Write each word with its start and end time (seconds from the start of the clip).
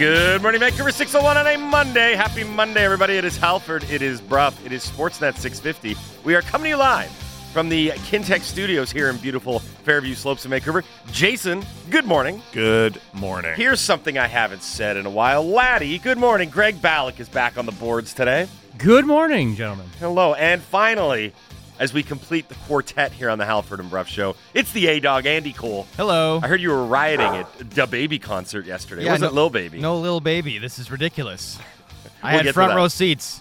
Good 0.00 0.42
morning, 0.42 0.60
Vancouver 0.60 0.92
601 0.92 1.36
on 1.36 1.46
a 1.48 1.56
Monday. 1.58 2.14
Happy 2.14 2.44
Monday, 2.44 2.84
everybody. 2.84 3.14
It 3.14 3.24
is 3.24 3.36
Halford. 3.36 3.82
It 3.90 4.00
is 4.00 4.20
Brough. 4.20 4.52
It 4.64 4.70
is 4.70 4.88
Sportsnet 4.88 5.36
650. 5.36 5.96
We 6.22 6.36
are 6.36 6.42
coming 6.42 6.66
to 6.66 6.68
you 6.68 6.76
live 6.76 7.10
from 7.52 7.68
the 7.68 7.88
Kintec 7.88 8.42
studios 8.42 8.92
here 8.92 9.10
in 9.10 9.16
beautiful 9.16 9.58
Fairview 9.58 10.14
Slopes 10.14 10.44
in 10.44 10.52
Vancouver. 10.52 10.84
Jason, 11.10 11.64
good 11.90 12.04
morning. 12.04 12.40
Good 12.52 13.00
morning. 13.12 13.54
Here's 13.56 13.80
something 13.80 14.16
I 14.16 14.28
haven't 14.28 14.62
said 14.62 14.96
in 14.96 15.04
a 15.04 15.10
while. 15.10 15.44
Laddie, 15.44 15.98
good 15.98 16.16
morning. 16.16 16.48
Greg 16.48 16.76
Ballack 16.76 17.18
is 17.18 17.28
back 17.28 17.58
on 17.58 17.66
the 17.66 17.72
boards 17.72 18.14
today. 18.14 18.46
Good 18.76 19.04
morning, 19.04 19.56
gentlemen. 19.56 19.88
Hello. 19.98 20.34
And 20.34 20.62
finally, 20.62 21.34
as 21.78 21.92
we 21.92 22.02
complete 22.02 22.48
the 22.48 22.54
quartet 22.66 23.12
here 23.12 23.30
on 23.30 23.38
the 23.38 23.44
Halford 23.44 23.80
and 23.80 23.90
Brough 23.90 24.04
show, 24.04 24.36
it's 24.54 24.72
the 24.72 24.86
A 24.88 25.00
Dog, 25.00 25.26
Andy 25.26 25.52
Cole. 25.52 25.86
Hello. 25.96 26.40
I 26.42 26.48
heard 26.48 26.60
you 26.60 26.70
were 26.70 26.84
rioting 26.84 27.26
at 27.26 27.70
the 27.70 27.86
baby 27.86 28.18
concert 28.18 28.66
yesterday. 28.66 29.04
Yeah, 29.04 29.12
was 29.12 29.22
it 29.22 29.26
no- 29.26 29.32
Lil 29.32 29.50
Baby? 29.50 29.80
No 29.80 29.98
little 29.98 30.20
baby. 30.20 30.58
This 30.58 30.78
is 30.78 30.90
ridiculous. 30.90 31.58
I 32.22 32.32
We'll 32.32 32.38
get 32.40 32.46
had 32.46 32.54
front 32.54 32.74
row 32.74 32.88
seats. 32.88 33.40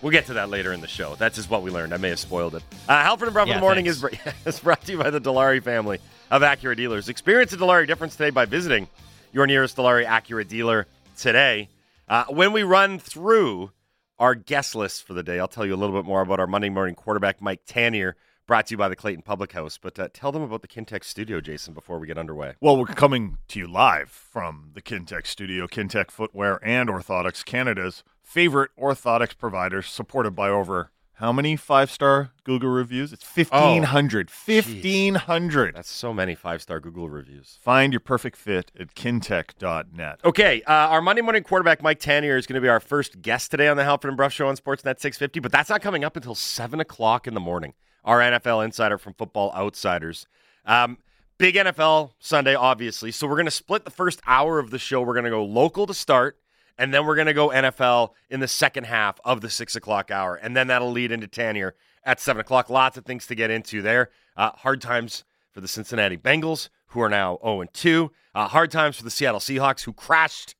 We'll 0.00 0.12
get 0.12 0.26
to 0.26 0.34
that 0.34 0.50
later 0.50 0.72
in 0.72 0.80
the 0.80 0.88
show. 0.88 1.14
That's 1.14 1.36
just 1.36 1.48
what 1.48 1.62
we 1.62 1.70
learned. 1.70 1.94
I 1.94 1.96
may 1.96 2.08
have 2.08 2.18
spoiled 2.18 2.56
it. 2.56 2.62
Uh, 2.88 3.02
Halford 3.02 3.28
and 3.28 3.34
Brough 3.34 3.44
in 3.44 3.50
the 3.50 3.58
morning 3.60 3.86
is, 3.86 4.04
is 4.46 4.58
brought 4.58 4.84
to 4.86 4.92
you 4.92 4.98
by 4.98 5.10
the 5.10 5.20
Dilawri 5.20 5.62
family 5.62 6.00
of 6.30 6.42
Acura 6.42 6.76
dealers. 6.76 7.08
Experience 7.08 7.52
the 7.52 7.56
Dilawri 7.56 7.86
difference 7.86 8.16
today 8.16 8.30
by 8.30 8.44
visiting 8.44 8.88
your 9.32 9.46
nearest 9.46 9.76
Dilawri 9.76 10.04
Acura 10.04 10.46
dealer 10.46 10.86
today. 11.16 11.68
Uh, 12.08 12.24
when 12.28 12.52
we 12.52 12.64
run 12.64 12.98
through 12.98 13.70
our 14.18 14.34
guest 14.34 14.74
list 14.74 15.04
for 15.04 15.14
the 15.14 15.22
day, 15.22 15.38
I'll 15.38 15.48
tell 15.48 15.66
you 15.66 15.74
a 15.74 15.76
little 15.76 15.96
bit 15.96 16.06
more 16.06 16.20
about 16.20 16.38
our 16.38 16.46
Monday 16.46 16.70
morning 16.70 16.94
quarterback, 16.94 17.42
Mike 17.42 17.64
Tanier, 17.66 18.12
brought 18.46 18.66
to 18.66 18.74
you 18.74 18.78
by 18.78 18.88
the 18.88 18.96
Clayton 18.96 19.22
Public 19.22 19.52
House. 19.52 19.78
But 19.78 19.98
uh, 19.98 20.08
tell 20.12 20.30
them 20.30 20.42
about 20.42 20.62
the 20.62 20.68
Kintex 20.68 21.04
studio, 21.04 21.40
Jason, 21.40 21.74
before 21.74 21.98
we 21.98 22.06
get 22.06 22.18
underway. 22.18 22.54
Well, 22.60 22.76
we're 22.76 22.86
coming 22.86 23.38
to 23.48 23.58
you 23.58 23.66
live 23.66 24.10
from 24.10 24.70
the 24.74 24.82
Kintec 24.82 25.26
studio, 25.26 25.66
Kintec 25.66 26.10
Footwear 26.10 26.60
and 26.62 26.88
Orthotics, 26.88 27.44
Canada's 27.44 28.04
favorite 28.22 28.70
orthotics 28.78 29.36
provider, 29.36 29.82
supported 29.82 30.36
by 30.36 30.48
over 30.48 30.91
how 31.22 31.32
many 31.32 31.54
five 31.54 31.88
star 31.88 32.32
Google 32.42 32.70
reviews? 32.70 33.12
It's 33.12 33.24
1,500. 33.24 34.28
1,500. 34.28 35.74
That's 35.76 35.88
so 35.88 36.12
many 36.12 36.34
five 36.34 36.60
star 36.60 36.80
Google 36.80 37.08
reviews. 37.08 37.60
Find 37.62 37.92
your 37.92 38.00
perfect 38.00 38.36
fit 38.36 38.72
at 38.76 38.96
kintec.net. 38.96 40.20
Okay, 40.24 40.62
uh, 40.62 40.72
our 40.72 41.00
Monday 41.00 41.22
morning 41.22 41.44
quarterback 41.44 41.80
Mike 41.80 42.00
Tanier 42.00 42.36
is 42.36 42.48
going 42.48 42.56
to 42.56 42.60
be 42.60 42.68
our 42.68 42.80
first 42.80 43.22
guest 43.22 43.52
today 43.52 43.68
on 43.68 43.76
the 43.76 43.84
Halford 43.84 44.08
and 44.08 44.16
Brough 44.16 44.30
Show 44.30 44.48
on 44.48 44.56
Sportsnet 44.56 44.98
650, 44.98 45.38
but 45.38 45.52
that's 45.52 45.70
not 45.70 45.80
coming 45.80 46.02
up 46.02 46.16
until 46.16 46.34
seven 46.34 46.80
o'clock 46.80 47.28
in 47.28 47.34
the 47.34 47.40
morning. 47.40 47.74
Our 48.04 48.18
NFL 48.18 48.64
insider 48.64 48.98
from 48.98 49.14
Football 49.14 49.52
Outsiders. 49.54 50.26
Um, 50.66 50.98
big 51.38 51.54
NFL 51.54 52.14
Sunday, 52.18 52.56
obviously. 52.56 53.12
So 53.12 53.28
we're 53.28 53.36
going 53.36 53.44
to 53.44 53.52
split 53.52 53.84
the 53.84 53.92
first 53.92 54.20
hour 54.26 54.58
of 54.58 54.70
the 54.70 54.78
show. 54.80 55.00
We're 55.02 55.14
going 55.14 55.22
to 55.22 55.30
go 55.30 55.44
local 55.44 55.86
to 55.86 55.94
start, 55.94 56.36
and 56.78 56.92
then 56.92 57.06
we're 57.06 57.14
going 57.14 57.26
to 57.26 57.34
go 57.34 57.48
NFL 57.48 58.10
in 58.30 58.40
the 58.40 58.48
second 58.48 58.84
half 58.84 59.18
of 59.24 59.40
the 59.40 59.50
six 59.50 59.76
o'clock 59.76 60.10
hour, 60.10 60.34
and 60.36 60.56
then 60.56 60.66
that'll 60.68 60.90
lead 60.90 61.12
into 61.12 61.26
Tanier 61.28 61.72
at 62.04 62.20
seven 62.20 62.40
o'clock. 62.40 62.70
Lots 62.70 62.96
of 62.96 63.04
things 63.04 63.26
to 63.28 63.34
get 63.34 63.50
into 63.50 63.82
there. 63.82 64.10
Uh, 64.36 64.50
hard 64.52 64.80
times 64.80 65.24
for 65.52 65.60
the 65.60 65.68
Cincinnati 65.68 66.16
Bengals, 66.16 66.68
who 66.88 67.00
are 67.00 67.08
now 67.10 67.38
0 67.42 67.64
2. 67.72 68.10
Uh, 68.34 68.48
hard 68.48 68.70
times 68.70 68.96
for 68.96 69.04
the 69.04 69.10
Seattle 69.10 69.40
Seahawks, 69.40 69.84
who 69.84 69.92
crashed 69.92 70.54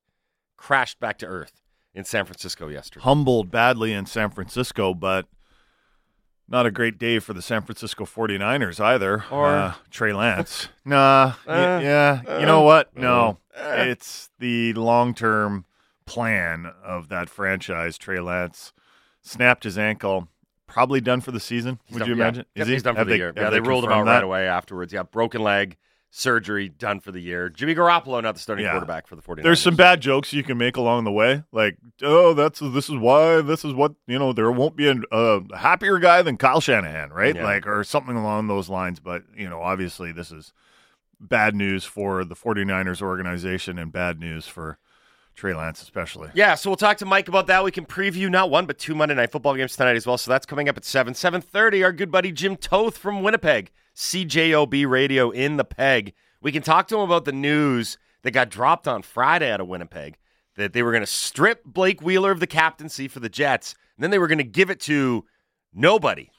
crashed 0.57 1.01
back 1.01 1.19
to 1.19 1.27
earth 1.27 1.63
in 1.95 2.05
San 2.05 2.25
Francisco 2.25 2.69
yesterday. 2.69 3.03
Humbled 3.03 3.51
badly 3.51 3.93
in 3.93 4.07
San 4.07 4.31
Francisco, 4.31 4.95
but 4.95 5.27
not 6.49 6.67
a 6.67 6.71
great 6.71 6.99
day 6.99 7.19
for 7.19 7.33
the 7.33 7.43
San 7.43 7.63
Francisco 7.63 8.05
49ers 8.05 8.79
either. 8.79 9.25
Or- 9.31 9.49
uh, 9.49 9.75
Trey 9.91 10.13
Lance. 10.13 10.69
nah. 10.85 11.33
y- 11.47 11.55
Uh, 11.77 11.81
yeah. 11.81 12.41
you 12.41 12.47
know 12.47 12.61
what? 12.63 12.97
No. 12.97 13.39
uh. 13.57 13.75
it's 13.79 14.31
the 14.39 14.73
long 14.75 15.15
term 15.15 15.65
plan 16.13 16.73
of 16.85 17.09
that 17.09 17.29
franchise. 17.31 17.97
Trey 17.99 18.21
Lance 18.21 18.73
snapped 19.23 19.65
his 19.65 19.79
ankle. 19.79 20.29
Probably 20.67 21.01
done 21.01 21.21
for 21.21 21.33
the 21.33 21.41
season. 21.41 21.79
He's 21.85 21.95
Would 21.95 21.99
done- 22.01 22.09
you 22.09 22.15
yeah. 22.17 22.23
imagine? 22.23 22.45
Yep, 22.57 22.67
he? 22.67 22.73
he's 22.73 22.83
done 22.83 22.95
for 22.95 22.99
Have 23.01 23.07
the 23.07 23.13
they- 23.13 23.17
year. 23.19 23.33
Yeah, 23.37 23.51
they, 23.51 23.61
ruled 23.61 23.85
him 23.85 23.91
out 23.91 23.95
confirmed 23.95 24.09
right 24.09 24.15
that? 24.15 24.25
away 24.25 24.49
afterwards. 24.49 24.93
Yeah, 24.93 25.03
broken 25.03 25.43
leg, 25.43 25.77
surgery, 26.11 26.69
done 26.71 27.01
for 27.01 27.13
the 27.13 27.21
year. 27.21 27.49
Jimmy 27.51 27.75
Garoppolo, 27.75 28.23
not 28.23 28.35
the 28.35 28.41
starting 28.41 28.65
Yeah. 28.65 28.73
quarterback 28.73 29.07
for 29.07 29.17
the 29.17 29.23
49ers. 29.23 29.43
There's 29.43 29.61
some 29.61 29.77
bad 29.77 30.01
jokes 30.01 30.33
you 30.33 30.43
can 30.43 30.57
make 30.59 30.77
along 30.77 31.05
the 31.05 31.13
way, 31.13 31.43
like, 31.53 31.77
oh, 32.03 32.33
that's 32.35 32.61
this 32.61 32.89
is 32.89 32.97
why 32.97 33.41
this 33.43 33.65
is 33.65 33.75
what 33.75 33.93
you 34.07 34.19
know. 34.19 34.33
There 34.33 34.51
won't 34.53 34.77
be 34.77 34.89
a, 34.89 34.97
a 35.11 35.57
happier 35.57 35.99
guy 35.99 36.23
than 36.23 36.37
Kyle 36.39 36.61
Shanahan, 36.61 37.11
right? 37.11 37.35
Yeah. 37.37 37.45
Like, 37.45 37.67
or 37.67 37.83
something 37.85 38.17
along 38.17 38.49
those 38.49 38.69
lines. 38.69 38.99
But 39.01 39.25
you 39.37 39.49
know, 39.49 39.61
obviously, 39.63 40.11
this 40.13 40.31
is 40.31 40.53
bad 41.21 41.55
news 41.55 41.85
for 41.85 42.25
the 42.25 42.35
49ers 42.35 43.01
organization 43.03 43.79
and 43.79 43.93
bad 43.93 44.19
news 44.19 44.47
for 44.47 44.79
Trey 45.35 45.55
Lance, 45.55 45.83
especially. 45.83 46.31
Yeah, 46.35 46.55
so 46.55 46.71
we'll 46.71 46.77
talk 46.77 46.99
to 46.99 47.07
Mike 47.07 47.29
about 47.29 47.47
that. 47.47 47.65
We 47.65 47.71
can 47.73 47.87
preview 47.87 48.31
not 48.31 48.51
one 48.51 48.67
but 48.67 48.79
two 48.79 48.95
Monday 48.95 49.15
night 49.15 49.33
football 49.33 49.55
games 49.55 49.77
tonight 49.77 49.97
as 49.97 50.07
well. 50.07 50.19
So 50.19 50.31
that's 50.31 50.47
coming 50.47 50.69
up 50.69 50.77
at 50.77 50.85
seven, 50.85 51.15
seven 51.15 51.41
thirty. 51.41 51.83
Our 51.83 51.93
good 51.93 52.11
buddy 52.11 52.33
Jim 52.33 52.57
Toth 52.57 52.99
from 52.99 53.23
Winnipeg, 53.23 53.71
CJOB 53.97 54.89
Radio 54.89 55.31
in 55.31 55.57
the 55.57 55.65
Peg. 55.65 56.13
We 56.41 56.53
can 56.53 56.63
talk 56.63 56.89
to 56.89 56.97
him 56.97 57.03
about 57.03 57.25
the 57.25 57.33
news 57.33 57.99
that 58.23 58.33
got 58.33 58.51
dropped 58.51 58.87
on 58.87 59.03
Friday 59.03 59.51
out 59.51 59.61
of 59.61 59.69
Winnipeg 59.69 60.17
that 60.57 60.73
they 60.73 60.83
were 60.83 60.93
going 60.93 61.03
to 61.03 61.07
strip 61.07 61.65
Blake 61.65 62.03
Wheeler 62.03 62.31
of 62.31 62.41
the 62.41 62.47
captaincy 62.47 63.09
for 63.09 63.21
the 63.21 63.29
Jets, 63.29 63.75
and 63.97 64.03
then 64.03 64.11
they 64.11 64.19
were 64.19 64.29
going 64.29 64.39
to 64.39 64.45
give 64.45 64.71
it 64.71 64.81
to 64.81 65.25
nobody, 65.73 66.31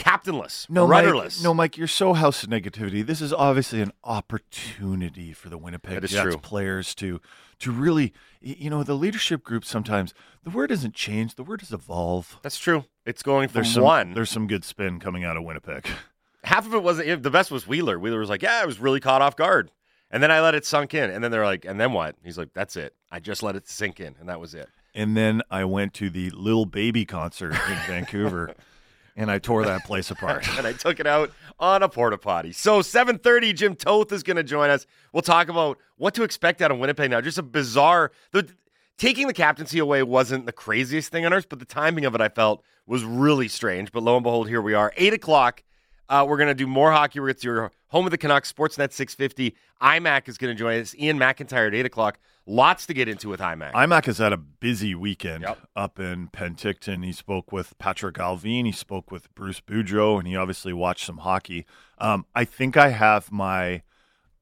captainless, 0.00 0.66
rudderless. 0.70 1.38
Mike, 1.38 1.44
no, 1.44 1.54
Mike, 1.54 1.76
you're 1.76 1.86
so 1.86 2.14
house 2.14 2.42
of 2.42 2.48
negativity. 2.48 3.04
This 3.04 3.20
is 3.20 3.32
obviously 3.32 3.80
an 3.80 3.92
opportunity 4.02 5.32
for 5.32 5.48
the 5.48 5.58
Winnipeg 5.58 6.00
Jets 6.02 6.14
true. 6.14 6.36
players 6.38 6.94
to 6.96 7.20
to 7.60 7.70
really, 7.70 8.12
you 8.40 8.70
know, 8.70 8.82
the 8.82 8.94
leadership 8.94 9.44
group. 9.44 9.64
Sometimes 9.64 10.14
the 10.42 10.50
word 10.50 10.68
doesn't 10.68 10.94
change; 10.94 11.34
the 11.34 11.44
word 11.44 11.62
is 11.62 11.72
evolve. 11.72 12.38
That's 12.42 12.58
true. 12.58 12.84
It's 13.04 13.22
going 13.22 13.48
from 13.48 13.62
There's 13.62 13.74
some 13.74 13.84
one. 13.84 14.14
There's 14.14 14.30
some 14.30 14.46
good 14.46 14.64
spin 14.64 15.00
coming 15.00 15.24
out 15.24 15.36
of 15.36 15.44
Winnipeg. 15.44 15.86
half 16.44 16.66
of 16.66 16.74
it 16.74 16.82
wasn't 16.82 17.22
the 17.22 17.30
best 17.30 17.50
was 17.50 17.66
Wheeler. 17.66 17.98
Wheeler 17.98 18.20
was 18.20 18.30
like, 18.30 18.42
"Yeah, 18.42 18.60
I 18.62 18.66
was 18.66 18.78
really 18.78 19.00
caught 19.00 19.22
off 19.22 19.36
guard," 19.36 19.70
and 20.10 20.22
then 20.22 20.30
I 20.30 20.40
let 20.40 20.54
it 20.54 20.64
sunk 20.64 20.94
in, 20.94 21.10
and 21.10 21.22
then 21.22 21.30
they're 21.30 21.44
like, 21.44 21.64
"And 21.64 21.78
then 21.78 21.92
what?" 21.92 22.16
He's 22.24 22.38
like, 22.38 22.54
"That's 22.54 22.76
it. 22.76 22.94
I 23.10 23.20
just 23.20 23.42
let 23.42 23.56
it 23.56 23.68
sink 23.68 24.00
in, 24.00 24.16
and 24.18 24.28
that 24.28 24.40
was 24.40 24.54
it." 24.54 24.68
And 24.94 25.16
then 25.16 25.42
I 25.50 25.64
went 25.64 25.94
to 25.94 26.10
the 26.10 26.30
Little 26.30 26.66
Baby 26.66 27.04
concert 27.04 27.52
in 27.52 27.76
Vancouver, 27.86 28.54
and 29.20 29.30
I 29.30 29.38
tore 29.38 29.66
that 29.66 29.84
place 29.84 30.10
apart. 30.10 30.48
and 30.58 30.66
I 30.66 30.72
took 30.72 30.98
it 30.98 31.06
out 31.06 31.30
on 31.58 31.82
a 31.82 31.88
porta 31.88 32.16
potty. 32.16 32.52
So 32.52 32.80
7:30, 32.80 33.54
Jim 33.54 33.76
Toth 33.76 34.10
is 34.12 34.22
going 34.22 34.38
to 34.38 34.42
join 34.42 34.70
us. 34.70 34.86
We'll 35.12 35.22
talk 35.22 35.48
about 35.48 35.78
what 35.96 36.14
to 36.14 36.22
expect 36.22 36.62
out 36.62 36.70
of 36.70 36.78
Winnipeg 36.78 37.10
now. 37.10 37.20
Just 37.20 37.36
a 37.36 37.42
bizarre. 37.42 38.12
The, 38.32 38.48
taking 38.96 39.26
the 39.26 39.34
captaincy 39.34 39.78
away 39.78 40.02
wasn't 40.02 40.46
the 40.46 40.52
craziest 40.52 41.12
thing 41.12 41.26
on 41.26 41.34
earth, 41.34 41.50
but 41.50 41.58
the 41.58 41.66
timing 41.66 42.06
of 42.06 42.14
it 42.14 42.22
I 42.22 42.30
felt 42.30 42.64
was 42.86 43.04
really 43.04 43.46
strange. 43.46 43.92
But 43.92 44.02
lo 44.02 44.16
and 44.16 44.24
behold, 44.24 44.48
here 44.48 44.62
we 44.62 44.72
are, 44.72 44.92
eight 44.96 45.12
o'clock. 45.12 45.62
Uh, 46.10 46.26
we're 46.28 46.36
going 46.36 46.48
to 46.48 46.54
do 46.54 46.66
more 46.66 46.90
hockey. 46.90 47.20
We're 47.20 47.28
going 47.28 47.36
to 47.36 47.46
your 47.46 47.72
home 47.86 48.04
of 48.04 48.10
the 48.10 48.18
Canucks, 48.18 48.52
Sportsnet 48.52 48.92
650. 48.92 49.54
IMAC 49.80 50.28
is 50.28 50.36
going 50.38 50.54
to 50.54 50.58
join 50.58 50.80
us. 50.80 50.92
Iain 51.00 51.18
MacIntyre 51.18 51.68
at 51.68 51.74
8 51.74 51.86
o'clock. 51.86 52.18
Lots 52.46 52.84
to 52.86 52.94
get 52.94 53.06
into 53.08 53.28
with 53.28 53.38
IMAC. 53.38 53.72
IMAC 53.72 54.06
has 54.06 54.18
had 54.18 54.32
a 54.32 54.36
busy 54.36 54.92
weekend 54.96 55.44
Yep. 55.44 55.58
up 55.76 56.00
in 56.00 56.26
Penticton. 56.28 57.04
He 57.04 57.12
spoke 57.12 57.52
with 57.52 57.78
Patrik 57.78 58.14
Allvin. 58.14 58.66
He 58.66 58.72
spoke 58.72 59.12
with 59.12 59.32
Bruce 59.36 59.60
Boudreau, 59.60 60.18
and 60.18 60.26
he 60.26 60.34
obviously 60.34 60.72
watched 60.72 61.06
some 61.06 61.18
hockey. 61.18 61.64
Um, 61.98 62.26
I 62.34 62.44
think 62.44 62.76
I 62.76 62.88
have 62.88 63.30
my 63.30 63.82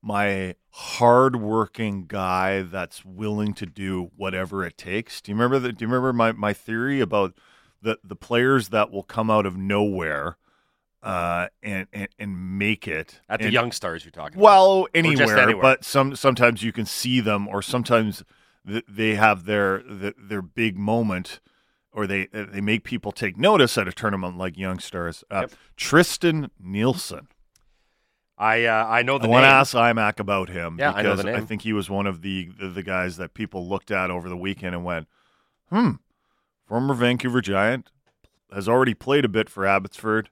my 0.00 0.54
hardworking 0.70 2.06
guy 2.06 2.62
that's 2.62 3.04
willing 3.04 3.52
to 3.52 3.66
do 3.66 4.10
whatever 4.16 4.64
it 4.64 4.78
takes. 4.78 5.20
Do 5.20 5.32
you 5.32 5.36
remember 5.36 5.58
that? 5.58 5.72
Do 5.76 5.84
you 5.84 5.88
remember 5.88 6.12
my, 6.12 6.32
my 6.32 6.52
theory 6.54 7.00
about 7.00 7.34
the 7.82 7.98
the 8.02 8.16
players 8.16 8.68
that 8.70 8.90
will 8.90 9.02
come 9.02 9.28
out 9.30 9.44
of 9.44 9.56
nowhere 9.56 10.36
uh, 11.02 11.48
and, 11.62 11.86
and 11.92 12.08
and 12.18 12.58
make 12.58 12.88
it 12.88 13.20
at 13.28 13.38
the 13.38 13.46
and- 13.46 13.52
Young 13.54 13.72
Stars 13.72 14.04
you're 14.04 14.10
talking 14.12 14.34
about. 14.38 14.42
well, 14.44 14.82
just 14.84 14.96
anywhere, 14.96 15.38
anywhere. 15.38 15.62
but 15.62 15.84
some 15.84 16.16
sometimes 16.16 16.62
you 16.62 16.72
can 16.72 16.86
see 16.86 17.20
them, 17.20 17.46
or 17.48 17.62
sometimes 17.62 18.24
th- 18.66 18.84
they 18.88 19.14
have 19.14 19.44
their 19.44 19.78
th- 19.82 20.14
their 20.18 20.42
big 20.42 20.76
moment, 20.76 21.40
or 21.92 22.06
they 22.06 22.26
they 22.32 22.60
make 22.60 22.82
people 22.84 23.12
take 23.12 23.36
notice 23.38 23.78
at 23.78 23.86
a 23.86 23.92
tournament 23.92 24.36
like 24.38 24.56
Young 24.58 24.78
Stars. 24.80 25.22
Uh, 25.30 25.40
Yep. 25.42 25.52
Tristan 25.76 26.50
Nielsen. 26.58 27.28
I 28.36 28.64
uh, 28.66 28.86
I 28.86 29.02
know 29.02 29.18
the 29.18 29.26
I 29.26 29.30
want 29.30 29.44
to 29.44 29.48
ask 29.48 29.74
IMAC 29.74 30.20
about 30.20 30.48
him 30.48 30.76
Yeah, 30.78 30.92
I 30.92 31.02
know 31.02 31.10
because 31.16 31.24
the 31.24 31.32
name. 31.32 31.46
think 31.46 31.62
he 31.62 31.72
was 31.72 31.90
one 31.90 32.06
of 32.06 32.22
the, 32.22 32.50
the 32.58 32.68
the 32.68 32.82
guys 32.84 33.16
that 33.16 33.34
people 33.34 33.68
looked 33.68 33.90
at 33.90 34.10
over 34.10 34.28
the 34.28 34.36
weekend 34.36 34.74
and 34.76 34.84
went, 34.84 35.08
"Hmm, 35.70 35.92
former 36.66 36.94
Vancouver 36.94 37.40
Giant 37.40 37.90
has 38.52 38.68
already 38.68 38.94
played 38.94 39.24
a 39.24 39.28
bit 39.28 39.48
for 39.50 39.66
Abbotsford. 39.66 40.30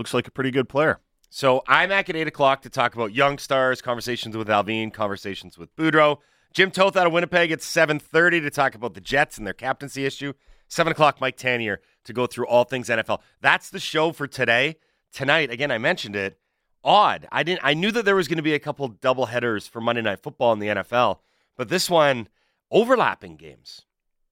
Looks 0.00 0.14
like 0.14 0.26
a 0.26 0.30
pretty 0.30 0.50
good 0.50 0.66
player." 0.66 0.98
So 1.28 1.62
IMAC 1.68 2.08
at 2.08 2.16
8 2.16 2.26
o'clock 2.26 2.62
to 2.62 2.70
talk 2.70 2.94
about 2.94 3.14
young 3.14 3.36
stars, 3.36 3.82
conversations 3.82 4.34
with 4.34 4.48
Allvin, 4.48 4.90
conversations 4.90 5.58
with 5.58 5.76
Boudreau. 5.76 6.16
Jim 6.54 6.70
Toth 6.70 6.96
out 6.96 7.06
of 7.06 7.12
Winnipeg 7.12 7.52
at 7.52 7.60
7.30 7.60 8.40
to 8.40 8.50
talk 8.50 8.74
about 8.74 8.94
the 8.94 9.00
Jets 9.02 9.36
and 9.36 9.46
their 9.46 9.52
captaincy 9.52 10.06
issue. 10.06 10.32
7 10.68 10.90
o'clock, 10.90 11.20
Mike 11.20 11.36
Tanier 11.36 11.76
to 12.04 12.14
go 12.14 12.26
through 12.26 12.46
all 12.46 12.64
things 12.64 12.88
NFL. 12.88 13.20
That's 13.42 13.68
the 13.68 13.78
show 13.78 14.10
for 14.12 14.26
today. 14.26 14.76
Tonight, 15.12 15.50
again, 15.50 15.70
I 15.70 15.76
mentioned 15.76 16.16
it. 16.16 16.38
Odd. 16.82 17.28
I 17.30 17.42
didn't. 17.42 17.60
I 17.62 17.74
knew 17.74 17.92
that 17.92 18.06
there 18.06 18.16
was 18.16 18.26
going 18.26 18.38
to 18.38 18.42
be 18.42 18.54
a 18.54 18.58
couple 18.58 18.88
double 18.88 19.26
headers 19.26 19.68
for 19.68 19.82
Monday 19.82 20.00
Night 20.00 20.22
Football 20.22 20.54
in 20.54 20.60
the 20.60 20.68
NFL, 20.68 21.18
But 21.56 21.68
this 21.68 21.90
one, 21.90 22.28
overlapping 22.70 23.36
games. 23.36 23.82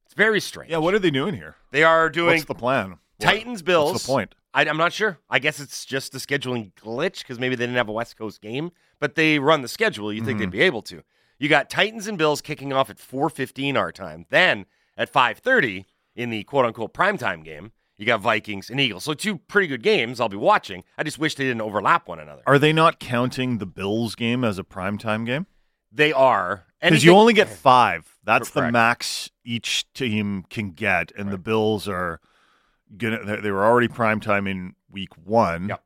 It's 0.07 0.15
very 0.15 0.41
strange. 0.41 0.71
Yeah, 0.71 0.79
what 0.79 0.95
are 0.95 0.99
they 0.99 1.11
doing 1.11 1.35
here? 1.35 1.57
They 1.73 1.85
are 1.85 2.09
doing 2.09 2.37
What's 2.37 2.45
the 2.47 2.55
plan? 2.55 2.99
Titans 3.21 3.63
Bills. 3.63 3.93
What's 3.93 4.07
the 4.07 4.13
point? 4.13 4.35
I, 4.55 4.65
I'm 4.65 4.77
not 4.77 4.93
sure. 4.93 5.19
I 5.29 5.39
guess 5.39 5.61
it's 5.61 5.85
just 5.85 6.15
a 6.15 6.19
scheduling 6.19 6.73
glitch 6.75 7.19
because 7.19 7.39
maybe 7.39 7.55
they 7.55 7.65
didn't 7.65 7.77
have 7.77 7.89
a 7.89 7.93
West 7.93 8.17
Coast 8.17 8.41
game, 8.41 8.71
but 8.99 9.15
they 9.15 9.39
run 9.39 9.63
the 9.63 9.69
schedule. 9.69 10.13
You 10.13 10.25
think 10.25 10.39
they'd 10.39 10.47
mm-hmm. 10.47 10.53
be 10.53 10.63
able 10.63 10.83
to. 10.83 11.03
You 11.39 11.49
got 11.49 11.71
Titans 11.71 12.07
and 12.07 12.19
Bills 12.19 12.41
kicking 12.41 12.73
off 12.73 12.91
at 12.91 12.99
4:15 12.99 13.77
our 13.77 13.93
time. 13.93 14.27
Then 14.31 14.67
at 14.97 15.13
5:30 15.13 15.85
in 16.17 16.31
the 16.31 16.43
quote 16.45 16.65
unquote 16.65 16.95
primetime 16.95 17.45
game, 17.45 17.73
you 17.97 18.07
got 18.07 18.21
Vikings 18.21 18.71
and 18.71 18.81
Eagles. 18.81 19.05
So 19.05 19.15
two 19.15 19.39
pretty 19.39 19.69
good 19.69 19.83
games. 19.83 20.21
I'll 20.21 20.29
be 20.29 20.37
watching. 20.37 20.85
I 20.97 21.03
just 21.03 21.19
wish 21.19 21.35
they 21.35 21.45
didn't 21.45 21.63
overlap 21.63 22.09
one 22.09 22.19
another. 22.19 22.43
Are 22.47 22.59
they 22.59 22.73
not 22.73 22.99
counting 22.99 23.59
the 23.59 23.67
Bills 23.67 24.15
game 24.15 24.45
as 24.45 24.59
a 24.59 24.65
primetime 24.65 25.27
game? 25.27 25.47
They 25.93 26.13
are. 26.13 26.67
Because 26.81 27.05
you 27.05 27.13
only 27.13 27.33
get 27.33 27.49
five. 27.49 28.19
That's 28.23 28.51
the 28.51 28.71
max 28.71 29.31
each 29.45 29.93
team 29.95 30.45
can 30.49 30.71
get, 30.71 31.11
and 31.17 31.31
the 31.33 31.39
Bills 31.39 31.89
are 31.89 32.21
gonna. 32.97 33.25
They 33.25 33.37
they 33.43 33.51
were 33.51 33.65
already 33.65 33.89
primetime 33.89 34.49
in 34.49 34.75
week 34.91 35.11
one. 35.25 35.69
Yep. 35.69 35.83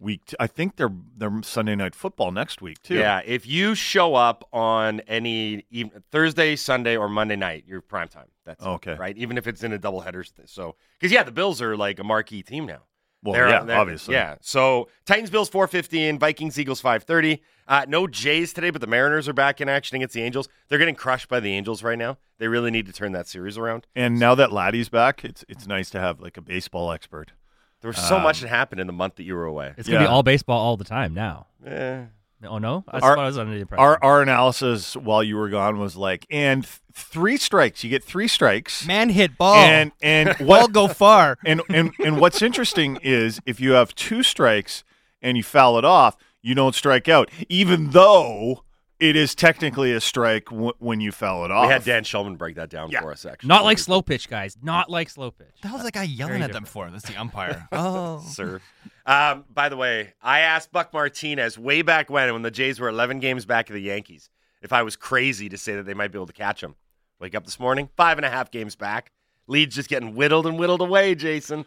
Week, 0.00 0.24
t- 0.26 0.36
I 0.38 0.46
think 0.46 0.76
they're 0.76 0.92
they're 1.16 1.42
Sunday 1.42 1.74
night 1.74 1.92
football 1.94 2.30
next 2.30 2.62
week 2.62 2.80
too. 2.82 2.94
Yeah, 2.94 3.20
if 3.24 3.48
you 3.48 3.74
show 3.74 4.14
up 4.14 4.46
on 4.52 5.00
any 5.08 5.64
even, 5.72 6.04
Thursday, 6.12 6.54
Sunday, 6.54 6.96
or 6.96 7.08
Monday 7.08 7.34
night, 7.34 7.64
you're 7.66 7.80
prime 7.80 8.06
time. 8.06 8.28
That's 8.44 8.64
Okay. 8.64 8.94
right? 8.94 9.16
Even 9.18 9.36
if 9.36 9.48
it's 9.48 9.64
in 9.64 9.72
a 9.72 9.78
doubleheader. 9.78 10.24
So, 10.48 10.76
because 10.98 11.10
yeah, 11.12 11.24
the 11.24 11.32
Bills 11.32 11.60
are 11.60 11.76
like 11.76 11.98
a 11.98 12.04
marquee 12.04 12.42
team 12.44 12.64
now. 12.64 12.82
Well, 13.24 13.34
They're- 13.34 13.48
yeah, 13.48 13.64
they're- 13.64 13.76
obviously. 13.76 14.14
Yeah. 14.14 14.36
So 14.40 14.88
Titans 15.04 15.30
Bills 15.30 15.48
four 15.48 15.66
fifteen, 15.66 16.16
Vikings 16.20 16.60
Eagles 16.60 16.80
five 16.80 17.02
thirty. 17.02 17.42
Uh, 17.68 17.84
no 17.86 18.06
Jays 18.06 18.52
today, 18.54 18.70
but 18.70 18.80
the 18.80 18.86
Mariners 18.86 19.28
are 19.28 19.32
back 19.34 19.60
in 19.60 19.68
action 19.68 19.94
against 19.96 20.14
the 20.14 20.22
Angels. 20.22 20.48
They're 20.68 20.78
getting 20.78 20.94
crushed 20.94 21.28
by 21.28 21.38
the 21.38 21.52
Angels 21.52 21.82
right 21.82 21.98
now. 21.98 22.16
They 22.38 22.48
really 22.48 22.70
need 22.70 22.86
to 22.86 22.92
turn 22.92 23.12
that 23.12 23.28
series 23.28 23.58
around. 23.58 23.86
And 23.94 24.18
now 24.18 24.34
that 24.36 24.50
Laddie's 24.52 24.88
back, 24.88 25.24
it's 25.24 25.44
it's 25.48 25.66
nice 25.66 25.90
to 25.90 26.00
have 26.00 26.18
like 26.20 26.36
a 26.36 26.40
baseball 26.40 26.90
expert. 26.92 27.32
There 27.82 27.88
was 27.90 27.98
so 27.98 28.16
Um, 28.16 28.22
much 28.22 28.40
that 28.40 28.48
happened 28.48 28.80
in 28.80 28.86
the 28.86 28.92
month 28.92 29.16
that 29.16 29.24
you 29.24 29.34
were 29.34 29.44
away. 29.44 29.74
It's 29.76 29.88
gonna 29.88 30.00
be 30.00 30.06
all 30.06 30.22
baseball 30.22 30.58
all 30.58 30.76
the 30.76 30.84
time 30.84 31.12
now. 31.14 31.46
Eh. 31.66 32.04
Oh 32.44 32.58
no, 32.58 32.84
that's 32.90 33.04
Our- 33.04 33.18
I 33.18 33.26
was 33.26 33.36
under 33.36 33.52
the 33.54 33.60
impression. 33.60 33.82
Our 33.84 33.98
our 34.02 34.22
analysis 34.22 34.94
while 34.96 35.22
you 35.24 35.36
were 35.36 35.48
gone 35.48 35.78
was 35.78 35.96
like, 35.96 36.24
and 36.30 36.62
th- 36.62 36.78
three 36.92 37.36
strikes. 37.36 37.82
You 37.84 37.90
get 37.90 38.02
three 38.04 38.28
strikes. 38.28 38.86
Man 38.86 39.10
hit 39.10 39.36
ball. 39.36 39.56
And 39.56 39.92
and 40.00 40.28
ball 40.38 40.46
what 40.46 40.72
go 40.72 40.86
far. 40.88 41.36
and 41.44 41.60
and 41.68 41.92
and 42.04 42.20
what's 42.20 42.40
interesting 42.40 42.98
is 43.02 43.40
if 43.44 43.60
you 43.60 43.72
have 43.72 43.94
two 43.94 44.22
strikes 44.22 44.84
and 45.20 45.36
you 45.36 45.42
foul 45.42 45.78
it 45.78 45.84
off, 45.84 46.16
you 46.48 46.54
don't 46.54 46.74
strike 46.74 47.08
out, 47.08 47.30
even 47.48 47.90
though 47.90 48.64
it 48.98 49.14
is 49.14 49.34
technically 49.34 49.92
a 49.92 50.00
strike 50.00 50.46
w- 50.46 50.72
when 50.78 51.00
you 51.00 51.12
foul 51.12 51.44
it 51.44 51.50
off. 51.50 51.66
We 51.66 51.72
had 51.72 51.84
Dan 51.84 52.02
Shulman 52.02 52.36
break 52.36 52.56
that 52.56 52.68
down 52.68 52.90
Yeah. 52.90 53.00
for 53.02 53.12
us, 53.12 53.24
actually. 53.24 53.48
Not 53.48 53.62
like 53.64 53.78
slow 53.78 54.02
pitch, 54.02 54.28
guys. 54.28 54.56
Not 54.60 54.90
like 54.90 55.08
slow 55.10 55.30
pitch. 55.30 55.54
The 55.62 55.68
hell's 55.68 55.84
that 55.84 55.92
guy 55.92 56.02
yelling 56.02 56.38
Very 56.40 56.44
at 56.44 56.52
them 56.52 56.64
for? 56.64 56.90
That's 56.90 57.06
the 57.08 57.16
umpire. 57.16 57.68
oh. 57.72 58.20
sir. 58.26 58.60
Um, 59.06 59.44
by 59.52 59.68
the 59.68 59.76
way, 59.76 60.14
I 60.22 60.40
asked 60.40 60.72
Buck 60.72 60.92
Martinez 60.92 61.56
way 61.58 61.82
back 61.82 62.10
when, 62.10 62.32
when 62.32 62.42
the 62.42 62.50
Jays 62.50 62.80
were 62.80 62.88
11 62.88 63.20
games 63.20 63.44
back 63.44 63.70
of 63.70 63.74
the 63.74 63.82
Yankees, 63.82 64.30
if 64.62 64.72
I 64.72 64.82
was 64.82 64.96
crazy 64.96 65.48
to 65.48 65.56
say 65.56 65.76
that 65.76 65.84
they 65.84 65.94
might 65.94 66.10
be 66.10 66.18
able 66.18 66.26
to 66.26 66.32
catch 66.32 66.60
them. 66.60 66.74
Wake 67.20 67.34
up 67.34 67.44
this 67.44 67.60
morning, 67.60 67.88
five 67.96 68.18
and 68.18 68.24
a 68.24 68.30
half 68.30 68.50
games 68.50 68.74
back. 68.74 69.12
Lead's 69.46 69.76
just 69.76 69.88
getting 69.88 70.14
whittled 70.14 70.46
and 70.46 70.58
whittled 70.58 70.80
away, 70.80 71.14
Jason. 71.14 71.64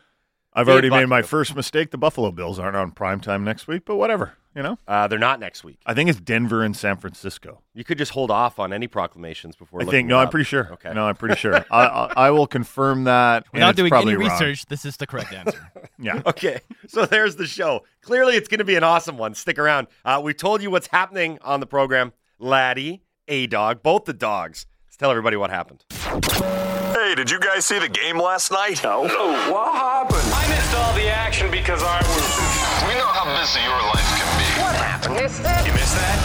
I've 0.53 0.65
Big 0.65 0.73
already 0.73 0.89
buck 0.89 0.99
made 0.99 1.07
my 1.09 1.21
first 1.21 1.55
mistake. 1.55 1.91
The 1.91 1.97
Buffalo 1.97 2.31
Bills 2.31 2.59
aren't 2.59 2.75
on 2.75 2.91
prime 2.91 3.21
time 3.21 3.43
next 3.43 3.67
week, 3.67 3.83
but 3.85 3.95
whatever. 3.95 4.33
You 4.53 4.63
know, 4.63 4.77
Uh, 4.85 5.07
they're 5.07 5.17
not 5.17 5.39
next 5.39 5.63
week. 5.63 5.79
I 5.85 5.93
think 5.93 6.09
it's 6.09 6.19
Denver 6.19 6.61
and 6.61 6.75
San 6.75 6.97
Francisco. 6.97 7.61
You 7.73 7.85
could 7.85 7.97
just 7.97 8.11
hold 8.11 8.29
off 8.29 8.59
on 8.59 8.73
any 8.73 8.85
proclamations 8.87 9.55
before. 9.55 9.81
I 9.81 9.85
think 9.85 10.09
no, 10.09 10.19
it 10.19 10.23
I'm 10.23 10.29
pretty 10.29 10.43
sure. 10.43 10.69
Okay. 10.73 10.93
No, 10.93 11.05
I'm 11.05 11.15
pretty 11.15 11.35
sure. 11.35 11.55
I, 11.71 11.85
I 11.85 12.13
I 12.17 12.31
will 12.31 12.47
confirm 12.47 13.05
that. 13.05 13.45
Without 13.53 13.77
doing 13.77 13.89
probably 13.89 14.13
any 14.13 14.21
wrong. 14.23 14.29
research, 14.31 14.65
this 14.65 14.83
is 14.83 14.97
the 14.97 15.07
correct 15.07 15.31
answer. 15.33 15.71
Yeah. 16.03 16.21
Okay, 16.25 16.59
so 16.87 17.05
there's 17.05 17.35
the 17.35 17.45
show. 17.45 17.83
Clearly, 18.01 18.35
it's 18.35 18.47
going 18.47 18.57
to 18.57 18.63
be 18.65 18.75
an 18.75 18.83
awesome 18.83 19.19
one. 19.19 19.35
Stick 19.35 19.59
around. 19.59 19.85
Uh, 20.03 20.19
we 20.23 20.33
told 20.33 20.63
you 20.63 20.71
what's 20.71 20.87
happening 20.87 21.37
on 21.43 21.59
the 21.59 21.67
program. 21.67 22.11
Laddie, 22.39 23.03
A 23.27 23.45
Dog, 23.45 23.83
both 23.83 24.05
the 24.05 24.13
dogs. 24.13 24.65
Let's 24.87 24.97
tell 24.97 25.11
everybody 25.11 25.37
what 25.37 25.51
happened. 25.51 26.70
Hey, 27.11 27.15
did 27.15 27.29
you 27.29 27.39
guys 27.39 27.65
see 27.65 27.77
the 27.77 27.89
game 27.89 28.17
last 28.17 28.53
night? 28.53 28.81
No. 28.85 29.01
What 29.01 29.75
happened? 29.75 30.21
I 30.33 30.47
missed 30.47 30.73
all 30.73 30.93
the 30.93 31.09
action 31.09 31.51
because 31.51 31.83
I 31.83 31.97
was. 31.97 32.87
We 32.87 32.95
know 32.97 33.05
how 33.05 33.25
busy 33.37 33.59
your 33.59 33.81
life 33.81 34.07
can 34.17 34.37
be. 34.39 34.45
What 34.61 34.73
happened? 34.77 35.15
Missed 35.15 35.43
that? 35.43 35.67
You 35.67 35.73
missed 35.73 35.93
that? 35.93 36.17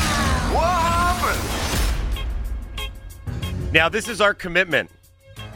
What 0.55 0.71
happened? 2.87 3.73
Now, 3.73 3.88
this 3.88 4.09
is 4.09 4.21
our 4.21 4.33
commitment 4.33 4.88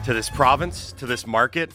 to 0.03 0.13
this 0.13 0.29
province, 0.29 0.91
to 0.97 1.05
this 1.05 1.25
market. 1.25 1.73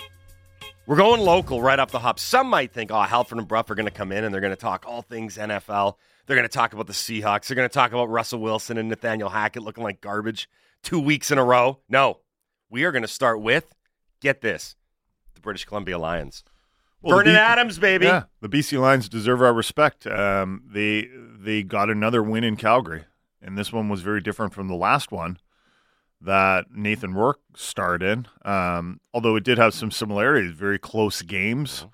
We're 0.87 0.97
going 0.97 1.23
local 1.23 1.63
right 1.63 1.79
off 1.79 1.91
the 1.91 2.01
hop. 2.01 2.19
Some 2.19 2.51
might 2.51 2.75
think, 2.75 2.91
oh, 2.91 3.01
Halford 3.01 3.39
and 3.39 3.49
Brough 3.49 3.65
are 3.71 3.75
going 3.75 3.87
to 3.87 3.91
come 3.91 4.13
in 4.13 4.25
and 4.25 4.35
they're 4.35 4.43
going 4.43 4.53
to 4.53 4.61
talk 4.61 4.85
all 4.87 5.01
things 5.01 5.39
NFL. 5.39 5.95
They're 6.27 6.37
going 6.37 6.47
to 6.47 6.55
talk 6.55 6.75
about 6.75 6.89
the 6.89 6.93
Seahawks. 6.93 7.47
They're 7.47 7.57
going 7.57 7.71
to 7.71 7.75
talk 7.75 7.93
about 7.93 8.11
Russell 8.11 8.41
Wilson 8.41 8.77
and 8.77 8.91
Nathaniel 8.91 9.31
Hackett 9.31 9.63
looking 9.63 9.83
like 9.83 10.03
garbage 10.03 10.47
two 10.83 11.01
weeks 11.01 11.31
in 11.31 11.39
a 11.39 11.45
row. 11.45 11.79
No, 11.89 12.19
we 12.71 12.85
are 12.85 12.93
going 12.93 13.03
to 13.03 13.09
start 13.09 13.41
with, 13.41 13.75
get 14.21 14.41
this, 14.41 14.77
the 15.35 15.41
British 15.41 15.65
Columbia 15.65 15.99
Lions. 15.99 16.45
Well, 17.03 17.19
Vernon 17.19 17.35
B- 17.35 17.39
Adams, 17.39 17.79
baby. 17.79 18.07
Yeah, 18.07 18.25
the 18.41 18.49
BC 18.49 18.81
Lions 18.81 19.09
deserve 19.09 19.43
our 19.43 19.53
respect. 19.53 20.07
Um, 20.07 20.63
they 20.67 21.09
they 21.39 21.63
got 21.63 21.91
another 21.91 22.23
win 22.23 22.43
in 22.43 22.57
Calgary, 22.57 23.05
and 23.41 23.57
this 23.57 23.73
one 23.73 23.89
was 23.89 24.01
very 24.01 24.21
different 24.21 24.55
from 24.55 24.69
the 24.69 24.75
last 24.75 25.13
one 25.13 25.39
that 26.21 26.67
Nathan 26.73 27.15
Rourke 27.15 27.41
starred 27.55 28.03
in. 28.03 28.27
Um, 28.45 29.01
although 29.13 29.37
it 29.37 29.45
did 29.45 29.59
have 29.59 29.75
some 29.75 29.91
similarities, 29.91 30.53
very 30.53 30.79
close 30.79 31.23
games, 31.23 31.87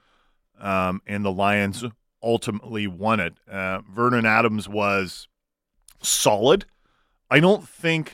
um, 0.61 1.03
and 1.07 1.25
the 1.25 1.33
Lions 1.33 1.85
ultimately 2.23 2.87
won 2.87 3.21
it. 3.21 3.35
Uh, 3.51 3.81
Vernon 3.91 4.25
Adams 4.25 4.69
was 4.69 5.27
solid. 6.01 6.65
I 7.31 7.41
don't 7.41 7.69
think 7.69 8.13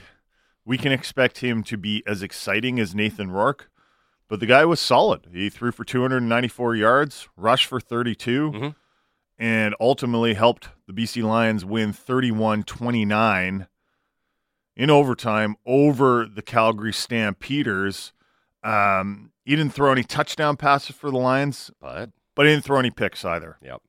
we 0.68 0.76
can 0.76 0.92
expect 0.92 1.38
him 1.38 1.62
to 1.64 1.78
be 1.78 2.02
as 2.06 2.22
exciting 2.22 2.78
as 2.78 2.94
Nathan 2.94 3.30
Rourke. 3.30 3.70
But 4.28 4.40
the 4.40 4.46
guy 4.46 4.66
was 4.66 4.78
solid. 4.80 5.28
He 5.32 5.48
threw 5.48 5.72
for 5.72 5.82
294 5.84 6.76
yards, 6.76 7.26
rushed 7.36 7.64
for 7.64 7.80
32, 7.80 8.52
Mhm. 8.52 8.74
and 9.38 9.74
ultimately 9.80 10.34
helped 10.34 10.68
the 10.86 10.92
BC 10.92 11.22
Lions 11.22 11.64
win 11.64 11.94
31 11.94 12.62
29 12.64 13.66
in 14.76 14.90
overtime 14.90 15.56
over 15.64 16.26
the 16.26 16.42
Calgary 16.42 16.92
Stampeders. 16.92 18.12
Um, 18.62 19.32
he 19.46 19.56
didn't 19.56 19.72
throw 19.72 19.90
any 19.92 20.04
touchdown 20.04 20.56
passes 20.58 20.94
for 20.94 21.10
the 21.10 21.16
Lions, 21.18 21.70
But 21.80 22.10
but 22.34 22.44
he 22.46 22.52
didn't 22.52 22.64
throw 22.64 22.78
any 22.78 22.90
picks 22.90 23.24
either. 23.24 23.56
Yep. 23.62 23.80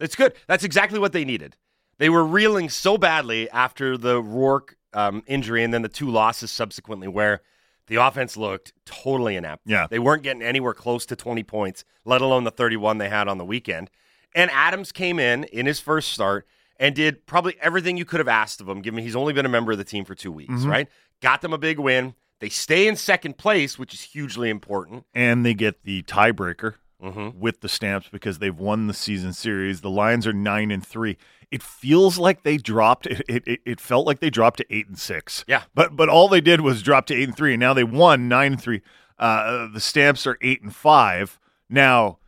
It's 0.00 0.16
good. 0.16 0.34
That's 0.48 0.64
exactly 0.64 0.98
what 0.98 1.12
they 1.12 1.24
needed. 1.24 1.56
They 1.98 2.10
were 2.10 2.24
reeling 2.24 2.68
so 2.68 2.98
badly 2.98 3.48
after 3.50 3.96
the 3.96 4.20
Rourke 4.20 4.76
um, 4.94 5.22
injury 5.26 5.62
and 5.64 5.74
then 5.74 5.82
the 5.82 5.88
two 5.88 6.08
losses 6.08 6.50
subsequently, 6.50 7.08
where 7.08 7.40
the 7.86 7.96
offense 7.96 8.36
looked 8.36 8.72
totally 8.86 9.36
inept. 9.36 9.62
Yeah. 9.66 9.86
They 9.90 9.98
weren't 9.98 10.22
getting 10.22 10.42
anywhere 10.42 10.72
close 10.72 11.04
to 11.06 11.16
20 11.16 11.42
points, 11.42 11.84
let 12.04 12.22
alone 12.22 12.44
the 12.44 12.50
31 12.50 12.98
they 12.98 13.08
had 13.10 13.28
on 13.28 13.36
the 13.38 13.44
weekend. 13.44 13.90
And 14.34 14.50
Adams 14.52 14.90
came 14.92 15.18
in 15.18 15.44
in 15.44 15.66
his 15.66 15.80
first 15.80 16.10
start 16.12 16.46
and 16.80 16.94
did 16.94 17.26
probably 17.26 17.56
everything 17.60 17.96
you 17.96 18.04
could 18.04 18.18
have 18.20 18.28
asked 18.28 18.60
of 18.60 18.68
him, 18.68 18.80
given 18.82 19.02
he's 19.04 19.14
only 19.14 19.32
been 19.32 19.46
a 19.46 19.50
member 19.50 19.72
of 19.72 19.78
the 19.78 19.84
team 19.84 20.04
for 20.04 20.14
two 20.14 20.32
weeks, 20.32 20.64
right? 20.64 20.88
Got 21.20 21.40
them 21.42 21.52
a 21.52 21.58
big 21.58 21.78
win. 21.78 22.14
They 22.40 22.48
stay 22.48 22.88
in 22.88 22.96
second 22.96 23.38
place, 23.38 23.78
which 23.78 23.94
is 23.94 24.00
hugely 24.02 24.50
important. 24.50 25.04
And 25.14 25.46
they 25.46 25.54
get 25.54 25.84
the 25.84 26.02
tiebreaker 26.02 26.74
Mhm. 27.02 27.34
with 27.36 27.60
the 27.60 27.68
Stamps 27.68 28.08
because 28.10 28.38
they've 28.38 28.58
won 28.58 28.86
the 28.86 28.94
season 28.94 29.32
series. 29.34 29.82
The 29.82 29.90
Lions 29.90 30.26
are 30.26 30.32
nine 30.32 30.70
and 30.70 30.84
three. 30.84 31.16
It 31.54 31.62
feels 31.62 32.18
like 32.18 32.42
they 32.42 32.56
dropped. 32.56 33.06
It, 33.06 33.22
it, 33.46 33.60
it- 33.64 33.80
felt 33.80 34.06
like 34.06 34.18
they 34.18 34.28
dropped 34.30 34.56
to 34.58 34.66
eight 34.74 34.88
and 34.88 34.98
six. 34.98 35.44
Yeah. 35.46 35.62
but 35.74 35.94
but 35.94 36.08
all 36.08 36.26
they 36.28 36.40
did 36.40 36.60
was 36.62 36.82
drop 36.82 37.06
to 37.06 37.14
eight 37.14 37.28
and 37.28 37.36
three, 37.36 37.54
and 37.54 37.60
now 37.60 37.72
they 37.74 37.84
won 37.84 38.28
nine 38.28 38.52
and 38.54 38.60
three. 38.60 38.82
Uh, 39.18 39.68
the 39.72 39.78
Stamps 39.80 40.26
are 40.26 40.36
eight 40.42 40.62
and 40.62 40.74
five 40.74 41.38
now. 41.70 42.18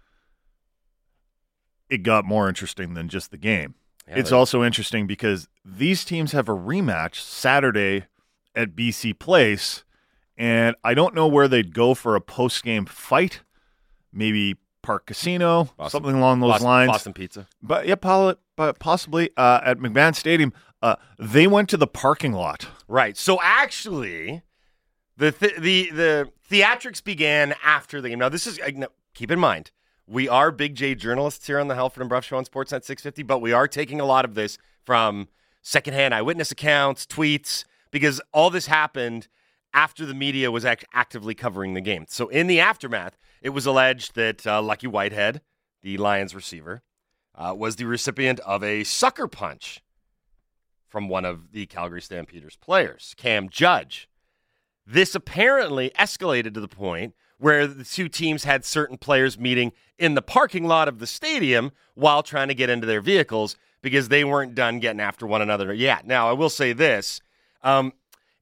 It 1.88 2.02
got 2.02 2.24
more 2.24 2.48
interesting 2.48 2.94
than 2.94 3.08
just 3.08 3.30
the 3.30 3.36
game. 3.36 3.74
Yeah, 4.08 4.18
it's 4.18 4.32
also 4.32 4.62
interesting 4.62 5.06
because 5.06 5.48
these 5.64 6.04
teams 6.04 6.32
have 6.32 6.48
a 6.48 6.54
rematch 6.54 7.16
Saturday 7.16 8.04
at 8.54 8.74
BC 8.76 9.18
Place, 9.18 9.84
and 10.36 10.76
I 10.84 10.94
don't 10.94 11.14
know 11.14 11.26
where 11.26 11.48
they'd 11.48 11.74
go 11.74 11.94
for 11.94 12.14
a 12.16 12.20
post 12.20 12.62
game 12.64 12.86
fight. 12.86 13.42
Maybe 14.12 14.56
Parq 14.86 15.06
Casino, 15.06 15.64
Boston- 15.76 15.90
something 15.90 16.16
along 16.16 16.40
those 16.40 16.52
Boston, 16.52 16.66
lines. 16.68 16.90
Boston 16.90 17.12
Pizza. 17.12 17.46
But 17.62 17.86
yeah, 17.86 17.96
but 17.96 18.78
possibly 18.78 19.30
uh, 19.36 19.60
at 19.64 19.78
McMahon 19.78 20.14
Stadium. 20.14 20.52
Uh, 20.82 20.96
they 21.18 21.46
went 21.46 21.68
to 21.70 21.76
the 21.76 21.86
parking 21.86 22.32
lot. 22.32 22.68
Right. 22.86 23.16
So 23.16 23.38
actually, 23.42 24.42
the 25.16 25.32
th- 25.32 25.56
the 25.58 25.90
the 25.90 26.30
theatrics 26.50 27.02
began 27.02 27.54
after 27.64 28.00
the 28.00 28.10
game. 28.10 28.18
Now 28.18 28.28
this 28.28 28.46
is 28.46 28.60
uh, 28.60 28.86
keep 29.14 29.30
in 29.30 29.40
mind 29.40 29.70
we 30.06 30.28
are 30.28 30.52
Big 30.52 30.74
J 30.74 30.94
journalists 30.94 31.46
here 31.46 31.58
on 31.58 31.68
the 31.68 31.74
Halford 31.74 32.00
and 32.02 32.08
Brough 32.08 32.20
Show 32.20 32.36
on 32.36 32.44
Sportsnet 32.44 32.84
650, 32.84 33.22
but 33.24 33.40
we 33.40 33.52
are 33.52 33.66
taking 33.66 34.00
a 34.00 34.04
lot 34.04 34.24
of 34.24 34.34
this 34.34 34.56
from 34.84 35.28
secondhand 35.62 36.14
eyewitness 36.14 36.52
accounts, 36.52 37.06
tweets, 37.06 37.64
because 37.90 38.20
all 38.32 38.50
this 38.50 38.66
happened 38.66 39.26
after 39.74 40.06
the 40.06 40.14
media 40.14 40.50
was 40.50 40.64
act- 40.64 40.84
actively 40.94 41.34
covering 41.34 41.74
the 41.74 41.80
game. 41.80 42.06
So 42.08 42.28
in 42.28 42.46
the 42.46 42.60
aftermath, 42.60 43.16
it 43.42 43.50
was 43.50 43.66
alleged 43.66 44.14
that 44.14 44.46
uh, 44.46 44.60
Lucky 44.62 44.86
Whitehead, 44.86 45.40
the 45.82 45.96
Lions 45.98 46.34
receiver, 46.34 46.82
uh, 47.34 47.54
was 47.56 47.76
the 47.76 47.84
recipient 47.84 48.40
of 48.40 48.62
a 48.62 48.84
sucker 48.84 49.28
punch 49.28 49.82
from 50.88 51.08
one 51.08 51.24
of 51.24 51.52
the 51.52 51.66
Calgary 51.66 52.00
Stampeders 52.00 52.56
players, 52.56 53.14
Cam 53.16 53.48
Judge. 53.48 54.08
This 54.86 55.14
apparently 55.14 55.90
escalated 55.98 56.54
to 56.54 56.60
the 56.60 56.68
point 56.68 57.14
where 57.38 57.66
the 57.66 57.84
two 57.84 58.08
teams 58.08 58.44
had 58.44 58.64
certain 58.64 58.96
players 58.96 59.38
meeting 59.38 59.72
in 59.98 60.14
the 60.14 60.22
parking 60.22 60.66
lot 60.66 60.88
of 60.88 60.98
the 60.98 61.06
stadium 61.06 61.72
while 61.94 62.22
trying 62.22 62.48
to 62.48 62.54
get 62.54 62.70
into 62.70 62.86
their 62.86 63.00
vehicles 63.00 63.56
because 63.82 64.08
they 64.08 64.24
weren't 64.24 64.54
done 64.54 64.78
getting 64.78 65.00
after 65.00 65.26
one 65.26 65.42
another 65.42 65.72
yet. 65.72 66.06
Now, 66.06 66.28
I 66.28 66.32
will 66.32 66.48
say 66.48 66.72
this. 66.72 67.20
Um, 67.62 67.92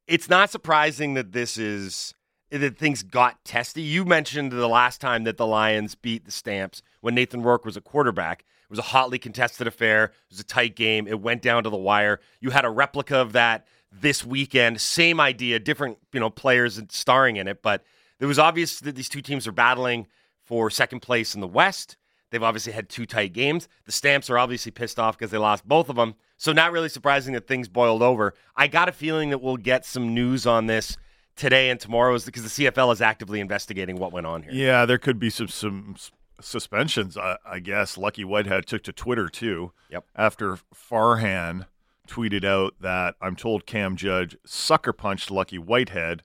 it's 0.06 0.28
not 0.28 0.50
surprising 0.50 1.14
that 1.14 1.32
this 1.32 1.56
is 1.56 2.14
that 2.58 2.78
things 2.78 3.02
got 3.02 3.44
testy. 3.44 3.82
You 3.82 4.04
mentioned 4.04 4.52
the 4.52 4.68
last 4.68 5.00
time 5.00 5.24
that 5.24 5.36
the 5.36 5.46
Lions 5.46 5.94
beat 5.94 6.24
the 6.24 6.30
Stamps 6.30 6.82
when 7.00 7.14
Nathan 7.14 7.42
Rourke 7.42 7.64
was 7.64 7.76
a 7.76 7.80
quarterback. 7.80 8.40
It 8.40 8.70
was 8.70 8.78
a 8.78 8.82
hotly 8.82 9.18
contested 9.18 9.66
affair. 9.66 10.04
It 10.04 10.12
was 10.30 10.40
a 10.40 10.44
tight 10.44 10.76
game. 10.76 11.06
It 11.06 11.20
went 11.20 11.42
down 11.42 11.64
to 11.64 11.70
the 11.70 11.76
wire. 11.76 12.20
You 12.40 12.50
had 12.50 12.64
a 12.64 12.70
replica 12.70 13.16
of 13.16 13.32
that 13.32 13.66
this 13.92 14.24
weekend. 14.24 14.80
Same 14.80 15.20
idea, 15.20 15.58
different 15.58 15.98
you 16.12 16.20
know 16.20 16.30
players 16.30 16.80
starring 16.90 17.36
in 17.36 17.48
it, 17.48 17.62
but 17.62 17.84
it 18.20 18.26
was 18.26 18.38
obvious 18.38 18.80
that 18.80 18.94
these 18.94 19.08
two 19.08 19.20
teams 19.22 19.46
are 19.46 19.52
battling 19.52 20.06
for 20.42 20.70
second 20.70 21.00
place 21.00 21.34
in 21.34 21.40
the 21.40 21.46
West. 21.46 21.96
They've 22.30 22.42
obviously 22.42 22.72
had 22.72 22.88
two 22.88 23.06
tight 23.06 23.32
games. 23.32 23.68
The 23.84 23.92
Stamps 23.92 24.28
are 24.28 24.38
obviously 24.38 24.72
pissed 24.72 24.98
off 24.98 25.16
because 25.16 25.30
they 25.30 25.38
lost 25.38 25.68
both 25.68 25.88
of 25.88 25.96
them. 25.96 26.14
So, 26.36 26.52
not 26.52 26.72
really 26.72 26.88
surprising 26.88 27.32
that 27.34 27.46
things 27.46 27.68
boiled 27.68 28.02
over. 28.02 28.34
I 28.56 28.66
got 28.66 28.88
a 28.88 28.92
feeling 28.92 29.30
that 29.30 29.40
we'll 29.40 29.56
get 29.56 29.84
some 29.84 30.14
news 30.14 30.46
on 30.46 30.66
this 30.66 30.96
today 31.36 31.70
and 31.70 31.78
tomorrow 31.80 32.14
is 32.14 32.24
because 32.24 32.42
the 32.42 32.64
CFL 32.64 32.92
is 32.92 33.00
actively 33.00 33.40
investigating 33.40 33.96
what 33.96 34.12
went 34.12 34.26
on 34.26 34.42
here. 34.42 34.52
Yeah, 34.52 34.86
there 34.86 34.98
could 34.98 35.18
be 35.18 35.30
some 35.30 35.48
some 35.48 35.96
suspensions. 36.40 37.16
I, 37.16 37.36
I 37.46 37.58
guess 37.60 37.96
Lucky 37.96 38.24
Whitehead 38.24 38.66
took 38.66 38.82
to 38.84 38.92
Twitter 38.92 39.28
too. 39.28 39.72
Yep. 39.90 40.04
After 40.16 40.58
Farhan 40.74 41.66
tweeted 42.08 42.44
out 42.44 42.74
that 42.80 43.14
I'm 43.20 43.36
told 43.36 43.66
Cam 43.66 43.96
Judge 43.96 44.36
sucker 44.44 44.92
punched 44.92 45.30
Lucky 45.30 45.58
Whitehead. 45.58 46.22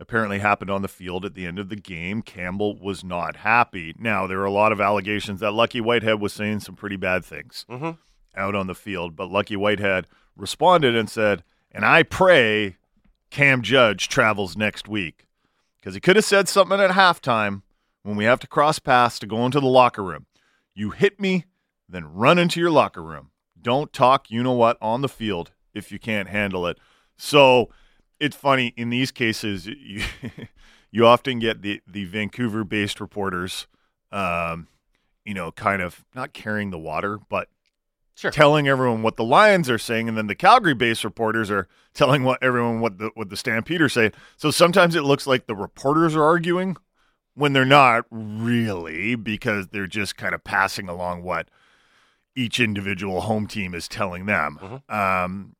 Apparently 0.00 0.38
happened 0.38 0.70
on 0.70 0.82
the 0.82 0.86
field 0.88 1.24
at 1.24 1.34
the 1.34 1.44
end 1.44 1.58
of 1.58 1.70
the 1.70 1.76
game. 1.76 2.22
Campbell 2.22 2.78
was 2.78 3.02
not 3.02 3.36
happy. 3.38 3.96
Now 3.98 4.28
there 4.28 4.38
are 4.38 4.44
a 4.44 4.50
lot 4.52 4.70
of 4.70 4.80
allegations 4.80 5.40
that 5.40 5.50
Lucky 5.50 5.80
Whitehead 5.80 6.20
was 6.20 6.32
saying 6.32 6.60
some 6.60 6.76
pretty 6.76 6.94
bad 6.94 7.24
things 7.24 7.66
Mm-hmm. 7.68 7.90
out 8.36 8.54
on 8.54 8.68
the 8.68 8.76
field, 8.76 9.16
but 9.16 9.28
Lucky 9.28 9.56
Whitehead 9.56 10.06
responded 10.36 10.94
and 10.94 11.10
said, 11.10 11.42
"And 11.72 11.84
I 11.84 12.04
pray 12.04 12.76
Cam 13.30 13.62
Judge 13.62 14.08
travels 14.08 14.56
next 14.56 14.88
week." 14.88 15.26
Because 15.78 15.94
he 15.94 16.00
could 16.00 16.16
have 16.16 16.24
said 16.24 16.48
something 16.48 16.80
at 16.80 16.90
halftime 16.90 17.62
when 18.02 18.16
we 18.16 18.24
have 18.24 18.40
to 18.40 18.46
cross 18.46 18.78
paths 18.78 19.18
to 19.18 19.26
go 19.26 19.44
into 19.46 19.60
the 19.60 19.66
locker 19.66 20.02
room. 20.02 20.26
You 20.74 20.90
hit 20.90 21.20
me, 21.20 21.44
then 21.88 22.12
run 22.12 22.38
into 22.38 22.60
your 22.60 22.70
locker 22.70 23.02
room. 23.02 23.30
Don't 23.60 23.92
talk, 23.92 24.30
you 24.30 24.42
know 24.42 24.52
what, 24.52 24.78
on 24.80 25.02
the 25.02 25.08
field 25.08 25.52
if 25.74 25.92
you 25.92 25.98
can't 25.98 26.28
handle 26.28 26.66
it. 26.66 26.78
So 27.16 27.70
it's 28.20 28.36
funny 28.36 28.74
in 28.76 28.90
these 28.90 29.10
cases, 29.10 29.66
you, 29.66 30.02
you 30.90 31.06
often 31.06 31.38
get 31.38 31.62
the, 31.62 31.80
the 31.86 32.04
Vancouver 32.04 32.64
based 32.64 33.00
reporters, 33.00 33.66
um, 34.10 34.68
you 35.24 35.34
know, 35.34 35.52
kind 35.52 35.82
of 35.82 36.04
not 36.14 36.32
carrying 36.32 36.70
the 36.70 36.78
water, 36.78 37.18
but 37.28 37.48
Sure. 38.18 38.32
telling 38.32 38.66
everyone 38.66 39.02
what 39.02 39.14
the 39.14 39.22
Lions 39.22 39.70
are 39.70 39.78
saying, 39.78 40.08
and 40.08 40.18
then 40.18 40.26
the 40.26 40.34
Calgary-based 40.34 41.04
reporters 41.04 41.52
are 41.52 41.68
telling 41.94 42.24
what 42.24 42.42
everyone 42.42 42.80
what 42.80 42.98
the 42.98 43.12
what 43.14 43.30
the 43.30 43.36
Stampeders 43.36 43.92
say. 43.92 44.10
So 44.36 44.50
sometimes 44.50 44.96
it 44.96 45.02
looks 45.02 45.24
like 45.24 45.46
the 45.46 45.54
reporters 45.54 46.16
are 46.16 46.24
arguing 46.24 46.76
when 47.34 47.52
they're 47.52 47.64
not 47.64 48.06
really, 48.10 49.14
because 49.14 49.68
they're 49.68 49.86
just 49.86 50.16
kind 50.16 50.34
of 50.34 50.42
passing 50.42 50.88
along 50.88 51.22
what 51.22 51.48
each 52.34 52.58
individual 52.58 53.20
home 53.20 53.46
team 53.46 53.72
is 53.72 53.86
telling 53.86 54.26
them. 54.26 54.82
Um, 54.88 55.54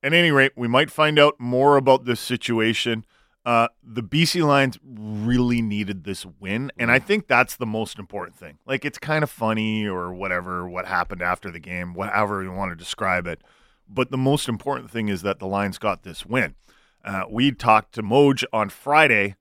at 0.00 0.12
any 0.12 0.30
rate, 0.30 0.52
we 0.54 0.68
might 0.68 0.92
find 0.92 1.18
out 1.18 1.40
more 1.40 1.76
about 1.76 2.04
this 2.04 2.20
situation. 2.20 3.04
Uh, 3.44 3.68
the 3.82 4.02
BC 4.02 4.46
Lions 4.46 4.78
really 4.82 5.60
needed 5.60 6.04
this 6.04 6.24
win, 6.40 6.72
and 6.78 6.90
I 6.90 6.98
think 6.98 7.26
that's 7.26 7.56
the 7.56 7.66
most 7.66 7.98
important 7.98 8.36
thing. 8.38 8.58
Like, 8.64 8.84
it's 8.86 8.96
kind 8.96 9.22
of 9.22 9.30
funny 9.30 9.86
or 9.86 10.14
whatever 10.14 10.66
what 10.66 10.86
happened 10.86 11.20
after 11.20 11.50
the 11.50 11.58
game, 11.58 11.92
whatever 11.92 12.42
you 12.42 12.52
want 12.52 12.72
to 12.72 12.76
describe 12.76 13.26
it. 13.26 13.42
But 13.86 14.10
the 14.10 14.16
most 14.16 14.48
important 14.48 14.90
thing 14.90 15.08
is 15.08 15.20
that 15.22 15.40
the 15.40 15.46
Lions 15.46 15.76
got 15.76 16.04
this 16.04 16.24
win. 16.24 16.54
Uh, 17.04 17.24
we 17.28 17.52
talked 17.52 17.92
to 17.96 18.02
Moj 18.02 18.44
on 18.50 18.70
Friday 18.70 19.36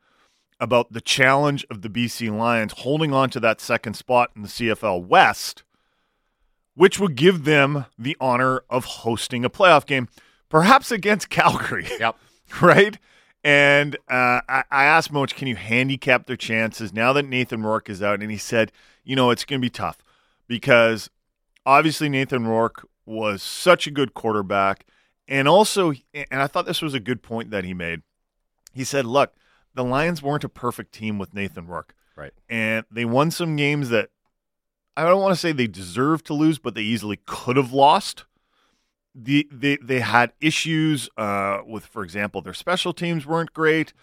about 0.60 0.92
the 0.92 1.00
challenge 1.02 1.66
of 1.70 1.82
the 1.82 1.90
BC 1.90 2.30
Lions 2.38 2.74
holding 2.80 3.14
on 3.14 3.30
to 3.30 3.40
that 3.40 3.62
second 3.62 3.94
spot 3.94 4.32
in 4.36 4.42
the 4.42 4.50
CFL 4.50 5.06
West, 5.06 5.64
which 6.76 7.00
would 7.00 7.16
give 7.16 7.46
them 7.46 7.86
the 7.98 8.18
honor 8.20 8.64
of 8.70 8.84
hosting 8.86 9.46
a 9.46 9.50
playoff 9.50 9.86
game, 9.86 10.10
perhaps 10.50 10.92
against 10.92 11.30
Calgary 11.30 11.88
Yep. 12.00 12.18
right? 12.62 12.98
And 13.44 13.96
uh, 14.10 14.40
I, 14.48 14.64
I 14.72 14.86
asked 14.86 15.12
Moach, 15.12 15.36
can 15.36 15.48
you 15.48 15.56
handicap 15.56 16.28
their 16.28 16.38
chances 16.38 16.94
now 16.94 17.12
that 17.14 17.28
Nathan 17.28 17.64
Rourke 17.64 17.90
is 17.90 18.02
out? 18.02 18.22
And 18.22 18.32
he 18.32 18.38
said, 18.38 18.72
you 19.04 19.16
know, 19.16 19.32
it's 19.32 19.44
going 19.44 19.60
to 19.60 19.66
be 19.66 19.70
tough 19.70 19.98
because 20.48 21.10
obviously 21.66 22.08
Nathan 22.08 22.48
Rourke 22.48 22.88
was 23.06 23.44
such 23.44 23.86
a 23.86 23.92
good 23.92 24.14
quarterback. 24.14 24.86
And 25.28 25.48
also, 25.48 25.94
and 26.14 26.42
I 26.42 26.48
thought 26.48 26.66
this 26.66 26.82
was 26.82 26.94
a 26.94 27.00
good 27.00 27.22
point 27.22 27.52
that 27.52 27.66
he 27.66 27.74
made. 27.74 28.02
He 28.74 28.84
said, 28.84 29.06
look, 29.06 29.34
the 29.74 29.84
Lions 29.84 30.22
weren't 30.22 30.44
a 30.44 30.50
perfect 30.50 30.94
team 30.94 31.18
with 31.18 31.34
Nathan 31.34 31.68
Rourke. 31.68 31.94
Right. 32.16 32.34
And 32.48 32.86
they 32.92 33.06
won 33.06 33.32
some 33.32 33.56
games 33.56 33.90
that 33.90 34.10
I 34.96 35.04
don't 35.04 35.22
want 35.22 35.34
to 35.34 35.40
say 35.40 35.52
they 35.52 35.68
deserved 35.68 36.26
to 36.28 36.34
lose, 36.34 36.60
but 36.60 36.76
they 36.76 36.82
easily 36.82 37.20
could 37.26 37.58
have 37.58 37.74
lost 37.74 38.26
the 39.16 39.48
they 39.52 39.78
they 39.78 40.00
had 40.00 40.34
issues 40.42 41.10
uh, 41.18 41.60
with, 41.66 41.86
for 41.86 42.04
example, 42.04 42.42
their 42.42 42.54
special 42.54 42.94
teams 42.94 43.26
weren't 43.26 43.54
great. 43.54 43.94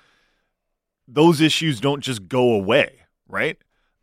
Those 1.08 1.40
issues 1.40 1.80
don't 1.80 2.02
just 2.02 2.28
go 2.28 2.52
away, 2.52 3.00
right? 3.28 3.58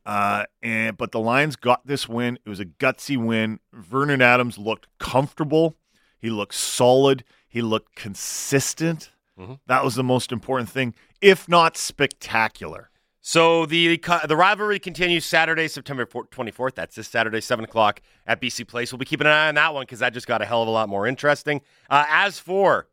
Uh, 0.06 0.46
and 0.62 0.98
but 0.98 1.12
the 1.12 1.20
Lions 1.20 1.56
got 1.56 1.86
this 1.86 2.08
win. 2.08 2.38
It 2.46 2.50
was 2.50 2.60
a 2.60 2.66
gutsy 2.66 3.18
win. 3.18 3.60
Vernon 3.74 4.22
Adams 4.22 4.58
looked 4.58 4.88
comfortable. 5.00 5.78
He 6.20 6.30
looked 6.30 6.56
solid. 6.56 7.24
He 7.48 7.62
looked 7.62 7.96
consistent. 7.96 9.12
Mhm. 9.40 9.60
That 9.68 9.84
was 9.84 9.96
the 9.96 10.04
most 10.04 10.32
important 10.32 10.70
thing, 10.70 10.96
if 11.22 11.48
not 11.48 11.78
spectacular. 11.78 12.90
So 13.30 13.66
the 13.66 14.02
the 14.26 14.38
rivalry 14.38 14.80
continues 14.80 15.26
Saturday, 15.26 15.68
September 15.68 16.06
24th. 16.06 16.76
That's 16.76 16.96
this 16.96 17.10
Saturday, 17.10 17.42
7 17.42 17.66
o'clock 17.66 18.02
at 18.26 18.40
BC 18.40 18.66
Place. 18.70 18.94
We'll 18.94 19.00
be 19.00 19.06
keeping 19.06 19.28
an 19.28 19.34
eye 19.34 19.50
on 19.50 19.56
that 19.56 19.74
one 19.74 19.82
because 19.82 20.00
that 20.00 20.14
just 20.14 20.28
got 20.28 20.42
a 20.42 20.46
hell 20.46 20.62
of 20.62 20.70
a 20.70 20.72
lot 20.72 20.88
more 20.88 21.06
interesting. 21.06 21.60
Uh, 21.90 22.06
as 22.08 22.40
for 22.40 22.88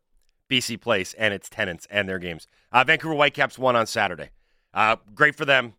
BC 0.49 0.81
Place 0.81 1.13
and 1.13 1.33
its 1.33 1.47
tenants 1.47 1.87
and 1.89 2.09
their 2.09 2.19
games, 2.19 2.47
uh, 2.73 2.83
Vancouver 2.83 3.15
Whitecaps 3.15 3.57
won 3.57 3.77
on 3.77 3.87
Saturday. 3.87 4.31
Uh, 4.73 4.97
great 5.13 5.35
for 5.35 5.45
them. 5.45 5.75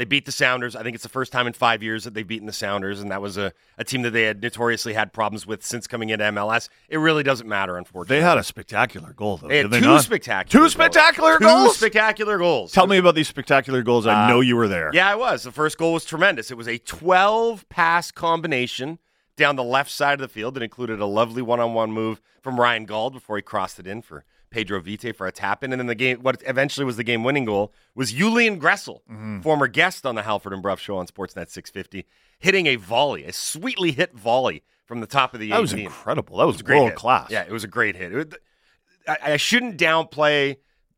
They 0.00 0.06
beat 0.06 0.24
the 0.24 0.32
Sounders. 0.32 0.74
I 0.74 0.82
think 0.82 0.94
it's 0.94 1.02
the 1.02 1.10
first 1.10 1.30
time 1.30 1.46
in 1.46 1.52
five 1.52 1.82
years 1.82 2.04
that 2.04 2.14
they've 2.14 2.26
beaten 2.26 2.46
the 2.46 2.54
Sounders, 2.54 3.02
and 3.02 3.10
that 3.10 3.20
was 3.20 3.36
a, 3.36 3.52
a 3.76 3.84
team 3.84 4.00
that 4.00 4.12
they 4.12 4.22
had 4.22 4.42
notoriously 4.42 4.94
had 4.94 5.12
problems 5.12 5.46
with 5.46 5.62
since 5.62 5.86
coming 5.86 6.08
into 6.08 6.24
MLS. 6.24 6.70
It 6.88 6.96
really 6.96 7.22
doesn't 7.22 7.46
matter, 7.46 7.76
unfortunately. 7.76 8.16
They 8.16 8.22
had 8.22 8.38
a 8.38 8.42
spectacular 8.42 9.12
goal, 9.12 9.36
though. 9.36 9.48
They 9.48 9.58
had 9.58 9.70
they 9.70 9.80
two 9.80 9.84
not? 9.84 10.02
spectacular 10.02 10.50
Two 10.50 10.60
goals. 10.60 10.72
spectacular 10.72 11.38
Two 11.38 11.44
goals? 11.44 11.76
spectacular 11.76 12.38
goals. 12.38 12.72
Tell 12.72 12.86
me 12.86 12.96
about 12.96 13.14
these 13.14 13.28
spectacular 13.28 13.82
goals. 13.82 14.06
I 14.06 14.24
Uh, 14.24 14.28
know 14.28 14.40
you 14.40 14.56
were 14.56 14.68
there. 14.68 14.90
Yeah, 14.94 15.06
I 15.10 15.16
was. 15.16 15.42
The 15.42 15.52
first 15.52 15.76
goal 15.76 15.92
was 15.92 16.06
tremendous. 16.06 16.50
It 16.50 16.56
was 16.56 16.66
a 16.66 16.78
12 16.78 17.68
pass 17.68 18.10
combination 18.10 19.00
down 19.36 19.56
the 19.56 19.62
left 19.64 19.90
side 19.90 20.14
of 20.14 20.20
the 20.20 20.28
field 20.28 20.54
that 20.54 20.62
included 20.62 21.00
a 21.00 21.06
lovely 21.06 21.42
one 21.42 21.60
on 21.60 21.74
one 21.74 21.92
move 21.92 22.22
from 22.40 22.58
Ryan 22.58 22.86
Gauld 22.86 23.12
before 23.12 23.36
he 23.36 23.42
crossed 23.42 23.78
it 23.78 23.86
in 23.86 24.00
for 24.00 24.24
Pedro 24.50 24.80
Vite 24.80 25.14
for 25.16 25.26
a 25.26 25.32
tap 25.32 25.62
in. 25.64 25.72
And 25.72 25.80
then 25.80 25.86
the 25.86 25.94
game, 25.94 26.18
what 26.22 26.42
eventually 26.46 26.84
was 26.84 26.96
the 26.96 27.04
game 27.04 27.22
winning 27.24 27.44
goal, 27.44 27.72
was 27.94 28.12
Julian 28.12 28.60
Gressel, 28.60 29.00
Mm-hmm. 29.10 29.40
former 29.40 29.68
guest 29.68 30.04
on 30.04 30.14
the 30.16 30.22
Halford 30.22 30.52
and 30.52 30.62
Brough 30.62 30.76
show 30.76 30.96
on 30.96 31.06
Sportsnet 31.06 31.48
650, 31.50 32.06
hitting 32.38 32.66
a 32.66 32.76
volley, 32.76 33.24
a 33.24 33.32
sweetly 33.32 33.92
hit 33.92 34.14
volley 34.14 34.62
from 34.86 35.00
the 35.00 35.06
top 35.06 35.34
of 35.34 35.40
the 35.40 35.50
That 35.50 35.60
was 35.60 35.72
incredible. 35.72 36.38
That 36.38 36.46
was, 36.46 36.60
great 36.62 36.76
world 36.78 36.90
hit. 36.90 36.96
class. 36.98 37.30
Yeah, 37.30 37.42
it 37.42 37.52
was 37.52 37.64
a 37.64 37.68
great 37.68 37.96
hit. 37.96 38.12
It 38.12 38.16
was- 38.16 38.38
I, 39.08 39.32
I 39.32 39.36
shouldn't 39.38 39.78
downplay 39.78 40.56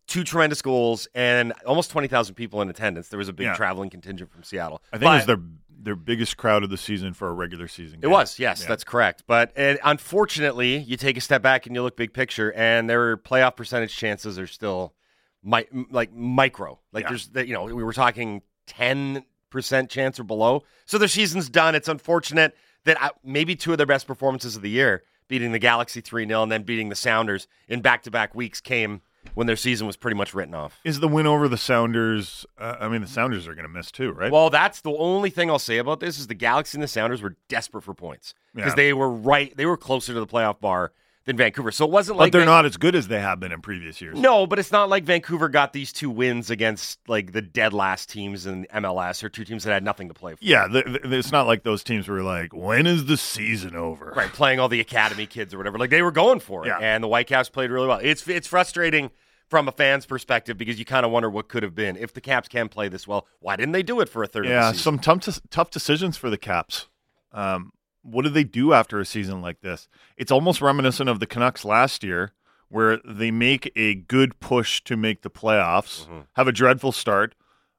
two 0.08 0.24
tremendous 0.24 0.60
goals 0.60 1.06
and 1.14 1.52
almost 1.66 1.90
20,000 1.90 2.34
people 2.34 2.60
in 2.60 2.68
attendance. 2.68 3.08
There 3.08 3.18
was 3.18 3.28
a 3.28 3.32
big 3.32 3.46
Yeah. 3.46 3.54
traveling 3.54 3.88
contingent 3.90 4.30
from 4.32 4.42
Seattle. 4.42 4.82
I 4.92 4.98
think 4.98 5.10
it 5.10 5.14
was 5.14 5.26
their 5.26 5.36
their 5.82 5.96
biggest 5.96 6.36
crowd 6.36 6.62
of 6.62 6.70
the 6.70 6.76
season 6.76 7.12
for 7.12 7.28
a 7.28 7.32
regular 7.32 7.66
season. 7.68 7.98
It 8.02 8.06
was, 8.08 8.38
yes, 8.38 8.62
Yeah. 8.62 8.68
that's 8.68 8.84
correct. 8.84 9.24
But 9.26 9.52
unfortunately, 9.56 10.78
you 10.78 10.96
take 10.96 11.16
a 11.16 11.20
step 11.20 11.42
back 11.42 11.66
and 11.66 11.74
you 11.74 11.82
look 11.82 11.96
big 11.96 12.12
picture, 12.12 12.52
and 12.52 12.88
their 12.88 13.16
playoff 13.16 13.56
percentage 13.56 13.94
chances 13.96 14.38
are 14.38 14.46
still 14.46 14.94
mi- 15.42 15.66
like 15.90 16.12
micro. 16.12 16.78
Like 16.92 17.04
Yeah. 17.04 17.08
there's, 17.10 17.28
that 17.30 17.46
you 17.46 17.54
know, 17.54 17.64
we 17.64 17.82
were 17.84 17.92
talking 17.92 18.42
ten 18.66 19.24
percent 19.50 19.90
chance 19.90 20.18
or 20.18 20.24
below. 20.24 20.62
So 20.86 20.96
their 20.98 21.08
season's 21.08 21.50
done. 21.50 21.74
It's 21.74 21.88
unfortunate 21.88 22.56
that 22.84 23.00
I, 23.02 23.10
maybe 23.22 23.54
two 23.54 23.72
of 23.72 23.78
their 23.78 23.86
best 23.86 24.06
performances 24.06 24.56
of 24.56 24.62
the 24.62 24.70
year 24.70 25.02
beating 25.28 25.52
the 25.52 25.58
Galaxy 25.58 26.00
3 26.00 26.26
0, 26.26 26.42
and 26.42 26.50
then 26.52 26.62
beating 26.62 26.88
the 26.88 26.94
Sounders 26.94 27.46
in 27.68 27.80
back 27.80 28.02
to 28.02 28.10
back 28.10 28.34
weeks 28.34 28.60
came 28.60 29.02
when 29.34 29.46
their 29.46 29.56
season 29.56 29.86
was 29.86 29.96
pretty 29.96 30.16
much 30.16 30.34
written 30.34 30.54
off. 30.54 30.78
Is 30.84 31.00
the 31.00 31.08
win 31.08 31.26
over 31.26 31.48
the 31.48 31.56
Sounders? 31.56 32.44
Uh, 32.58 32.76
I 32.80 32.88
mean, 32.88 33.00
the 33.00 33.06
Sounders 33.08 33.46
are 33.48 33.54
going 33.54 33.66
to 33.66 33.72
miss 33.72 33.90
too, 33.90 34.12
right? 34.12 34.30
Well, 34.30 34.50
that's 34.50 34.80
the 34.80 34.92
only 34.92 35.30
thing 35.30 35.50
I'll 35.50 35.58
say 35.58 35.78
about 35.78 36.00
this 36.00 36.18
is 36.18 36.26
the 36.26 36.34
Galaxy 36.34 36.76
and 36.76 36.82
the 36.82 36.88
Sounders 36.88 37.22
were 37.22 37.36
desperate 37.48 37.82
for 37.82 37.94
points 37.94 38.34
because 38.54 38.72
Yeah. 38.72 38.76
they 38.76 38.92
were 38.92 39.10
right. 39.10 39.56
They 39.56 39.66
were 39.66 39.76
closer 39.76 40.12
to 40.12 40.20
the 40.20 40.26
playoff 40.26 40.60
bar 40.60 40.92
than 41.24 41.36
Vancouver. 41.36 41.70
So 41.70 41.84
it 41.84 41.90
wasn't 41.90 42.18
but 42.18 42.24
like 42.24 42.32
they're 42.32 42.40
Van- 42.40 42.46
not 42.48 42.66
as 42.66 42.76
good 42.76 42.94
as 42.94 43.08
they 43.08 43.20
have 43.20 43.38
been 43.40 43.52
in 43.52 43.60
previous 43.60 44.00
years. 44.00 44.18
No, 44.18 44.46
but 44.46 44.58
it's 44.58 44.72
not 44.72 44.88
like 44.88 45.04
Vancouver 45.04 45.48
got 45.48 45.72
these 45.72 45.92
two 45.92 46.10
wins 46.10 46.50
against 46.50 46.98
like 47.08 47.32
the 47.32 47.42
dead 47.42 47.72
last 47.72 48.08
teams 48.10 48.46
in 48.46 48.66
MLS 48.74 49.22
or 49.22 49.28
two 49.28 49.44
teams 49.44 49.64
that 49.64 49.72
had 49.72 49.84
nothing 49.84 50.08
to 50.08 50.14
play 50.14 50.32
for. 50.34 50.38
Yeah, 50.44 50.66
th 50.68 50.84
th 50.84 50.98
it's 51.04 51.32
not 51.32 51.46
like 51.46 51.62
those 51.62 51.84
teams 51.84 52.08
were 52.08 52.22
like, 52.22 52.52
when 52.54 52.86
is 52.86 53.06
the 53.06 53.16
season 53.16 53.76
over? 53.76 54.12
Right, 54.16 54.32
playing 54.32 54.58
all 54.60 54.68
the 54.68 54.80
academy 54.80 55.26
kids 55.26 55.54
or 55.54 55.58
whatever. 55.58 55.78
Like 55.78 55.90
they 55.90 56.02
were 56.02 56.12
going 56.12 56.40
for 56.40 56.64
it, 56.64 56.68
Yeah. 56.68 56.78
and 56.80 57.02
the 57.04 57.08
Whitecaps 57.08 57.48
played 57.50 57.70
really 57.70 57.86
well. 57.88 58.00
It's 58.02 58.26
it's 58.26 58.48
frustrating 58.48 59.10
from 59.48 59.68
a 59.68 59.72
fan's 59.72 60.06
perspective 60.06 60.56
because 60.56 60.78
you 60.78 60.84
kind 60.86 61.04
of 61.04 61.12
wonder 61.12 61.28
what 61.28 61.46
could 61.46 61.62
have 61.62 61.74
been 61.74 61.94
if 61.98 62.14
the 62.14 62.20
Caps 62.22 62.48
can 62.48 62.68
play 62.70 62.88
this 62.88 63.06
well. 63.06 63.26
Why 63.40 63.54
didn't 63.54 63.72
they 63.72 63.82
do 63.82 64.00
it 64.00 64.08
for 64.08 64.22
a 64.22 64.26
third? 64.26 64.46
Yeah, 64.46 64.72
some 64.72 64.98
tough 64.98 65.40
tough 65.50 65.70
decisions 65.70 66.16
for 66.16 66.30
the 66.30 66.38
Caps. 66.38 66.88
Um, 67.32 67.72
what 68.02 68.22
do 68.24 68.28
they 68.30 68.44
do 68.44 68.72
after 68.72 68.98
a 69.00 69.04
season 69.04 69.40
like 69.42 69.60
this? 69.60 69.88
It's 70.16 70.32
almost 70.32 70.60
reminiscent 70.60 71.08
of 71.08 71.20
the 71.20 71.26
Canucks 71.26 71.64
last 71.64 72.02
year, 72.04 72.32
where 72.68 72.98
they 73.04 73.30
make 73.30 73.70
a 73.76 73.94
good 73.94 74.38
push 74.40 74.82
to 74.84 74.96
make 74.96 75.22
the 75.22 75.30
playoffs, 75.30 76.04
Mm-hmm. 76.06 76.20
have 76.34 76.48
a 76.48 76.52
dreadful 76.52 76.92
start, 76.92 77.34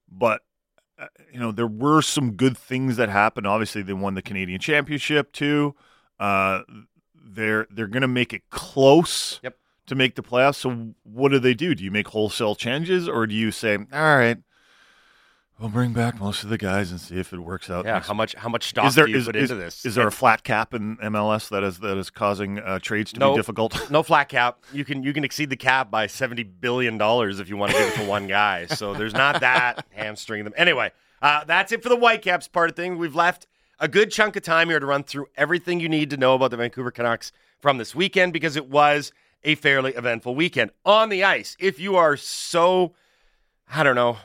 but 0.09 0.41
uh, 0.99 1.07
you 1.31 1.39
know 1.39 1.51
there 1.51 1.67
were 1.67 2.01
some 2.01 2.33
good 2.33 2.57
things 2.57 2.97
that 2.97 3.09
happened. 3.09 3.47
Obviously, 3.47 3.81
they 3.81 3.93
won 3.93 4.13
the 4.13 4.21
Canadian 4.21 4.59
Championship 4.59 5.31
too. 5.31 5.75
Uh, 6.19 6.61
they're 7.15 7.67
they're 7.71 7.87
going 7.87 8.01
to 8.01 8.07
make 8.07 8.31
it 8.33 8.43
close 8.49 9.39
Yep. 9.43 9.57
to 9.87 9.95
make 9.95 10.15
the 10.15 10.21
playoffs. 10.23 10.55
So 10.55 10.93
what 11.03 11.29
do 11.31 11.39
they 11.39 11.53
do? 11.55 11.73
Do 11.73 11.83
you 11.83 11.89
make 11.91 12.09
wholesale 12.09 12.53
changes, 12.55 13.09
or 13.09 13.25
do 13.25 13.33
you 13.33 13.49
say, 13.51 13.75
all 13.75 14.15
right? 14.17 14.37
We'll 15.59 15.69
bring 15.69 15.93
back 15.93 16.19
most 16.19 16.43
of 16.43 16.49
the 16.49 16.57
guys 16.57 16.91
and 16.91 16.99
see 16.99 17.17
if 17.19 17.31
it 17.31 17.39
works 17.39 17.69
out. 17.69 17.85
yeah. 17.85 17.93
next 17.93 18.07
How 18.07 18.13
much 18.13 18.35
how 18.35 18.49
much 18.49 18.67
stock 18.69 18.87
is 18.87 18.95
there 18.95 19.05
do 19.05 19.11
you 19.11 19.17
is, 19.19 19.25
put 19.25 19.35
is, 19.35 19.51
into 19.51 19.63
this? 19.63 19.85
is 19.85 19.95
there 19.95 20.07
a 20.07 20.11
flat 20.11 20.43
cap 20.43 20.73
in 20.73 20.97
MLS 20.97 21.49
that 21.49 21.63
is 21.63 21.79
that 21.79 21.97
is 21.97 22.09
causing 22.09 22.59
uh, 22.59 22.79
trades 22.79 23.13
to 23.13 23.19
No. 23.19 23.31
be 23.33 23.37
difficult? 23.37 23.89
no 23.91 24.03
flat 24.03 24.29
cap. 24.29 24.59
You 24.73 24.83
can 24.83 25.03
you 25.03 25.13
can 25.13 25.23
exceed 25.23 25.49
the 25.49 25.55
cap 25.55 25.89
by 25.91 26.07
seventy 26.07 26.43
billion 26.43 26.97
dollars 26.97 27.39
if 27.39 27.49
you 27.49 27.55
want 27.55 27.71
to 27.71 27.77
give 27.77 27.87
it 27.89 27.95
to 28.03 28.05
one 28.09 28.27
guy. 28.27 28.65
So 28.73 28.93
there's 28.93 29.13
not 29.13 29.39
that 29.41 29.85
hamstringing 29.91 30.43
them. 30.45 30.53
Anyway, 30.57 30.91
uh, 31.21 31.43
that's 31.45 31.71
it 31.71 31.83
for 31.83 31.89
the 31.89 31.95
Whitecaps 31.95 32.47
part 32.47 32.69
of 32.71 32.75
thing. 32.75 32.97
We've 32.97 33.15
left 33.15 33.47
a 33.79 33.87
good 33.87 34.11
chunk 34.11 34.35
of 34.35 34.43
time 34.43 34.69
here 34.69 34.79
to 34.79 34.85
run 34.85 35.03
through 35.03 35.27
everything 35.37 35.79
you 35.79 35.87
need 35.89 36.09
to 36.09 36.17
know 36.17 36.33
about 36.33 36.51
the 36.51 36.57
Vancouver 36.57 36.91
Canucks 36.91 37.31
from 37.59 37.77
this 37.77 37.93
weekend 37.95 38.33
because 38.33 38.55
it 38.55 38.67
was 38.69 39.11
a 39.43 39.55
fairly 39.55 39.91
eventful 39.93 40.33
weekend 40.35 40.71
on 40.85 41.09
the 41.09 41.23
ice. 41.23 41.55
If 41.59 41.79
you 41.79 41.95
are 41.95 42.17
so, 42.17 42.93
I 43.71 43.83
don't 43.83 43.95
know, 43.95 44.17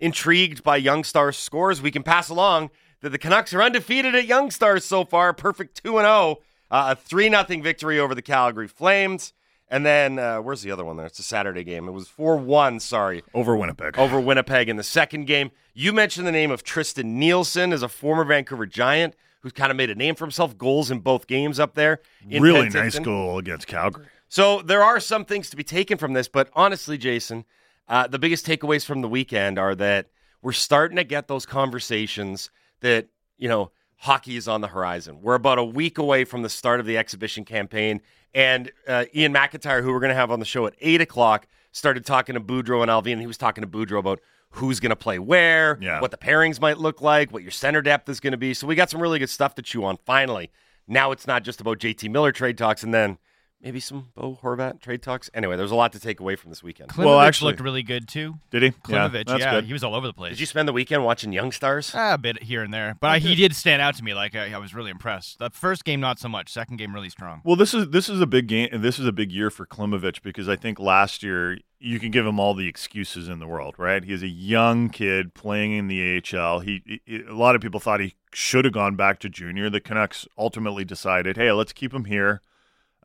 intrigued 0.00 0.62
by 0.62 0.76
Young 0.76 1.04
Stars 1.04 1.36
scores, 1.36 1.82
we 1.82 1.90
can 1.90 2.02
pass 2.02 2.28
along 2.28 2.70
that 3.00 3.10
the 3.10 3.18
Canucks 3.18 3.52
are 3.54 3.62
undefeated 3.62 4.14
at 4.14 4.26
Young 4.26 4.50
Stars 4.50 4.84
so 4.84 5.04
far, 5.04 5.32
perfect 5.32 5.82
2 5.84 5.98
and 5.98 6.04
0. 6.06 6.38
Uh, 6.70 6.94
a 6.94 6.96
3 6.96 7.30
0 7.30 7.44
victory 7.62 7.98
over 7.98 8.14
the 8.14 8.22
Calgary 8.22 8.68
Flames. 8.68 9.32
And 9.70 9.84
then, 9.84 10.18
uh, 10.18 10.38
where's 10.38 10.62
the 10.62 10.70
other 10.70 10.84
one 10.84 10.96
there? 10.96 11.06
It's 11.06 11.18
a 11.18 11.22
Saturday 11.22 11.62
game. 11.62 11.88
It 11.88 11.92
was 11.92 12.08
4 12.08 12.36
1, 12.38 12.80
sorry, 12.80 13.22
Over 13.34 13.54
Winnipeg. 13.56 13.98
over 13.98 14.18
Winnipeg 14.18 14.68
in 14.68 14.76
the 14.76 14.82
second 14.82 15.26
game. 15.26 15.50
You 15.74 15.92
mentioned 15.92 16.26
the 16.26 16.32
name 16.32 16.50
of 16.50 16.62
Tristan 16.62 17.18
Nielsen 17.18 17.72
as 17.72 17.82
a 17.82 17.88
former 17.88 18.24
Vancouver 18.24 18.66
Giant 18.66 19.14
who's 19.40 19.52
kind 19.52 19.70
of 19.70 19.76
made 19.76 19.90
a 19.90 19.94
name 19.94 20.14
for 20.14 20.24
himself, 20.24 20.58
goals 20.58 20.90
in 20.90 20.98
both 21.00 21.26
games 21.26 21.60
up 21.60 21.74
there. 21.74 22.00
in 22.28 22.42
really 22.42 22.68
nice 22.68 22.98
goal 22.98 23.38
against 23.38 23.66
Calgary. 23.66 24.06
So 24.28 24.60
there 24.62 24.82
are 24.82 25.00
some 25.00 25.24
things 25.24 25.48
to 25.50 25.56
be 25.56 25.64
taken 25.64 25.96
from 25.96 26.12
this, 26.12 26.28
but 26.28 26.50
honestly, 26.54 26.98
Jason, 26.98 27.44
uh, 27.88 28.06
the 28.06 28.18
biggest 28.18 28.46
takeaways 28.46 28.84
from 28.84 29.00
the 29.00 29.08
weekend 29.08 29.58
are 29.58 29.74
that 29.74 30.06
we're 30.42 30.52
starting 30.52 30.96
to 30.96 31.04
get 31.04 31.26
those 31.28 31.46
conversations 31.46 32.50
that 32.80 33.08
you 33.38 33.48
know 33.48 33.70
hockey 33.96 34.36
is 34.36 34.46
on 34.48 34.60
the 34.60 34.68
horizon. 34.68 35.18
We're 35.22 35.34
about 35.34 35.58
a 35.58 35.64
week 35.64 35.98
away 35.98 36.24
from 36.24 36.42
the 36.42 36.48
start 36.48 36.80
of 36.80 36.86
the 36.86 36.96
exhibition 36.96 37.44
campaign, 37.44 38.00
and 38.34 38.70
uh, 38.86 39.04
Iain 39.16 39.32
MacIntyre, 39.32 39.82
who 39.82 39.92
we're 39.92 40.00
going 40.00 40.10
to 40.10 40.14
have 40.14 40.30
on 40.30 40.38
the 40.40 40.46
show 40.46 40.66
at 40.66 40.74
eight 40.80 41.00
o'clock, 41.00 41.46
started 41.72 42.04
talking 42.06 42.34
to 42.34 42.40
Boudreau 42.40 42.82
and 42.82 42.90
Allvin. 42.90 43.12
And 43.12 43.20
he 43.20 43.26
was 43.26 43.38
talking 43.38 43.62
to 43.62 43.68
Boudreau 43.68 43.98
about 43.98 44.20
who's 44.52 44.80
going 44.80 44.90
to 44.90 44.96
play 44.96 45.18
where, 45.18 45.76
Yeah. 45.80 46.00
what 46.00 46.10
the 46.10 46.16
pairings 46.16 46.60
might 46.60 46.78
look 46.78 47.02
like, 47.02 47.32
what 47.32 47.42
your 47.42 47.50
center 47.50 47.82
depth 47.82 48.08
is 48.08 48.18
going 48.20 48.30
to 48.30 48.36
be. 48.38 48.54
So 48.54 48.66
we 48.66 48.74
got 48.74 48.88
some 48.90 49.00
really 49.00 49.18
good 49.18 49.28
stuff 49.28 49.54
to 49.56 49.62
chew 49.62 49.84
on. 49.84 49.98
Finally, 50.06 50.50
now 50.86 51.10
it's 51.12 51.26
not 51.26 51.42
just 51.44 51.60
about 51.60 51.78
JT 51.78 52.08
Miller 52.10 52.32
trade 52.32 52.56
talks, 52.56 52.82
and 52.82 52.94
then 52.94 53.18
maybe 53.60 53.80
some 53.80 54.08
Bo 54.14 54.38
Horvat 54.42 54.80
trade 54.80 55.02
talks. 55.02 55.30
Anyway, 55.34 55.56
there's 55.56 55.70
a 55.70 55.74
lot 55.74 55.92
to 55.92 56.00
take 56.00 56.20
away 56.20 56.36
from 56.36 56.50
this 56.50 56.62
weekend. 56.62 56.90
Klimovich 56.90 57.04
Well, 57.04 57.20
actually- 57.20 57.52
looked 57.52 57.60
really 57.60 57.82
good 57.82 58.08
too. 58.08 58.34
Did 58.50 58.62
he? 58.62 58.70
Klimovich, 58.70 59.26
that's 59.26 59.40
yeah, 59.40 59.52
good. 59.52 59.64
he 59.64 59.72
was 59.72 59.82
all 59.84 59.94
over 59.94 60.06
the 60.06 60.12
place. 60.12 60.32
Did 60.32 60.40
you 60.40 60.46
spend 60.46 60.68
the 60.68 60.72
weekend 60.72 61.04
watching 61.04 61.32
Young 61.32 61.52
Stars? 61.52 61.92
Ah, 61.94 62.14
a 62.14 62.18
bit 62.18 62.42
here 62.42 62.62
and 62.62 62.72
there, 62.72 62.96
but 63.00 63.08
I, 63.08 63.18
he 63.18 63.34
did 63.34 63.54
stand 63.54 63.82
out 63.82 63.96
to 63.96 64.04
me. 64.04 64.14
Like 64.14 64.34
I, 64.34 64.52
I 64.52 64.58
was 64.58 64.74
really 64.74 64.90
impressed. 64.90 65.38
The 65.38 65.50
first 65.50 65.84
game, 65.84 66.00
not 66.00 66.18
so 66.18 66.28
much. 66.28 66.52
Second 66.52 66.76
game, 66.76 66.94
really 66.94 67.10
strong. 67.10 67.40
Well, 67.44 67.56
this 67.56 67.74
is 67.74 67.88
this 67.90 68.08
is 68.08 68.20
a 68.20 68.26
big 68.26 68.46
game. 68.46 68.68
and 68.72 68.82
This 68.82 68.98
is 68.98 69.06
a 69.06 69.12
big 69.12 69.32
year 69.32 69.50
for 69.50 69.66
Klimovich 69.66 70.22
because 70.22 70.48
I 70.48 70.56
think 70.56 70.78
last 70.78 71.22
year 71.22 71.58
you 71.80 72.00
can 72.00 72.10
give 72.10 72.26
him 72.26 72.40
all 72.40 72.54
the 72.54 72.66
excuses 72.66 73.28
in 73.28 73.38
the 73.38 73.46
world, 73.46 73.76
right? 73.78 74.02
He's 74.04 74.22
a 74.22 74.28
young 74.28 74.88
kid 74.90 75.32
playing 75.34 75.72
in 75.72 75.86
the 75.86 76.20
AHL. 76.34 76.60
He, 76.60 77.00
he 77.06 77.22
a 77.28 77.34
lot 77.34 77.54
of 77.54 77.60
people 77.60 77.78
thought 77.80 78.00
he 78.00 78.14
should 78.32 78.64
have 78.64 78.74
gone 78.74 78.96
back 78.96 79.20
to 79.20 79.28
junior. 79.28 79.70
The 79.70 79.80
Canucks 79.80 80.26
ultimately 80.36 80.84
decided, 80.84 81.36
hey, 81.36 81.52
let's 81.52 81.72
keep 81.72 81.94
him 81.94 82.04
here 82.06 82.40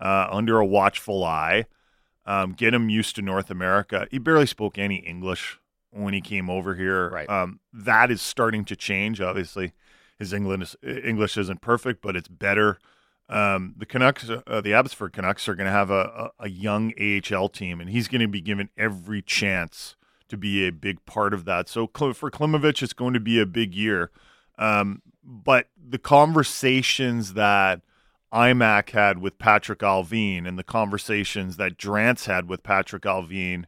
uh, 0.03 0.27
under 0.29 0.59
a 0.59 0.65
watchful 0.65 1.23
eye, 1.23 1.65
um, 2.25 2.51
get 2.51 2.73
him 2.73 2.89
used 2.89 3.15
to 3.15 3.21
North 3.21 3.49
America. 3.49 4.07
He 4.11 4.19
barely 4.19 4.45
spoke 4.45 4.77
any 4.77 4.97
English 4.97 5.59
when 5.91 6.13
he 6.13 6.21
came 6.21 6.49
over 6.49 6.75
here. 6.75 7.09
Right. 7.09 7.29
Um, 7.29 7.61
that 7.71 8.11
is 8.11 8.21
starting 8.21 8.65
to 8.65 8.75
change. 8.75 9.21
Obviously, 9.21 9.71
his 10.19 10.33
English 10.33 10.75
English 10.83 11.37
isn't 11.37 11.61
perfect, 11.61 12.01
but 12.01 12.15
it's 12.15 12.27
better. 12.27 12.79
Um, 13.29 13.75
the 13.77 13.85
Canucks, 13.85 14.29
uh, 14.29 14.61
the 14.61 14.73
Abbotsford 14.73 15.13
Canucks, 15.13 15.47
are 15.47 15.55
going 15.55 15.65
to 15.65 15.71
have 15.71 15.89
a, 15.89 16.31
a, 16.39 16.45
a 16.45 16.49
young 16.49 16.93
AHL 16.99 17.47
team, 17.49 17.79
and 17.79 17.89
he's 17.89 18.09
going 18.09 18.21
to 18.21 18.27
be 18.27 18.41
given 18.41 18.69
every 18.77 19.21
chance 19.21 19.95
to 20.27 20.35
be 20.35 20.67
a 20.67 20.71
big 20.71 21.05
part 21.05 21.33
of 21.33 21.45
that. 21.45 21.69
So 21.69 21.87
for 21.87 22.29
Klimovich, 22.29 22.83
it's 22.83 22.93
going 22.93 23.13
to 23.13 23.19
be 23.21 23.39
a 23.39 23.45
big 23.45 23.73
year. 23.73 24.11
Um, 24.57 25.01
but 25.23 25.69
the 25.77 25.97
conversations 25.97 27.33
that 27.33 27.81
IMAC 28.33 28.89
had 28.89 29.19
with 29.19 29.37
Patrik 29.37 29.77
Allvin 29.77 30.47
and 30.47 30.57
the 30.57 30.63
conversations 30.63 31.57
that 31.57 31.77
Drance 31.77 32.25
had 32.25 32.47
with 32.49 32.63
Patrik 32.63 33.01
Allvin 33.01 33.65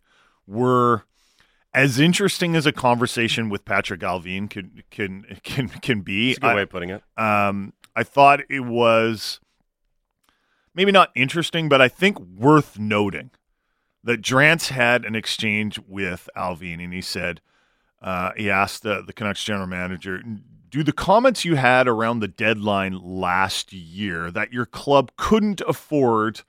were 0.47 1.03
as 1.73 1.99
interesting 1.99 2.55
as 2.55 2.65
a 2.65 2.71
conversation 2.71 3.49
with 3.49 3.65
Patrik 3.65 3.99
Allvin 3.99 4.49
can 4.49 4.83
can 4.89 5.25
can 5.43 5.67
can 5.69 6.01
be. 6.01 6.29
That's 6.29 6.37
a 6.37 6.41
good 6.41 6.47
I- 6.47 6.55
way 6.55 6.61
of 6.63 6.69
putting 6.69 6.89
it. 6.89 7.03
um, 7.17 7.73
I 7.95 8.03
thought 8.03 8.41
it 8.49 8.61
was 8.65 9.39
maybe 10.73 10.91
not 10.91 11.11
interesting, 11.15 11.69
but 11.69 11.81
I 11.81 11.87
think 11.87 12.19
worth 12.19 12.77
noting 12.77 13.31
that 14.03 14.21
Drance 14.21 14.69
had 14.69 15.05
an 15.05 15.15
exchange 15.15 15.79
with 15.87 16.29
Allvin, 16.35 16.83
and 16.83 16.93
he 16.93 17.01
said, 17.01 17.39
uh, 18.01 18.31
he 18.35 18.49
asked 18.51 18.83
the, 18.83 19.01
the 19.01 19.13
Canucks 19.13 19.43
general 19.43 19.65
manager, 19.67 20.21
do 20.75 20.83
the 20.83 20.91
comments 20.91 21.45
you 21.45 21.55
had 21.55 21.87
around 21.87 22.19
the 22.19 22.27
deadline 22.27 22.99
last 23.01 23.71
year 23.71 24.29
that 24.29 24.51
your 24.51 24.65
club 24.65 25.11
couldn't 25.15 25.61
afford 25.61 26.41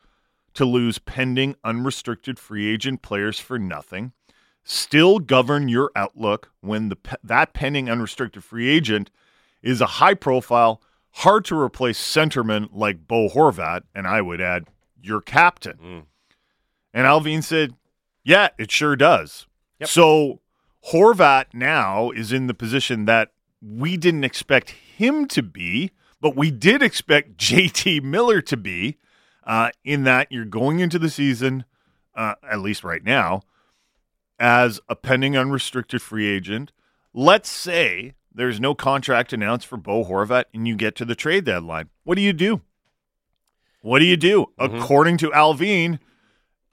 to 0.54 0.64
lose 0.64 0.98
pending 0.98 1.54
unrestricted 1.62 2.38
free 2.38 2.66
agent 2.66 3.02
players 3.02 3.38
for 3.38 3.58
nothing 3.58 4.12
still 4.66 5.20
govern 5.20 5.68
your 5.68 5.92
outlook 5.94 6.50
when 6.60 6.88
the 6.88 6.96
that 7.22 7.54
pending 7.54 7.88
unrestricted 7.88 8.42
free 8.42 8.68
agent 8.68 9.10
is 9.62 9.80
a 9.80 9.86
high 9.86 10.14
profile, 10.14 10.82
hard 11.12 11.44
to 11.44 11.58
replace 11.58 11.98
centerman 11.98 12.68
like 12.72 13.06
Bo 13.06 13.28
Horvat, 13.28 13.82
and 13.94 14.06
I 14.06 14.20
would 14.20 14.40
add 14.40 14.64
your 15.00 15.20
captain. 15.20 15.78
Mm. 15.82 16.04
And 16.92 17.06
Allvin 17.06 17.42
said, 17.42 17.76
"Yeah, 18.24 18.48
it 18.58 18.70
sure 18.70 18.96
does." 18.96 19.46
Yep. 19.78 19.88
So 19.88 20.40
Horvat 20.90 21.46
now 21.54 22.10
is 22.10 22.32
in 22.32 22.48
the 22.48 22.54
position 22.54 23.04
that 23.04 23.32
we 23.62 23.96
didn't 23.96 24.24
expect 24.24 24.70
him 24.70 25.26
to 25.28 25.42
be, 25.42 25.90
but 26.20 26.36
we 26.36 26.50
did 26.50 26.82
expect 26.82 27.36
JT 27.38 28.02
Miller 28.02 28.40
to 28.42 28.56
be. 28.56 28.96
Uh, 29.44 29.70
in 29.84 30.02
that 30.02 30.26
you're 30.32 30.44
going 30.44 30.80
into 30.80 30.98
the 30.98 31.08
season, 31.08 31.64
uh, 32.16 32.34
at 32.50 32.58
least 32.58 32.82
right 32.82 33.04
now, 33.04 33.42
as 34.40 34.80
a 34.88 34.96
pending 34.96 35.36
unrestricted 35.36 36.02
free 36.02 36.26
agent. 36.26 36.72
Let's 37.14 37.48
say 37.48 38.14
there's 38.34 38.58
no 38.58 38.74
contract 38.74 39.32
announced 39.32 39.68
for 39.68 39.76
Bo 39.76 40.04
Horvat 40.04 40.46
and 40.52 40.66
you 40.66 40.74
get 40.74 40.96
to 40.96 41.04
the 41.04 41.14
trade 41.14 41.44
deadline. 41.44 41.90
What 42.02 42.16
do 42.16 42.22
you 42.22 42.32
do? 42.32 42.60
What 43.82 44.00
do 44.00 44.04
you 44.04 44.16
do? 44.16 44.46
Mhm. 44.58 44.78
According 44.80 45.18
to 45.18 45.30
Allvin, 45.30 46.00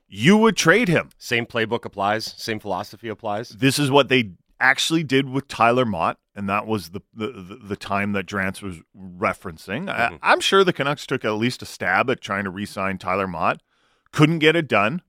you 0.08 0.36
would 0.38 0.58
trade 0.58 0.88
him. 0.88 1.10
Same 1.20 1.46
playbook 1.46 1.86
applies. 1.86 2.26
Same 2.38 2.60
philosophy 2.60 3.08
applies. 3.08 3.50
This 3.50 3.78
is 3.78 3.92
what 3.92 4.10
they 4.10 4.32
actually 4.60 5.04
did 5.04 5.30
with 5.30 5.48
Tyler 5.48 5.86
Motte, 5.86 6.18
and 6.36 6.50
that 6.50 6.66
was 6.66 6.90
the 6.90 7.02
the, 7.14 7.60
the, 7.62 7.76
time 7.76 8.14
that 8.14 8.26
Drance 8.26 8.62
was 8.62 8.78
referencing. 8.98 9.90
I, 9.90 10.18
I'm 10.22 10.40
sure 10.40 10.64
the 10.64 10.74
Canucks 10.74 11.06
took 11.06 11.26
at 11.26 11.32
least 11.32 11.62
a 11.62 11.66
stab 11.66 12.10
at 12.10 12.22
trying 12.22 12.44
to 12.46 12.50
re-sign 12.50 12.98
Tyler 12.98 13.28
Motte, 13.28 13.62
couldn't 14.12 14.40
get 14.40 14.56
it 14.56 14.68
done, 14.68 15.02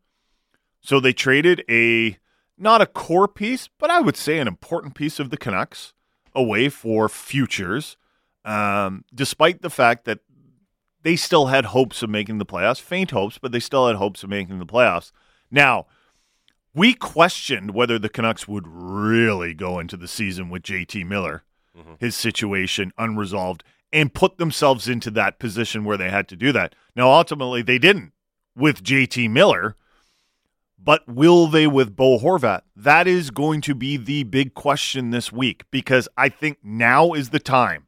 so 0.80 1.00
they 1.00 1.12
traded 1.12 1.64
a 1.68 2.18
not 2.56 2.80
a 2.80 2.86
core 2.86 3.28
piece, 3.28 3.68
but 3.78 3.90
I 3.90 4.00
would 4.00 4.16
say 4.16 4.38
an 4.38 4.48
important 4.48 4.94
piece 4.94 5.18
of 5.18 5.30
the 5.30 5.36
Canucks 5.36 5.92
away 6.34 6.68
for 6.68 7.08
futures, 7.08 7.96
um, 8.44 9.04
despite 9.14 9.62
the 9.62 9.70
fact 9.70 10.04
that 10.04 10.20
they 11.02 11.16
still 11.16 11.46
had 11.46 11.66
hopes 11.66 12.02
of 12.02 12.10
making 12.10 12.38
the 12.38 12.46
playoffs, 12.46 12.80
faint 12.80 13.10
hopes, 13.10 13.38
but 13.38 13.52
they 13.52 13.60
still 13.60 13.86
had 13.86 13.96
hopes 13.96 14.22
of 14.22 14.30
making 14.30 14.58
the 14.58 14.66
playoffs. 14.66 15.12
Now, 15.50 15.86
we 16.74 16.94
questioned 16.94 17.72
whether 17.72 17.98
the 17.98 18.08
Canucks 18.08 18.48
would 18.48 18.66
really 18.66 19.54
go 19.54 19.78
into 19.78 19.96
the 19.96 20.08
season 20.08 20.50
with 20.50 20.62
JT 20.62 21.06
Miller, 21.06 21.44
mm-hmm. 21.76 21.94
his 21.98 22.16
situation 22.16 22.92
unresolved, 22.98 23.62
and 23.92 24.12
put 24.12 24.38
themselves 24.38 24.88
into 24.88 25.10
that 25.12 25.38
position 25.38 25.84
where 25.84 25.96
they 25.96 26.10
had 26.10 26.26
to 26.28 26.36
do 26.36 26.50
that. 26.52 26.74
Now, 26.96 27.10
ultimately, 27.10 27.62
they 27.62 27.78
didn't 27.78 28.12
with 28.56 28.82
JT 28.82 29.30
Miller, 29.30 29.76
but 30.76 31.06
will 31.08 31.46
they 31.46 31.66
with 31.66 31.94
Bo 31.94 32.18
Horvat? 32.18 32.62
That 32.74 33.06
is 33.06 33.30
going 33.30 33.60
to 33.62 33.74
be 33.74 33.96
the 33.96 34.24
big 34.24 34.54
question 34.54 35.10
this 35.10 35.32
week 35.32 35.64
because 35.70 36.08
I 36.16 36.28
think 36.28 36.58
now 36.62 37.12
is 37.12 37.30
the 37.30 37.38
time. 37.38 37.86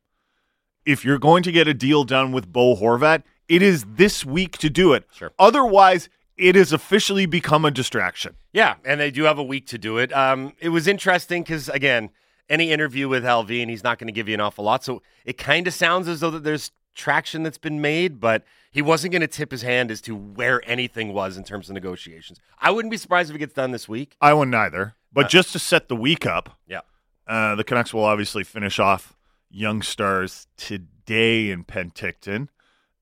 If 0.85 1.05
you're 1.05 1.18
going 1.18 1.42
to 1.42 1.53
get 1.53 1.66
a 1.66 1.75
deal 1.75 2.05
done 2.05 2.31
with 2.31 2.53
Bo 2.53 2.77
Horvat, 2.77 3.25
it 3.49 3.62
is 3.62 3.85
this 3.88 4.25
week 4.25 4.59
to 4.59 4.70
do 4.70 4.92
it. 4.92 5.07
Sure. 5.12 5.33
Otherwise, 5.38 6.09
it 6.37 6.55
has 6.55 6.72
officially 6.72 7.27
become 7.27 7.64
a 7.64 7.70
distraction. 7.70 8.35
Yeah, 8.53 8.75
and 8.85 9.01
they 9.01 9.11
do 9.11 9.25
have 9.25 9.38
a 9.38 9.42
week 9.42 9.66
to 9.68 9.79
do 9.79 9.99
it. 9.99 10.12
Um, 10.12 10.53
it 10.61 10.68
was 10.70 10.87
interesting 10.87 11.42
because 11.42 11.68
again, 11.68 12.11
any 12.49 12.70
interview 12.70 13.09
with 13.09 13.25
LV, 13.25 13.61
and 13.61 13.70
he's 13.70 13.83
not 13.83 13.99
going 13.99 14.07
to 14.09 14.12
give 14.12 14.29
you 14.29 14.35
an 14.35 14.40
awful 14.40 14.64
lot. 14.64 14.85
So 14.85 15.03
it 15.25 15.38
kind 15.38 15.66
of 15.66 15.75
sounds 15.75 16.07
as 16.09 16.20
though 16.20 16.31
that 16.31 16.44
there's 16.44 16.70
traction 16.94 17.42
that's 17.42 17.59
been 17.59 17.81
made, 17.81 18.20
but 18.20 18.42
he 18.70 18.81
wasn't 18.83 19.12
going 19.12 19.20
to 19.22 19.27
tip 19.27 19.51
his 19.51 19.62
hand 19.62 19.90
as 19.90 20.01
to 20.03 20.14
where 20.14 20.62
anything 20.68 21.12
was 21.12 21.37
in 21.37 21.44
terms 21.44 21.68
of 21.68 21.75
negotiations. 21.75 22.40
I 22.61 22.70
wouldn't 22.70 22.90
be 22.90 22.96
surprised 22.96 23.31
if 23.31 23.37
it 23.37 23.40
gets 23.40 23.53
done 23.55 23.70
this 23.72 23.88
week. 23.88 24.16
I 24.20 24.33
wouldn't 24.33 24.55
either. 24.55 24.94
But 25.12 25.29
just 25.29 25.53
to 25.53 25.59
set 25.59 25.88
the 25.88 25.96
week 25.96 26.27
up, 26.27 26.59
Yeah. 26.68 26.81
uh, 27.27 27.55
the 27.55 27.64
Canucks 27.64 27.92
will 27.94 28.05
obviously 28.05 28.44
finish 28.44 28.79
off 28.79 29.16
Young 29.51 29.81
Stars 29.83 30.46
today 30.57 31.51
in 31.51 31.64
Penticton. 31.64 32.49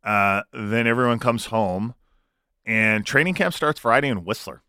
Uh, 0.02 0.42
then 0.52 0.86
everyone 0.86 1.18
comes 1.18 1.46
home, 1.46 1.94
and 2.66 3.04
training 3.06 3.34
camp 3.34 3.54
starts 3.54 3.80
Friday 3.80 4.08
in 4.08 4.24
Whistler. 4.24 4.62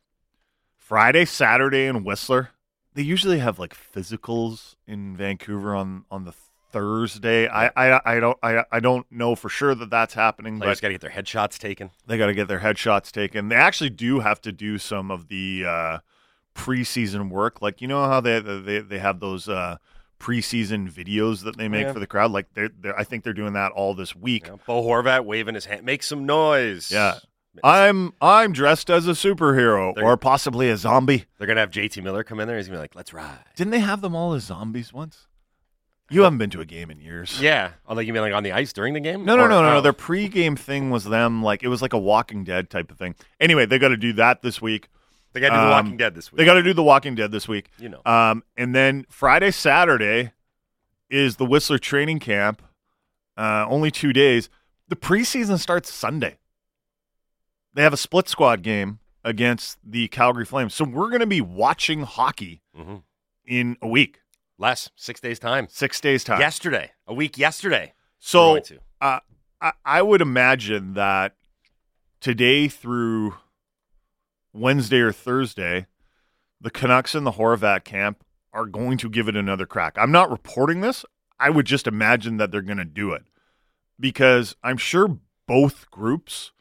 Friday, 0.78 1.26
Saturday 1.26 1.86
in 1.86 2.04
Whistler. 2.04 2.50
They 2.94 3.02
usually 3.02 3.40
have 3.40 3.60
like 3.60 3.76
physicals 3.76 4.76
in 4.88 5.16
Vancouver 5.18 5.76
on 5.76 6.06
on 6.12 6.24
the 6.26 6.34
Thursday. 6.72 7.48
I 7.48 7.68
I, 7.76 8.02
I 8.06 8.20
don't 8.20 8.38
I, 8.44 8.64
I 8.72 8.80
don't 8.80 9.06
know 9.12 9.36
for 9.36 9.50
sure 9.50 9.74
that 9.76 9.90
that's 9.90 10.14
happening, 10.14 10.60
They 10.60 10.68
but 10.68 10.82
got 10.82 10.88
to 10.90 10.94
get 10.94 11.02
their 11.02 11.10
headshots 11.10 11.58
taken. 11.58 11.92
they 12.08 12.18
got 12.18 12.28
to 12.28 12.34
get 12.34 12.48
their 12.48 12.60
headshots 12.60 13.12
taken. 13.12 13.50
They 13.50 13.56
actually 13.56 13.90
do 13.90 14.20
have 14.20 14.40
to 14.42 14.52
do 14.52 14.78
some 14.78 15.10
of 15.12 15.28
the 15.28 15.64
uh, 15.68 15.98
preseason 16.54 17.30
work. 17.30 17.62
Like 17.62 17.82
you 17.82 17.88
know 17.88 18.06
how 18.06 18.22
they 18.22 18.40
they 18.40 18.80
they 18.80 19.00
have 19.00 19.20
those 19.20 19.50
uh, 19.50 19.78
preseason 20.20 20.90
videos 20.92 21.44
that 21.44 21.58
they 21.58 21.68
make 21.68 21.88
Yeah. 21.88 21.94
for 21.94 22.00
the 22.00 22.08
crowd. 22.08 22.32
Like 22.32 22.48
they're, 22.54 22.70
they're 22.80 22.98
I 22.98 23.04
think 23.04 23.24
they're 23.24 23.34
doing 23.34 23.54
that 23.54 23.72
all 23.72 23.94
this 23.94 24.16
week. 24.16 24.48
Know, 24.48 24.60
Bo 24.66 24.84
Horvat 24.84 25.26
waving 25.26 25.56
his 25.56 25.66
hand, 25.66 25.84
make 25.86 26.04
some 26.04 26.26
noise. 26.26 26.92
Yeah. 26.92 27.20
I'm 27.64 28.14
I'm 28.22 28.52
dressed 28.54 28.90
as 28.90 29.08
a 29.08 29.12
superhero 29.12 29.94
They're- 29.96 30.04
or 30.04 30.18
possibly 30.18 30.70
a 30.70 30.78
zombie. 30.78 31.26
They're 31.38 31.48
gonna 31.48 31.60
have 31.62 31.72
JT 31.72 32.04
Miller 32.04 32.24
come 32.24 32.40
in 32.40 32.48
there. 32.48 32.58
He's 32.58 32.68
gonna 32.68 32.78
be 32.78 32.82
like, 32.82 32.96
"Let's 32.96 33.14
ride." 33.14 33.40
Didn't 33.56 33.72
they 33.72 33.80
have 33.80 34.02
them 34.02 34.16
all 34.16 34.34
as 34.34 34.44
zombies 34.44 34.92
once? 34.94 35.28
You 36.12 36.22
haven't 36.22 36.38
been 36.38 36.52
to 36.52 36.62
a 36.62 36.66
game 36.66 36.92
in 36.92 37.00
years. 37.02 37.42
Yeah. 37.42 37.72
Oh, 37.88 37.96
like 37.96 38.06
you 38.06 38.14
mean 38.14 38.22
like 38.22 38.34
on 38.34 38.44
the 38.44 38.52
ice 38.52 38.72
during 38.74 38.94
the 38.94 39.00
game? 39.00 39.26
No, 39.26 39.36
no, 39.36 39.46
Or- 39.46 39.50
no, 39.50 39.62
no, 39.64 39.70
no. 39.72 39.78
oh. 39.78 39.82
Their 39.82 39.94
pregame 39.94 40.58
thing 40.58 40.92
was 40.92 41.04
them 41.06 41.42
like 41.42 41.64
it 41.64 41.68
was 41.68 41.82
like 41.82 41.94
a 41.94 41.98
Walking 41.98 42.44
Dead 42.44 42.70
type 42.70 42.92
of 42.92 42.98
thing. 42.98 43.16
Anyway, 43.40 43.66
they 43.66 43.80
got 43.80 43.88
to 43.90 43.98
do 43.98 44.14
that 44.14 44.42
this 44.44 44.62
week. 44.62 44.90
They 45.34 45.40
got 45.42 45.50
to 45.50 45.56
do 45.56 45.60
the 45.62 45.66
Um, 45.66 45.72
Walking 45.72 45.98
Dead 45.98 46.14
this 46.16 46.32
week. 46.32 46.38
They 46.38 46.46
got 46.46 46.54
to 46.54 46.64
do 46.64 46.74
The 46.74 46.84
Walking 46.84 47.16
Dead 47.16 47.32
this 47.32 47.48
week. 47.48 47.70
You 47.80 47.90
know. 47.90 48.02
Um, 48.06 48.44
and 48.56 48.74
then 48.76 49.06
Friday, 49.10 49.50
Saturday 49.52 50.32
is 51.10 51.38
the 51.38 51.46
Whistler 51.46 51.78
training 51.80 52.20
camp. 52.20 52.62
Uh, 53.36 53.66
only 53.68 53.90
two 53.92 54.14
days. 54.14 54.50
The 54.88 54.96
preseason 54.96 55.58
starts 55.60 55.92
Sunday. 55.92 56.38
They 57.76 57.84
have 57.84 57.94
a 57.94 57.98
split 57.98 58.28
squad 58.28 58.62
game 58.64 59.00
against 59.24 59.78
the 59.84 60.08
Calgary 60.08 60.46
Flames. 60.46 60.74
So 60.74 60.86
we're 60.86 61.10
going 61.10 61.20
to 61.20 61.28
be 61.28 61.42
watching 61.42 62.04
hockey 62.04 62.62
Mhm. 62.78 63.04
in 63.46 63.78
a 63.82 63.88
week, 63.88 64.22
Less 64.58 64.90
six 64.96 65.20
days 65.20 65.38
time. 65.40 65.68
six 65.70 66.00
days 66.00 66.24
time. 66.24 66.40
Yesterday, 66.40 66.92
a 67.06 67.14
week 67.14 67.38
yesterday. 67.38 67.94
So 68.20 68.60
uh, 69.02 69.20
I, 69.62 69.74
I 69.84 70.02
would 70.02 70.22
imagine 70.22 70.94
that 70.94 71.36
today 72.22 72.68
through 72.70 73.36
Wednesday 74.54 75.00
or 75.00 75.12
Thursday, 75.12 75.88
the 76.62 76.72
Canucks 76.72 77.14
and 77.14 77.26
the 77.28 77.34
Horvat 77.34 77.84
camp 77.84 78.24
are 78.54 78.66
going 78.66 78.98
to 79.00 79.10
give 79.10 79.28
it 79.28 79.36
another 79.36 79.66
crack. 79.66 79.98
I'm 79.98 80.12
not 80.14 80.32
reporting 80.32 80.80
this. 80.80 81.04
I 81.40 81.50
would 81.50 81.66
just 81.66 81.86
imagine 81.88 82.38
that 82.38 82.52
they're 82.52 82.62
going 82.62 82.78
to 82.78 82.86
do 82.86 83.12
it 83.12 83.24
because 84.00 84.56
I'm 84.64 84.78
sure 84.78 85.20
both 85.48 85.92
groups, 85.92 86.52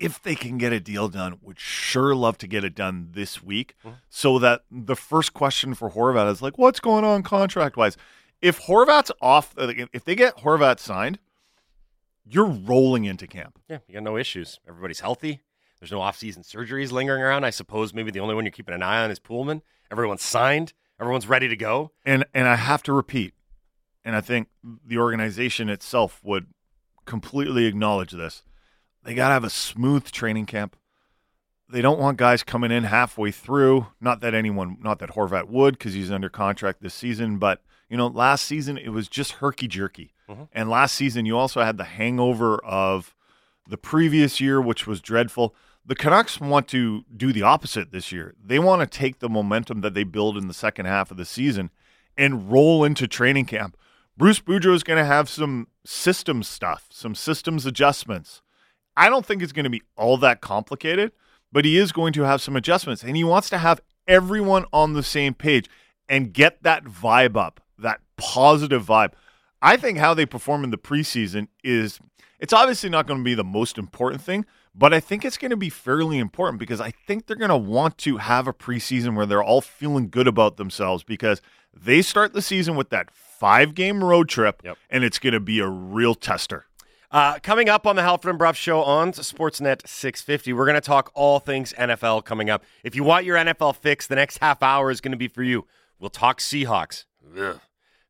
if 0.00 0.20
they 0.20 0.34
can 0.34 0.58
get 0.58 0.72
a 0.72 0.80
deal 0.80 1.08
done, 1.08 1.38
would 1.42 1.60
sure 1.60 2.14
love 2.14 2.38
to 2.38 2.46
get 2.46 2.64
it 2.64 2.74
done 2.74 3.10
this 3.12 3.42
week 3.42 3.74
so 4.08 4.38
that 4.38 4.62
the 4.70 4.96
first 4.96 5.34
question 5.34 5.74
for 5.74 5.90
Horvat 5.90 6.30
is 6.32 6.40
like, 6.40 6.56
what's 6.56 6.80
going 6.80 7.04
on 7.04 7.22
contract 7.22 7.76
wise? 7.76 7.96
If 8.40 8.62
Horvat's 8.62 9.12
off, 9.20 9.54
uh, 9.58 9.72
if 9.92 10.02
they 10.04 10.14
get 10.14 10.38
Horvat 10.38 10.80
signed, 10.80 11.18
you're 12.24 12.46
rolling 12.46 13.04
into 13.04 13.26
camp. 13.26 13.58
Yeah, 13.68 13.78
you 13.86 13.94
got 13.94 14.02
no 14.02 14.16
issues. 14.16 14.58
Everybody's 14.66 15.00
healthy. 15.00 15.42
There's 15.78 15.92
no 15.92 16.00
off-season 16.00 16.42
surgeries 16.42 16.92
lingering 16.92 17.22
around. 17.22 17.44
I 17.44 17.50
suppose 17.50 17.92
maybe 17.92 18.10
the 18.10 18.20
only 18.20 18.34
one 18.34 18.44
you're 18.44 18.52
keeping 18.52 18.74
an 18.74 18.82
eye 18.82 19.04
on 19.04 19.10
is 19.10 19.18
Pullman. 19.18 19.62
Everyone's 19.90 20.22
signed. 20.22 20.72
Everyone's 20.98 21.26
ready 21.26 21.48
to 21.48 21.56
go. 21.56 21.92
And 22.04 22.24
and 22.34 22.48
I 22.48 22.56
have 22.56 22.82
to 22.84 22.92
repeat, 22.92 23.34
and 24.04 24.14
I 24.14 24.20
think 24.20 24.48
the 24.86 24.98
organization 24.98 25.68
itself 25.68 26.20
would 26.22 26.46
completely 27.06 27.66
acknowledge 27.66 28.12
this. 28.12 28.42
They 29.04 29.14
got 29.14 29.28
to 29.28 29.34
have 29.34 29.44
a 29.44 29.50
smooth 29.50 30.10
training 30.10 30.46
camp. 30.46 30.76
They 31.68 31.82
don't 31.82 32.00
want 32.00 32.18
guys 32.18 32.42
coming 32.42 32.72
in 32.72 32.84
halfway 32.84 33.30
through. 33.30 33.86
Not 34.00 34.20
that 34.20 34.34
anyone, 34.34 34.76
not 34.80 34.98
that 34.98 35.10
Horvat 35.10 35.48
would, 35.48 35.78
because 35.78 35.94
he's 35.94 36.10
under 36.10 36.28
contract 36.28 36.82
this 36.82 36.94
season. 36.94 37.38
But 37.38 37.62
you 37.88 37.96
know, 37.96 38.08
last 38.08 38.44
season 38.44 38.76
it 38.76 38.90
was 38.90 39.08
just 39.08 39.32
herky 39.32 39.68
jerky, 39.68 40.12
mm-hmm. 40.28 40.44
and 40.52 40.68
last 40.68 40.94
season 40.94 41.26
you 41.26 41.36
also 41.36 41.62
had 41.62 41.76
the 41.76 41.84
hangover 41.84 42.58
of 42.64 43.14
the 43.68 43.78
previous 43.78 44.40
year, 44.40 44.60
which 44.60 44.86
was 44.86 45.00
dreadful. 45.00 45.54
The 45.86 45.94
Canucks 45.94 46.40
want 46.40 46.68
to 46.68 47.04
do 47.16 47.32
the 47.32 47.42
opposite 47.42 47.90
this 47.90 48.12
year. 48.12 48.34
They 48.44 48.58
want 48.58 48.80
to 48.80 48.98
take 48.98 49.20
the 49.20 49.28
momentum 49.28 49.80
that 49.80 49.94
they 49.94 50.04
build 50.04 50.36
in 50.36 50.46
the 50.48 50.54
second 50.54 50.86
half 50.86 51.10
of 51.10 51.16
the 51.16 51.24
season 51.24 51.70
and 52.16 52.50
roll 52.50 52.84
into 52.84 53.08
training 53.08 53.46
camp. 53.46 53.76
Bruce 54.16 54.40
Boudreau 54.40 54.74
is 54.74 54.82
going 54.82 54.98
to 54.98 55.04
have 55.04 55.28
some 55.28 55.68
system 55.84 56.42
stuff, 56.42 56.86
some 56.90 57.14
systems 57.14 57.64
adjustments. 57.64 58.42
I 58.96 59.08
don't 59.08 59.24
think 59.24 59.42
it's 59.42 59.52
going 59.52 59.64
to 59.64 59.70
be 59.70 59.82
all 59.96 60.16
that 60.18 60.40
complicated, 60.40 61.12
but 61.52 61.64
he 61.64 61.76
is 61.78 61.92
going 61.92 62.12
to 62.14 62.22
have 62.22 62.42
some 62.42 62.56
adjustments 62.56 63.02
and 63.02 63.16
he 63.16 63.24
wants 63.24 63.48
to 63.50 63.58
have 63.58 63.80
everyone 64.06 64.64
on 64.72 64.92
the 64.94 65.02
same 65.02 65.34
page 65.34 65.68
and 66.08 66.32
get 66.32 66.62
that 66.62 66.84
vibe 66.84 67.36
up, 67.36 67.60
that 67.78 68.00
positive 68.16 68.84
vibe. 68.84 69.12
I 69.62 69.76
think 69.76 69.98
how 69.98 70.14
they 70.14 70.26
perform 70.26 70.64
in 70.64 70.70
the 70.70 70.78
preseason 70.78 71.48
is 71.62 72.00
it's 72.38 72.52
obviously 72.52 72.88
not 72.90 73.06
going 73.06 73.20
to 73.20 73.24
be 73.24 73.34
the 73.34 73.44
most 73.44 73.78
important 73.78 74.22
thing, 74.22 74.46
but 74.74 74.94
I 74.94 75.00
think 75.00 75.24
it's 75.24 75.36
going 75.36 75.50
to 75.50 75.56
be 75.56 75.68
fairly 75.68 76.18
important 76.18 76.58
because 76.58 76.80
I 76.80 76.90
think 76.90 77.26
they're 77.26 77.36
going 77.36 77.50
to 77.50 77.56
want 77.56 77.98
to 77.98 78.16
have 78.16 78.48
a 78.48 78.52
preseason 78.52 79.14
where 79.14 79.26
they're 79.26 79.42
all 79.42 79.60
feeling 79.60 80.08
good 80.08 80.26
about 80.26 80.56
themselves 80.56 81.04
because 81.04 81.42
they 81.74 82.02
start 82.02 82.32
the 82.32 82.42
season 82.42 82.76
with 82.76 82.90
that 82.90 83.10
five 83.10 83.74
game 83.74 84.02
road 84.02 84.28
trip 84.28 84.62
Yep. 84.64 84.78
and 84.88 85.04
it's 85.04 85.18
going 85.18 85.32
to 85.34 85.40
be 85.40 85.60
a 85.60 85.68
real 85.68 86.14
tester. 86.14 86.66
Uh, 87.12 87.40
coming 87.40 87.68
up 87.68 87.88
on 87.88 87.96
the 87.96 88.02
Halford 88.02 88.30
and 88.30 88.38
Brough 88.38 88.52
Show 88.52 88.84
on 88.84 89.10
Sportsnet 89.12 89.86
650, 89.86 90.52
we're 90.52 90.64
going 90.64 90.76
to 90.76 90.80
talk 90.80 91.10
all 91.12 91.40
things 91.40 91.72
NFL 91.72 92.24
coming 92.24 92.48
up. 92.48 92.62
If 92.84 92.94
you 92.94 93.02
want 93.02 93.24
your 93.24 93.36
NFL 93.36 93.74
fix, 93.76 94.06
the 94.06 94.14
next 94.14 94.38
half 94.38 94.62
hour 94.62 94.92
is 94.92 95.00
going 95.00 95.10
to 95.10 95.18
be 95.18 95.26
for 95.26 95.42
you. 95.42 95.66
We'll 95.98 96.10
talk 96.10 96.38
Seahawks. 96.38 97.06
Ugh. 97.36 97.58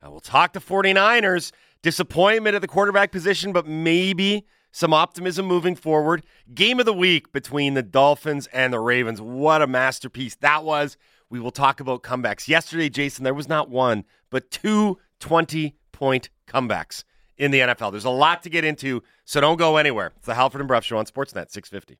Uh, 0.05 0.11
we'll 0.11 0.21
talk 0.21 0.53
the 0.53 0.61
49ers. 0.61 1.51
Disappointment 1.81 2.55
at 2.55 2.61
the 2.61 2.69
quarterback 2.69 3.11
position, 3.11 3.53
but 3.53 3.67
maybe 3.67 4.47
some 4.71 4.93
optimism 4.93 5.47
moving 5.47 5.77
forward. 5.77 6.23
Game 6.53 6.79
of 6.79 6.85
the 6.85 6.93
week 6.93 7.33
between 7.33 7.73
the 7.73 7.83
Dolphins 7.83 8.49
and 8.49 8.71
the 8.71 8.81
Ravens. 8.81 9.19
What 9.19 9.63
a 9.63 9.67
masterpiece 9.67 10.35
that 10.37 10.63
was. 10.63 10.99
We 11.31 11.41
will 11.41 11.53
talk 11.53 11.81
about 11.81 12.03
comebacks. 12.03 12.49
Yesterday, 12.49 12.91
Jason, 12.91 13.25
there 13.25 13.33
was 13.33 13.49
not 13.49 13.71
one, 13.71 14.05
but 14.29 14.51
two 14.51 14.99
20 15.21 15.75
point 15.91 16.29
comebacks 16.47 17.05
in 17.41 17.51
the 17.51 17.61
NFL. 17.61 17.91
There's 17.91 18.05
a 18.05 18.11
lot 18.11 18.43
to 18.45 18.51
get 18.51 18.65
into, 18.65 19.03
so 19.25 19.41
don't 19.41 19.57
go 19.57 19.79
anywhere. 19.79 20.13
It's 20.19 20.27
the 20.27 20.35
Halford 20.35 20.61
and 20.61 20.69
Brough 20.69 20.81
Show 20.81 20.99
on 20.99 21.07
Sportsnet 21.07 21.51
650. 21.51 21.99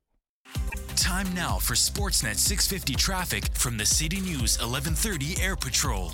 Time 0.95 1.33
now 1.33 1.57
for 1.57 1.73
Sportsnet 1.73 2.35
650 2.35 2.95
traffic 2.95 3.45
from 3.55 3.77
the 3.77 3.85
City 3.85 4.21
News 4.21 4.59
1130 4.59 5.41
Air 5.41 5.55
Patrol. 5.55 6.11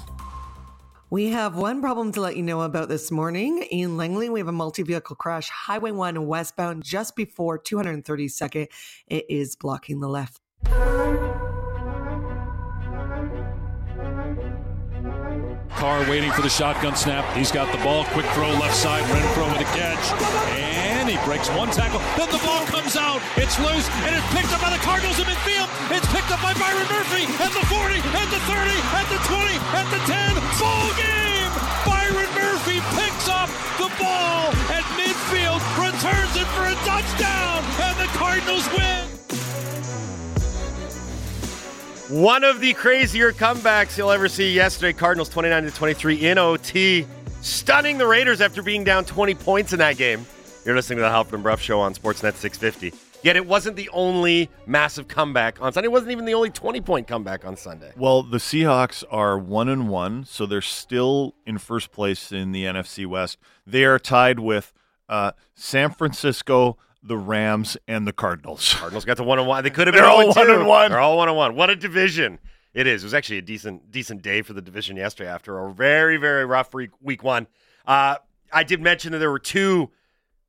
We 1.09 1.29
have 1.31 1.55
one 1.55 1.81
problem 1.81 2.11
to 2.13 2.21
let 2.21 2.35
you 2.35 2.43
know 2.43 2.61
about 2.61 2.89
this 2.89 3.11
morning. 3.11 3.63
In 3.71 3.95
Langley, 3.95 4.29
we 4.29 4.39
have 4.39 4.47
a 4.47 4.53
multi 4.53 4.83
vehicle 4.83 5.15
crash, 5.15 5.49
Highway 5.49 5.91
1 5.91 6.25
westbound, 6.25 6.83
just 6.83 7.15
before 7.15 7.59
232nd. 7.59 8.67
It 9.07 9.25
is 9.29 9.55
blocking 9.55 9.99
the 9.99 10.09
left. 10.09 10.41
Carr 15.77 16.01
waiting 16.09 16.33
for 16.33 16.41
the 16.41 16.49
shotgun 16.49 16.97
snap. 16.97 17.21
He's 17.37 17.53
got 17.53 17.69
the 17.69 17.77
ball. 17.85 18.03
Quick 18.17 18.25
throw 18.33 18.49
left 18.57 18.73
side. 18.73 19.05
Renfrow 19.13 19.45
with 19.53 19.61
a 19.61 19.69
catch. 19.77 20.01
And 20.57 21.05
he 21.05 21.21
breaks 21.21 21.49
one 21.53 21.69
tackle. 21.69 22.01
Then 22.17 22.33
the 22.33 22.41
ball 22.41 22.65
comes 22.65 22.97
out. 22.97 23.21
It's 23.37 23.61
loose. 23.61 23.85
And 24.01 24.17
it's 24.17 24.25
picked 24.33 24.49
up 24.49 24.61
by 24.61 24.73
the 24.73 24.81
Cardinals 24.81 25.21
in 25.21 25.29
midfield. 25.29 25.69
It's 25.93 26.09
picked 26.09 26.33
up 26.33 26.41
by 26.41 26.57
Byron 26.57 26.89
Murphy 26.89 27.29
at 27.37 27.53
the 27.53 27.61
40, 27.69 27.93
at 27.93 28.29
the 28.33 28.41
30, 28.49 28.73
at 28.97 29.07
the 29.13 29.21
20, 29.29 29.53
at 29.77 29.87
the 29.93 30.01
10. 30.09 30.33
Ball 30.57 30.89
game! 30.97 31.53
Byron 31.85 32.31
Murphy 32.33 32.81
picks 32.97 33.29
up 33.29 33.49
the 33.77 33.93
ball 34.01 34.49
at 34.73 34.83
midfield, 34.97 35.61
returns 35.77 36.33
it 36.41 36.49
for 36.57 36.65
a 36.65 36.75
touchdown, 36.89 37.61
and 37.85 37.93
the 38.01 38.09
Cardinals 38.17 38.65
win. 38.73 39.06
One 42.09 42.45
of 42.45 42.61
the 42.61 42.73
crazier 42.73 43.33
comebacks 43.33 43.97
you'll 43.97 44.11
ever 44.11 44.29
see 44.29 44.53
yesterday. 44.53 44.93
Cardinals 44.93 45.27
29 45.27 45.63
to 45.63 45.71
23 45.71 46.15
in 46.27 46.37
OT, 46.37 47.05
stunning 47.41 47.97
the 47.97 48.07
Raiders 48.07 48.39
after 48.39 48.63
being 48.63 48.85
down 48.85 49.03
20 49.03 49.35
points 49.35 49.73
in 49.73 49.79
that 49.79 49.97
game. 49.97 50.25
You're 50.63 50.75
listening 50.75 50.99
to 50.99 51.01
the 51.01 51.09
Halford 51.09 51.33
and 51.33 51.43
Brough 51.43 51.57
Show 51.57 51.81
on 51.81 51.93
Sportsnet 51.93 52.35
650. 52.35 52.93
Yet 53.23 53.35
it 53.35 53.45
wasn't 53.45 53.75
the 53.75 53.89
only 53.89 54.49
massive 54.65 55.09
comeback 55.09 55.61
on 55.61 55.73
Sunday. 55.73 55.87
It 55.87 55.91
wasn't 55.91 56.13
even 56.13 56.23
the 56.23 56.33
only 56.33 56.49
20 56.49 56.79
point 56.79 57.07
comeback 57.07 57.45
on 57.45 57.57
Sunday. 57.57 57.91
Well, 57.97 58.23
the 58.23 58.37
Seahawks 58.37 59.03
are 59.11 59.37
one 59.37 59.67
and 59.67 59.89
one, 59.89 60.23
so 60.23 60.45
they're 60.45 60.61
still 60.61 61.35
in 61.45 61.57
first 61.57 61.91
place 61.91 62.31
in 62.31 62.53
the 62.53 62.63
NFC 62.63 63.05
West. 63.05 63.37
They 63.65 63.83
are 63.83 63.99
tied 63.99 64.39
with 64.39 64.71
uh, 65.09 65.33
San 65.55 65.91
Francisco, 65.91 66.77
the 67.03 67.17
Rams, 67.17 67.77
and 67.87 68.07
the 68.07 68.13
Cardinals. 68.13 68.73
Cardinals 68.77 69.05
got 69.05 69.17
the 69.17 69.23
one 69.23 69.39
and 69.39 69.47
one. 69.47 69.63
They 69.63 69.69
could 69.69 69.87
have 69.87 69.93
been 69.93 70.03
They're 70.03 70.11
all 70.11 70.33
0-2. 70.33 70.35
one 70.35 70.49
and 70.49 70.67
one. 70.67 70.91
They're 70.91 70.99
all 70.99 71.17
one 71.17 71.27
and 71.29 71.37
one. 71.37 71.55
What 71.55 71.69
a 71.69 71.75
division 71.75 72.39
it 72.73 72.85
is. 72.87 73.03
It 73.03 73.05
was 73.07 73.13
actually 73.13 73.37
a 73.37 73.41
decent 73.43 73.91
decent 73.91 74.21
day 74.21 74.41
for 74.41 74.53
the 74.53 74.61
division 74.61 74.97
yesterday 74.97 75.29
after 75.29 75.57
a 75.59 75.71
very 75.73 76.17
very 76.17 76.45
rough 76.45 76.73
week, 76.73 76.91
week 77.01 77.23
one. 77.23 77.47
Uh, 77.85 78.15
I 78.51 78.63
did 78.63 78.81
mention 78.81 79.11
that 79.13 79.19
there 79.19 79.31
were 79.31 79.39
two 79.39 79.91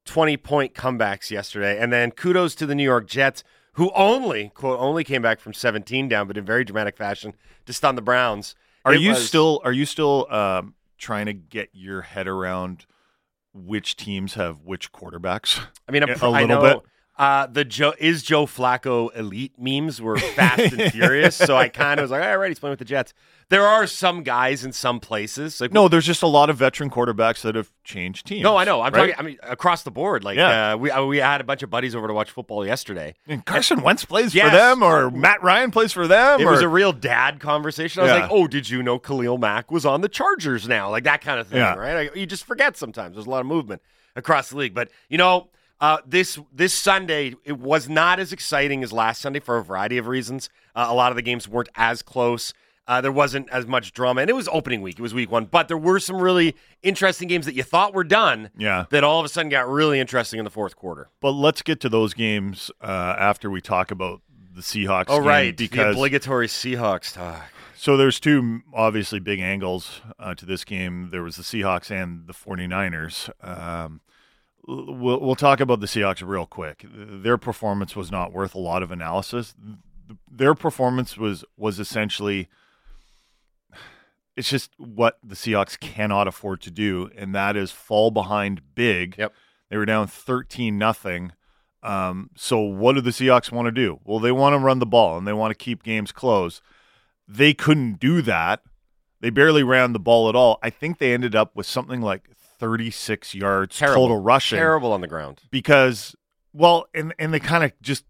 20 0.06 0.36
point 0.38 0.74
comebacks 0.74 1.30
yesterday, 1.30 1.78
and 1.78 1.92
then 1.92 2.10
kudos 2.10 2.54
to 2.56 2.66
the 2.66 2.74
New 2.74 2.82
York 2.84 3.06
Jets 3.06 3.44
who 3.72 3.90
only 3.94 4.50
quote 4.54 4.80
only 4.80 5.04
came 5.04 5.22
back 5.22 5.38
from 5.40 5.52
17 5.52 6.08
down, 6.08 6.26
but 6.26 6.36
in 6.36 6.44
very 6.44 6.64
dramatic 6.64 6.96
fashion 6.96 7.34
to 7.66 7.72
stun 7.72 7.94
the 7.94 8.02
Browns. 8.02 8.54
Are 8.84 8.94
It 8.94 9.00
you 9.00 9.10
was- 9.10 9.26
still 9.26 9.60
are 9.64 9.72
you 9.72 9.84
still 9.84 10.26
um, 10.32 10.74
trying 10.96 11.26
to 11.26 11.32
get 11.34 11.68
your 11.72 12.02
head 12.02 12.26
around 12.26 12.86
which 13.66 13.96
teams 13.96 14.34
have 14.34 14.62
which 14.64 14.92
quarterbacks? 14.92 15.60
I 15.88 15.92
mean, 15.92 16.02
a 16.02 16.06
I 16.24 16.44
little 16.44 16.62
bit? 16.62 16.82
Uh, 17.18 17.46
the 17.48 17.64
Joe 17.64 17.94
is 17.98 18.22
Joe 18.22 18.46
Flacco 18.46 19.08
elite 19.16 19.52
memes 19.58 20.00
were 20.00 20.18
fast 20.18 20.72
and 20.72 20.92
furious, 20.92 21.34
so 21.34 21.56
I 21.56 21.68
kind 21.68 21.98
of 21.98 22.04
was 22.04 22.10
like, 22.12 22.22
all 22.22 22.38
right, 22.38 22.46
he's 22.48 22.60
playing 22.60 22.70
with 22.72 22.78
the 22.78 22.84
Jets. 22.84 23.12
There 23.48 23.66
are 23.66 23.86
some 23.88 24.22
guys 24.22 24.62
in 24.64 24.72
some 24.72 25.00
places. 25.00 25.60
Like, 25.60 25.72
No, 25.72 25.88
there's 25.88 26.04
just 26.06 26.22
a 26.22 26.26
lot 26.28 26.48
of 26.48 26.58
veteran 26.58 26.90
quarterbacks 26.90 27.40
that 27.40 27.54
have 27.56 27.72
changed 27.82 28.26
teams. 28.26 28.44
no, 28.44 28.56
I 28.56 28.64
know. 28.64 28.82
I'm 28.82 28.92
right? 28.92 29.08
talking. 29.10 29.14
I 29.18 29.22
mean, 29.22 29.38
across 29.42 29.82
the 29.82 29.90
board. 29.90 30.22
Like, 30.22 30.36
Yeah. 30.36 30.74
uh, 30.74 30.76
we 30.76 30.90
uh, 30.92 31.04
we 31.06 31.16
had 31.16 31.40
a 31.40 31.44
bunch 31.44 31.64
of 31.64 31.70
buddies 31.70 31.96
over 31.96 32.06
to 32.06 32.14
watch 32.14 32.30
football 32.30 32.64
yesterday. 32.64 33.14
And 33.26 33.44
Carson 33.44 33.80
Wentz 33.82 34.04
plays 34.04 34.32
Yes. 34.34 34.50
for 34.50 34.56
them, 34.56 34.82
or 34.84 35.10
Matt 35.10 35.42
Ryan 35.42 35.72
plays 35.72 35.92
for 35.92 36.06
them. 36.06 36.40
It 36.40 36.44
or, 36.44 36.52
was 36.52 36.60
a 36.62 36.68
real 36.68 36.92
dad 36.92 37.40
conversation. 37.40 38.00
I 38.00 38.04
was 38.04 38.12
Yeah. 38.12 38.20
like, 38.20 38.30
"Oh, 38.30 38.46
did 38.46 38.70
you 38.70 38.80
know 38.82 38.98
Khalil 39.00 39.38
Mack 39.38 39.72
was 39.72 39.84
on 39.86 40.02
the 40.02 40.08
Chargers 40.08 40.68
now?" 40.68 40.88
Like 40.90 41.02
that 41.04 41.22
kind 41.22 41.40
of 41.40 41.48
thing, 41.48 41.58
Yeah. 41.58 41.74
right? 41.74 41.94
Like, 41.94 42.16
you 42.16 42.26
just 42.26 42.44
forget 42.44 42.76
sometimes. 42.76 43.16
There's 43.16 43.26
a 43.26 43.30
lot 43.30 43.40
of 43.40 43.46
movement 43.46 43.82
across 44.14 44.50
the 44.50 44.56
league, 44.58 44.74
but 44.74 44.88
you 45.08 45.16
know, 45.18 45.48
uh, 45.80 45.98
this 46.06 46.38
this 46.52 46.74
Sunday 46.74 47.34
it 47.44 47.58
was 47.58 47.88
not 47.88 48.18
as 48.18 48.32
exciting 48.32 48.82
as 48.82 48.92
last 48.92 49.20
Sunday 49.20 49.40
for 49.40 49.58
a 49.58 49.64
variety 49.64 49.98
of 49.98 50.06
reasons. 50.06 50.48
Uh, 50.74 50.86
a 50.88 50.94
lot 50.94 51.12
of 51.12 51.16
the 51.16 51.22
games 51.22 51.48
weren't 51.48 51.68
as 51.74 52.02
close. 52.02 52.52
Uh, 52.86 53.02
there 53.02 53.12
wasn't 53.12 53.46
as 53.50 53.66
much 53.66 53.92
drama, 53.92 54.22
and 54.22 54.30
it 54.30 54.32
was 54.32 54.48
opening 54.50 54.80
week. 54.80 54.98
It 54.98 55.02
was 55.02 55.12
week 55.12 55.30
one, 55.30 55.44
but 55.44 55.68
there 55.68 55.76
were 55.76 56.00
some 56.00 56.16
really 56.16 56.56
interesting 56.82 57.28
games 57.28 57.44
that 57.44 57.54
you 57.54 57.62
thought 57.62 57.92
were 57.92 58.02
done. 58.02 58.48
Yeah. 58.56 58.86
That 58.88 59.04
all 59.04 59.20
of 59.20 59.26
a 59.26 59.28
sudden 59.28 59.50
got 59.50 59.68
really 59.68 60.00
interesting 60.00 60.38
in 60.38 60.44
the 60.44 60.50
fourth 60.50 60.74
quarter. 60.74 61.10
But 61.20 61.32
let's 61.32 61.60
get 61.60 61.80
to 61.80 61.90
those 61.90 62.14
games 62.14 62.70
uh, 62.80 63.14
after 63.18 63.50
we 63.50 63.60
talk 63.60 63.90
about 63.90 64.22
the 64.54 64.62
Seahawks. 64.62 65.04
Oh, 65.08 65.18
game, 65.18 65.28
right, 65.28 65.56
the 65.56 65.68
because 65.68 65.94
obligatory 65.94 66.46
Seahawks 66.46 67.12
talk. 67.12 67.44
so 67.76 67.98
there's 67.98 68.18
two 68.18 68.62
obviously 68.72 69.20
big 69.20 69.40
angles 69.40 70.00
uh, 70.18 70.34
to 70.36 70.46
this 70.46 70.64
game. 70.64 71.10
There 71.12 71.22
was 71.22 71.36
the 71.36 71.42
Seahawks 71.42 71.90
and 71.90 72.26
the 72.26 72.32
49ers. 72.32 73.28
Um, 73.46 74.00
we'll, 74.68 75.20
we'll 75.20 75.34
talk 75.34 75.60
about 75.60 75.80
the 75.80 75.86
Seahawks 75.86 76.22
real 76.26 76.46
quick. 76.46 76.84
Their 76.88 77.38
performance 77.38 77.96
was 77.96 78.10
not 78.10 78.32
worth 78.32 78.54
a 78.54 78.58
lot 78.60 78.82
of 78.82 78.90
analysis. 78.90 79.54
Their 80.30 80.54
performance 80.54 81.16
was 81.16 81.44
was 81.56 81.80
essentially 81.80 82.48
it's 84.36 84.48
just 84.48 84.70
what 84.78 85.18
the 85.24 85.34
Seahawks 85.34 85.78
cannot 85.78 86.28
afford 86.28 86.60
to 86.62 86.70
do, 86.70 87.10
and 87.16 87.34
that 87.34 87.56
is 87.56 87.72
fall 87.72 88.10
behind 88.10 88.74
big. 88.74 89.16
Yep. 89.18 89.32
They 89.68 89.76
were 89.76 89.86
down 89.86 90.06
thirteen 90.06 90.78
nothing. 90.78 91.32
Um, 91.82 92.30
so 92.36 92.58
what 92.58 92.94
do 92.94 93.00
the 93.00 93.10
Seahawks 93.10 93.52
want 93.52 93.66
to 93.66 93.72
do? 93.72 94.00
Well, 94.04 94.18
they 94.18 94.32
want 94.32 94.54
to 94.54 94.58
run 94.58 94.80
the 94.80 94.86
ball 94.86 95.16
and 95.16 95.26
they 95.26 95.32
want 95.32 95.50
to 95.52 95.64
keep 95.64 95.82
games 95.82 96.10
close. 96.10 96.60
They 97.26 97.54
couldn't 97.54 98.00
do 98.00 98.20
that. 98.22 98.62
They 99.20 99.30
barely 99.30 99.62
ran 99.62 99.92
the 99.92 100.00
ball 100.00 100.28
at 100.28 100.34
all. 100.34 100.58
I 100.62 100.70
think 100.70 100.98
they 100.98 101.12
ended 101.12 101.36
up 101.36 101.54
with 101.54 101.66
something 101.66 102.00
like 102.00 102.30
36 102.58 103.34
yards 103.34 103.76
Terrible. 103.78 104.02
total 104.08 104.20
rushing 104.20 104.58
Terrible 104.58 104.92
on 104.92 105.00
the 105.00 105.06
ground. 105.06 105.40
because 105.50 106.14
well 106.52 106.86
and 106.94 107.14
and 107.18 107.32
they 107.32 107.40
kind 107.40 107.64
of 107.64 107.72
just 107.80 108.04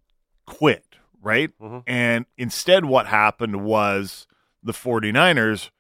quit 0.46 0.84
right 1.22 1.50
Mhm. 1.60 1.82
and 1.86 2.26
instead 2.36 2.84
what 2.86 3.06
happened 3.06 3.64
was 3.64 4.26
the 4.62 4.72
49ers 4.72 5.70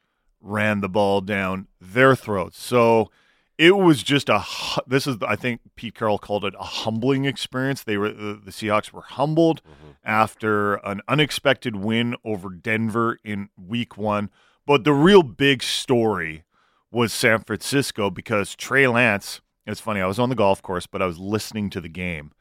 ran 0.40 0.80
the 0.80 0.88
ball 0.88 1.20
down 1.20 1.66
their 1.80 2.14
throats 2.14 2.60
so 2.62 3.10
it 3.56 3.76
was 3.76 4.02
just 4.02 4.28
a 4.28 4.42
this 4.86 5.06
is 5.06 5.16
i 5.26 5.34
think 5.34 5.60
pete 5.76 5.94
carroll 5.94 6.18
called 6.18 6.44
it 6.44 6.54
a 6.58 6.64
humbling 6.64 7.24
experience 7.24 7.82
they 7.82 7.96
were 7.96 8.10
the, 8.12 8.40
the 8.44 8.50
seahawks 8.50 8.92
were 8.92 9.02
humbled 9.02 9.62
after 10.04 10.74
an 10.76 11.00
unexpected 11.08 11.76
win 11.76 12.14
over 12.24 12.50
denver 12.50 13.18
in 13.24 13.48
week 13.56 13.96
one 13.96 14.30
but 14.66 14.84
the 14.84 14.92
real 14.92 15.22
big 15.22 15.62
story 15.62 16.44
was 16.90 17.12
San 17.12 17.40
Francisco 17.40 18.10
because 18.10 18.54
Trey 18.56 18.86
Lance. 18.86 19.40
It's 19.66 19.80
funny. 19.80 20.00
I 20.00 20.06
was 20.06 20.18
on 20.18 20.28
the 20.30 20.34
golf 20.34 20.62
course, 20.62 20.86
but 20.86 21.02
I 21.02 21.06
was 21.06 21.18
listening 21.18 21.68
to 21.70 21.80
the 21.80 21.88
game, 21.90 22.32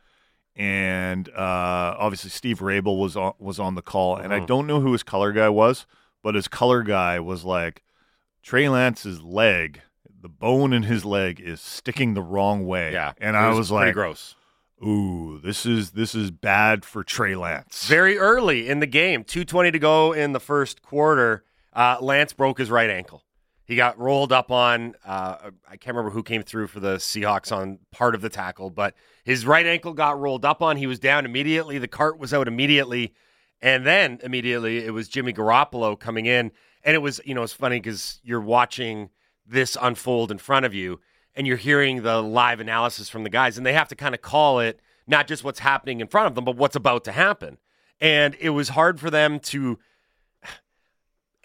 and 0.55 1.29
uh, 1.29 1.95
obviously 1.97 2.29
Steve 2.29 2.59
Raible 2.59 2.99
was 2.99 3.15
on 3.17 3.33
was 3.39 3.59
on 3.59 3.75
the 3.75 3.81
call, 3.81 4.15
and 4.15 4.33
I 4.33 4.39
Mhm. 4.39 4.47
don't 4.47 4.67
know 4.67 4.79
who 4.81 4.91
his 4.93 5.03
color 5.03 5.31
guy 5.31 5.49
was, 5.49 5.85
but 6.23 6.35
his 6.35 6.47
color 6.47 6.83
guy 6.83 7.19
was 7.19 7.43
like 7.43 7.83
Trey 8.41 8.69
Lance's 8.69 9.21
leg, 9.21 9.81
the 10.21 10.29
bone 10.29 10.73
in 10.73 10.83
his 10.83 11.03
leg 11.05 11.39
is 11.39 11.59
sticking 11.61 12.13
the 12.13 12.21
wrong 12.21 12.65
way. 12.65 12.93
Yeah, 12.93 13.13
and 13.19 13.35
I 13.37 13.49
was 13.49 13.69
pretty 13.69 13.85
like, 13.87 13.93
gross. 13.93 14.35
"Ooh, 14.83 15.39
this 15.43 15.65
is 15.65 15.91
this 15.91 16.15
is 16.15 16.31
bad 16.31 16.85
for 16.85 17.03
Trey 17.03 17.35
Lance." 17.35 17.87
Very 17.87 18.17
early 18.17 18.69
in 18.69 18.79
the 18.79 18.87
game, 18.87 19.23
2.20 19.25 19.71
to 19.71 19.79
go 19.79 20.13
in 20.13 20.31
the 20.31 20.39
first 20.39 20.81
quarter, 20.81 21.43
uh, 21.73 21.97
Lance 21.99 22.31
broke 22.33 22.57
his 22.57 22.71
right 22.71 22.89
ankle. 22.89 23.23
He 23.67 23.75
got 23.75 23.99
rolled 23.99 24.31
up 24.31 24.49
on, 24.49 24.95
uh, 25.05 25.51
I 25.69 25.75
can't 25.75 25.95
remember 25.95 26.11
who 26.11 26.23
came 26.23 26.41
through 26.41 26.67
for 26.67 26.79
the 26.79 26.95
Seahawks 26.95 27.51
on 27.51 27.79
part 27.91 28.15
of 28.15 28.21
the 28.21 28.29
tackle, 28.29 28.69
but 28.69 28.95
his 29.25 29.45
right 29.45 29.65
ankle 29.65 29.93
got 29.93 30.17
rolled 30.17 30.45
up 30.45 30.61
on. 30.61 30.77
He 30.77 30.87
was 30.87 30.99
down 30.99 31.25
immediately. 31.25 31.77
The 31.77 31.89
cart 31.89 32.17
was 32.17 32.33
out 32.33 32.47
immediately. 32.47 33.13
And 33.61 33.85
then 33.85 34.19
immediately 34.23 34.85
it 34.85 34.93
was 34.93 35.09
Jimmy 35.09 35.33
Garoppolo 35.33 35.99
coming 35.99 36.25
in. 36.25 36.51
And 36.83 36.95
it 36.95 36.99
was, 36.99 37.19
you 37.25 37.33
know, 37.33 37.43
it's 37.43 37.51
funny 37.51 37.81
because 37.81 38.21
you're 38.23 38.39
watching 38.39 39.09
this 39.45 39.75
unfold 39.81 40.31
in 40.31 40.37
front 40.37 40.65
of 40.65 40.73
you 40.73 41.01
and 41.35 41.45
you're 41.45 41.57
hearing 41.57 42.03
the 42.03 42.21
live 42.21 42.61
analysis 42.61 43.09
from 43.09 43.23
the 43.23 43.29
guys, 43.29 43.57
and 43.57 43.65
they 43.65 43.73
have 43.73 43.89
to 43.89 43.95
kind 43.95 44.15
of 44.15 44.21
call 44.21 44.59
it 44.59 44.79
not 45.05 45.27
just 45.27 45.43
what's 45.43 45.59
happening 45.59 46.01
in 46.01 46.07
front 46.07 46.27
of 46.27 46.35
them, 46.35 46.43
but 46.43 46.55
what's 46.55 46.75
about 46.75 47.03
to 47.03 47.11
happen. 47.11 47.57
And 48.01 48.35
it 48.39 48.49
was 48.49 48.69
hard 48.69 48.99
for 48.99 49.09
them 49.09 49.39
to 49.41 49.77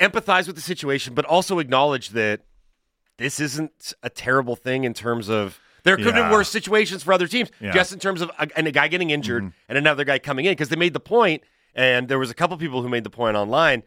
empathize 0.03 0.47
with 0.47 0.57
the 0.57 0.63
situation, 0.63 1.15
but 1.15 1.25
also 1.25 1.59
acknowledge 1.59 2.11
that 2.11 2.41
this 3.19 3.39
isn't 3.41 3.93
a 4.03 4.11
terrible 4.11 4.57
thing 4.57 4.85
in 4.85 4.95
terms 4.95 5.29
of 5.29 5.61
there 5.85 5.97
could 5.97 6.07
have 6.07 6.15
been 6.15 6.31
worse 6.33 6.49
situations 6.49 7.03
for 7.03 7.13
other 7.13 7.27
teams, 7.27 7.51
Yeah. 7.61 7.69
Mm-hmm. 7.69 7.75
just 7.77 7.93
in 7.93 7.99
terms 7.99 8.21
of 8.21 8.31
a, 8.39 8.49
and 8.57 8.67
a 8.67 8.73
guy 8.73 8.89
getting 8.89 9.11
injured 9.11 9.53
and 9.69 9.79
another 9.79 10.05
guy 10.05 10.19
coming 10.19 10.45
in 10.45 10.53
because 10.53 10.69
they 10.69 10.77
made 10.77 10.93
the 10.93 11.01
point, 11.01 11.43
and 11.75 12.09
there 12.09 12.19
was 12.19 12.31
a 12.31 12.35
couple 12.35 12.57
people 12.57 12.83
who 12.83 12.89
made 12.89 13.05
the 13.05 13.11
point 13.11 13.37
online. 13.37 13.83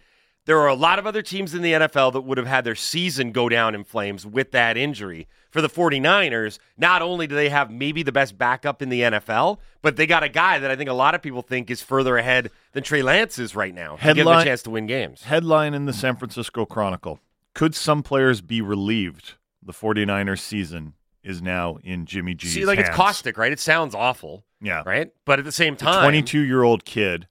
There 0.46 0.60
are 0.60 0.68
a 0.68 0.76
lot 0.76 1.00
of 1.00 1.08
other 1.08 1.22
teams 1.24 1.56
in 1.56 1.62
the 1.64 1.72
NFL 1.74 2.14
that 2.14 2.22
would 2.22 2.38
have 2.38 2.48
had 2.48 2.66
their 2.66 2.76
season 2.76 3.32
go 3.32 3.50
down 3.50 3.74
in 3.74 3.84
flames 3.84 4.26
with 4.26 4.52
that 4.52 4.78
injury. 4.78 5.28
For 5.56 5.62
the 5.62 5.70
49ers, 5.70 6.60
not 6.78 7.02
only 7.02 7.28
do 7.28 7.34
they 7.36 7.48
have 7.48 7.72
maybe 7.72 8.04
the 8.04 8.12
best 8.12 8.38
backup 8.38 8.82
in 8.82 8.90
the 8.90 9.00
NFL, 9.00 9.60
but 9.82 9.96
they 9.96 10.06
got 10.06 10.22
a 10.22 10.28
guy 10.28 10.60
that 10.60 10.70
I 10.70 10.76
think 10.76 10.90
a 10.90 10.94
lot 10.94 11.16
of 11.16 11.22
people 11.22 11.42
think 11.42 11.72
is 11.72 11.82
further 11.82 12.18
ahead 12.18 12.52
than 12.74 12.84
Trey 12.84 13.02
Lance 13.02 13.40
is 13.40 13.56
right 13.56 13.74
now. 13.74 13.96
to 13.96 14.04
give 14.04 14.18
them 14.18 14.28
a 14.28 14.32
Headline- 14.32 14.46
chance 14.48 14.64
to 14.64 14.70
win 14.70 14.86
games. 14.86 15.24
Headline 15.24 15.74
in 15.74 15.86
the 15.86 15.94
San 15.94 16.18
Francisco 16.18 16.66
Chronicle 16.66 17.22
could 17.54 17.74
some 17.74 18.04
players 18.04 18.42
be 18.42 18.60
relieved? 18.60 19.36
The 19.64 19.72
49ers 19.72 20.42
season 20.42 20.96
is 21.24 21.42
now 21.42 21.78
in 21.86 22.06
Jimmy 22.06 22.34
G's 22.36 22.54
See, 22.54 22.66
like 22.66 22.78
hands. 22.78 22.90
it's 22.90 22.98
caustic, 22.98 23.38
right? 23.38 23.54
It 23.54 23.62
sounds 23.62 23.96
awful, 23.96 24.44
Yeah. 24.62 24.84
right? 24.86 25.10
But 25.24 25.40
at 25.40 25.46
the 25.46 25.54
same 25.54 25.78
time, 25.78 26.02
22 26.02 26.42
year 26.42 26.64
old 26.64 26.84
kid 26.84 27.28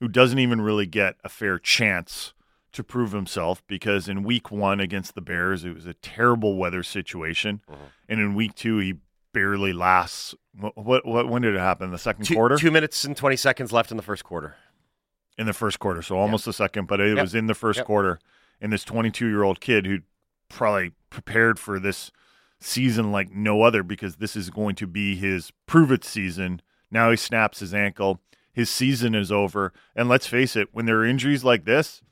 who 0.00 0.08
doesn't 0.08 0.40
even 0.40 0.60
really 0.60 0.86
get 0.86 1.18
a 1.22 1.28
fair 1.28 1.56
chance 1.60 2.32
to 2.72 2.84
prove 2.84 3.12
himself 3.12 3.62
because 3.66 4.08
in 4.08 4.22
week 4.22 4.50
one 4.50 4.80
against 4.80 5.14
the 5.14 5.20
Bears, 5.20 5.64
it 5.64 5.74
was 5.74 5.86
a 5.86 5.94
terrible 5.94 6.56
weather 6.56 6.82
situation. 6.82 7.60
Mm-hmm. 7.70 7.82
And 8.08 8.20
in 8.20 8.34
week 8.34 8.54
two, 8.54 8.78
he 8.78 8.94
barely 9.32 9.72
lasts. 9.72 10.34
What, 10.58 10.76
what, 10.76 11.06
what 11.06 11.28
when 11.28 11.42
did 11.42 11.54
it 11.54 11.58
happen? 11.60 11.90
The 11.90 11.98
second 11.98 12.24
two, 12.24 12.34
quarter? 12.34 12.56
two 12.56 12.70
minutes 12.70 13.04
and 13.04 13.16
20 13.16 13.36
seconds 13.36 13.72
left 13.72 13.90
in 13.90 13.96
the 13.96 14.02
first 14.02 14.24
quarter. 14.24 14.56
in 15.38 15.46
the 15.46 15.52
first 15.54 15.78
quarter, 15.78 16.02
so 16.02 16.18
almost 16.18 16.46
a 16.46 16.52
second, 16.52 16.86
but 16.86 17.00
it 17.00 17.14
Yep. 17.14 17.22
was 17.22 17.34
in 17.34 17.46
the 17.46 17.54
first 17.54 17.78
Yep. 17.78 17.86
quarter. 17.86 18.18
And 18.60 18.70
this 18.72 18.84
22 18.84 19.26
year 19.26 19.42
old 19.42 19.58
kid 19.60 19.86
who 19.86 20.00
probably 20.50 20.92
prepared 21.08 21.58
for 21.58 21.78
this 21.80 22.10
season 22.60 23.10
like 23.10 23.30
no 23.32 23.62
other 23.62 23.82
because 23.82 24.16
this 24.16 24.36
is 24.36 24.50
going 24.50 24.74
to 24.74 24.86
be 24.86 25.16
his 25.16 25.50
prove 25.66 25.90
it 25.90 26.04
season. 26.04 26.60
Now 26.90 27.10
he 27.10 27.16
snaps 27.16 27.60
his 27.60 27.72
ankle. 27.72 28.20
His 28.52 28.68
season 28.68 29.14
is 29.14 29.32
over. 29.32 29.72
And 29.96 30.08
let's 30.10 30.26
face 30.26 30.56
it, 30.56 30.68
when 30.72 30.84
there 30.84 30.98
are 30.98 31.06
injuries 31.06 31.42
like 31.44 31.64
this, 31.64 32.02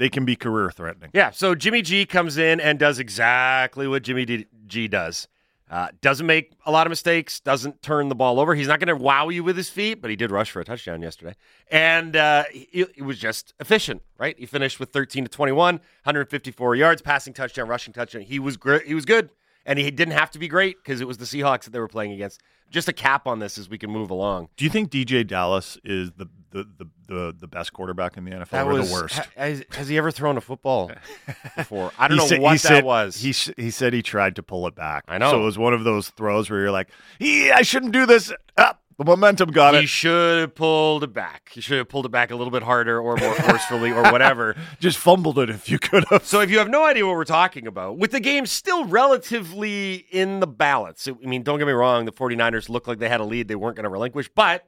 they 0.00 0.08
can 0.08 0.24
be 0.24 0.34
career 0.34 0.70
threatening. 0.70 1.10
Yeah, 1.12 1.30
so 1.30 1.54
Jimmy 1.54 1.82
G 1.82 2.06
comes 2.06 2.38
in 2.38 2.58
and 2.58 2.78
does 2.78 2.98
exactly 2.98 3.86
what 3.86 4.02
Jimmy 4.02 4.24
D- 4.24 4.46
G 4.66 4.88
does. 4.88 5.28
Uh, 5.70 5.88
doesn't 6.00 6.26
make 6.26 6.52
a 6.64 6.72
lot 6.72 6.86
of 6.86 6.90
mistakes, 6.90 7.38
doesn't 7.38 7.82
turn 7.82 8.08
the 8.08 8.14
ball 8.14 8.40
over. 8.40 8.54
He's 8.54 8.66
not 8.66 8.80
going 8.80 8.88
to 8.88 8.96
wow 8.96 9.28
you 9.28 9.44
with 9.44 9.58
his 9.58 9.68
feet, 9.68 10.00
but 10.00 10.08
he 10.08 10.16
did 10.16 10.30
rush 10.30 10.50
for 10.50 10.60
a 10.60 10.64
touchdown 10.64 11.02
yesterday. 11.02 11.36
And 11.70 12.16
uh, 12.16 12.44
he, 12.50 12.86
he 12.94 13.02
was 13.02 13.18
just 13.18 13.52
efficient, 13.60 14.00
right? 14.18 14.36
He 14.38 14.46
finished 14.46 14.80
with 14.80 14.88
13 14.88 15.24
to 15.24 15.30
21, 15.30 15.74
154 15.74 16.76
yards, 16.76 17.02
passing 17.02 17.34
touchdown, 17.34 17.68
rushing 17.68 17.92
touchdown. 17.92 18.22
He 18.22 18.38
was 18.38 18.56
great. 18.56 18.86
He 18.86 18.94
was 18.94 19.04
good, 19.04 19.28
and 19.66 19.78
he 19.78 19.90
didn't 19.90 20.14
have 20.14 20.30
to 20.30 20.38
be 20.38 20.48
great 20.48 20.82
because 20.82 21.02
it 21.02 21.06
was 21.06 21.18
the 21.18 21.26
Seahawks 21.26 21.64
that 21.64 21.72
they 21.72 21.78
were 21.78 21.88
playing 21.88 22.12
against. 22.12 22.40
Just 22.70 22.88
a 22.88 22.92
cap 22.94 23.26
on 23.26 23.38
this 23.38 23.58
as 23.58 23.68
we 23.68 23.76
can 23.76 23.90
move 23.90 24.10
along. 24.10 24.48
Do 24.56 24.64
you 24.64 24.70
think 24.70 24.90
DeeJay 24.90 25.26
Dallas 25.26 25.76
is 25.84 26.12
the 26.12 26.26
the, 26.50 26.64
the, 26.78 26.86
the, 27.06 27.36
the 27.40 27.46
best 27.46 27.72
quarterback 27.72 28.16
in 28.16 28.24
the 28.24 28.30
NFL 28.32 28.50
That 28.50 28.66
or 28.66 28.72
was 28.74 28.88
the 28.88 28.94
worst? 28.94 29.14
ha- 29.16 29.26
has, 29.36 29.64
has 29.72 29.88
he 29.88 29.96
ever 29.98 30.10
thrown 30.10 30.36
a 30.36 30.40
football 30.40 30.90
before? 31.56 31.92
I 31.98 32.08
don't 32.08 32.16
know 32.18 32.26
said- 32.26 32.40
what 32.40 32.52
he 32.52 32.56
that 32.56 32.60
said, 32.60 32.84
was. 32.84 33.16
He 33.16 33.32
he 33.62 33.70
said 33.70 33.92
he 33.92 34.02
tried 34.02 34.36
to 34.36 34.42
pull 34.42 34.66
it 34.66 34.74
back. 34.74 35.04
I 35.08 35.18
know. 35.18 35.30
So 35.30 35.40
it 35.42 35.44
was 35.44 35.58
one 35.58 35.74
of 35.74 35.84
those 35.84 36.08
throws 36.10 36.50
where 36.50 36.60
you're 36.60 36.70
like, 36.70 36.88
"Yeah, 37.18 37.54
I 37.56 37.62
shouldn't 37.62 37.92
do 37.92 38.06
this." 38.06 38.32
Up, 38.56 38.82
the 38.98 39.04
momentum 39.06 39.50
got 39.50 39.72
he 39.72 39.78
it. 39.78 39.80
He 39.82 39.86
should 39.86 40.40
have 40.40 40.54
pulled 40.54 41.04
it 41.04 41.14
back. 41.14 41.50
He 41.54 41.60
should 41.62 41.78
have 41.78 41.88
pulled 41.88 42.04
it 42.04 42.10
back 42.10 42.30
a 42.30 42.36
little 42.36 42.50
bit 42.50 42.62
harder 42.62 43.00
or 43.00 43.16
more 43.16 43.34
forcefully 43.34 43.92
or 43.92 44.02
whatever. 44.12 44.56
Just 44.80 44.98
fumbled 44.98 45.38
it 45.38 45.48
if 45.48 45.70
you 45.70 45.78
could 45.78 46.04
have. 46.10 46.26
So 46.26 46.40
if 46.40 46.50
you 46.50 46.58
have 46.58 46.68
no 46.68 46.84
idea 46.84 47.06
what 47.06 47.14
we're 47.16 47.24
talking 47.24 47.66
about, 47.66 47.96
with 47.96 48.10
the 48.10 48.20
game 48.20 48.44
still 48.44 48.84
relatively 48.84 50.06
in 50.10 50.40
the 50.40 50.46
balance, 50.46 51.08
I 51.08 51.12
mean, 51.26 51.42
don't 51.42 51.58
get 51.58 51.66
me 51.66 51.72
wrong, 51.72 52.04
the 52.04 52.12
49ers 52.12 52.68
looked 52.68 52.88
like 52.88 52.98
they 52.98 53.08
had 53.08 53.20
a 53.20 53.24
lead 53.24 53.48
they 53.48 53.54
weren't 53.54 53.76
going 53.76 53.84
to 53.84 53.90
relinquish, 53.90 54.28
but 54.34 54.66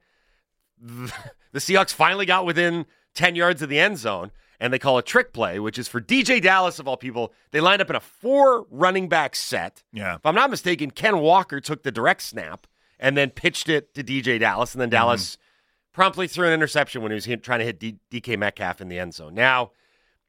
the 1.53 1.59
Seahawks 1.59 1.93
finally 1.93 2.27
got 2.27 2.45
within 2.45 2.87
10 3.15 3.35
yards 3.35 3.63
of 3.63 3.69
the 3.69 3.79
end 3.79 3.99
zone, 3.99 4.31
and 4.61 4.73
they 4.73 4.79
call 4.79 4.99
a 4.99 5.03
trick 5.03 5.33
play, 5.33 5.59
which 5.59 5.79
is 5.79 5.89
for 5.89 6.01
DeeJay 6.01 6.43
Dallas, 6.43 6.79
of 6.79 6.87
all 6.87 6.97
people. 6.97 7.33
They 7.51 7.61
lined 7.61 7.83
up 7.83 7.91
in 7.91 7.97
a 7.97 8.01
four 8.01 8.67
running 8.71 9.09
back 9.09 9.35
set. 9.35 9.83
Yeah. 9.93 10.17
If 10.17 10.27
I'm 10.27 10.35
not 10.35 10.51
mistaken, 10.51 10.91
Ken 10.91 11.19
Walker 11.19 11.61
took 11.61 11.83
the 11.83 11.93
direct 11.93 12.23
snap 12.23 12.67
and 12.99 13.17
then 13.17 13.31
pitched 13.31 13.69
it 13.69 13.95
to 13.95 14.05
DeeJay 14.05 14.41
Dallas, 14.41 14.75
and 14.75 14.81
then 14.81 14.89
mm-hmm. 14.89 14.97
Dallas 14.97 15.39
promptly 15.93 16.27
threw 16.27 16.47
an 16.47 16.53
interception 16.53 17.03
when 17.03 17.11
he 17.11 17.15
was 17.15 17.25
hit, 17.25 17.43
trying 17.43 17.59
to 17.59 17.65
hit 17.65 17.79
D- 17.79 17.99
DK 18.11 18.39
Metcalf 18.39 18.81
in 18.81 18.89
the 18.89 18.99
end 18.99 19.15
zone. 19.15 19.35
Now, 19.35 19.73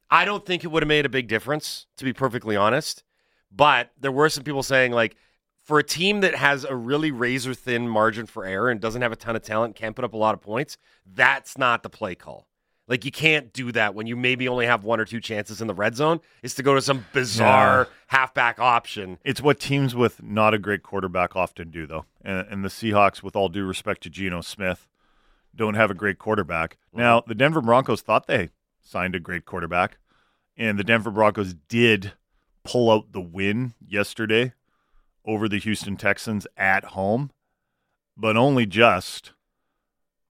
I 0.10 0.26
don't 0.26 0.46
think 0.46 0.64
it 0.64 0.68
would 0.68 0.84
have 0.84 0.88
made 0.88 1.06
a 1.06 1.10
big 1.10 1.28
difference, 1.28 1.88
to 1.98 2.06
be 2.06 2.14
perfectly 2.14 2.56
honest. 2.56 3.04
But 3.52 3.92
there 4.00 4.12
were 4.12 4.30
some 4.30 4.44
people 4.44 4.64
saying, 4.64 4.92
like, 4.92 5.16
for 5.64 5.80
a 5.80 5.84
team 5.84 6.22
that 6.22 6.36
has 6.36 6.66
a 6.66 6.76
really 6.76 7.10
razor 7.10 7.54
thin 7.54 7.88
margin 7.88 8.26
for 8.26 8.46
error 8.46 8.70
and 8.70 8.80
doesn't 8.80 9.02
have 9.02 9.12
a 9.12 9.16
ton 9.16 9.36
of 9.36 9.42
talent, 9.42 9.76
can't 9.76 9.96
put 9.96 10.06
up 10.06 10.14
a 10.14 10.18
lot 10.18 10.34
of 10.34 10.42
points, 10.42 10.78
that's 11.06 11.58
not 11.58 11.84
the 11.84 11.90
play 11.90 12.16
call. 12.16 12.48
Like, 12.86 13.06
you 13.06 13.12
can't 13.12 13.54
do 13.54 13.72
that 13.72 13.96
when 13.96 14.08
you 14.08 14.18
maybe 14.18 14.46
only 14.50 14.66
have 14.66 14.84
one 14.84 15.00
or 15.00 15.06
two 15.06 15.22
chances 15.22 15.62
in 15.62 15.68
the 15.68 15.74
red 15.74 15.96
zone, 15.96 16.20
is 16.42 16.54
to 16.56 16.64
go 16.64 16.76
to 16.76 16.82
some 16.82 17.06
bizarre 17.14 17.88
halfback 18.08 18.60
option. 18.60 19.20
It's 19.24 19.42
what 19.42 19.58
teams 19.58 19.96
with 19.96 20.22
not 20.22 20.54
a 20.54 20.60
great 20.60 20.84
quarterback 20.84 21.34
often 21.34 21.72
do, 21.72 21.88
though. 21.88 22.04
And, 22.22 22.46
and 22.50 22.66
the 22.66 22.70
Seahawks, 22.70 23.24
with 23.24 23.38
all 23.38 23.48
due 23.48 23.66
respect 23.66 24.04
to 24.04 24.10
Geno 24.10 24.42
Smith, 24.42 24.90
don't 25.56 25.76
have 25.76 25.92
a 25.92 25.94
great 25.94 26.20
quarterback. 26.20 26.78
Mm-hmm. 26.90 27.00
Now, 27.00 27.24
the 27.26 27.36
Denver 27.36 27.62
Broncos 27.62 28.02
thought 28.02 28.28
they 28.28 28.50
signed 28.82 29.16
a 29.16 29.20
great 29.20 29.46
quarterback, 29.46 29.98
and 30.58 30.78
the 30.78 30.84
Denver 30.84 31.10
Broncos 31.10 31.54
did 31.70 32.12
pull 32.66 32.92
out 32.92 33.14
the 33.14 33.22
win 33.22 33.76
yesterday 33.80 34.52
over 35.26 35.48
the 35.48 35.60
Houston 35.60 35.98
Texans 35.98 36.46
at 36.58 36.86
home, 36.86 37.32
but 38.18 38.38
only 38.38 38.66
just. 38.66 39.32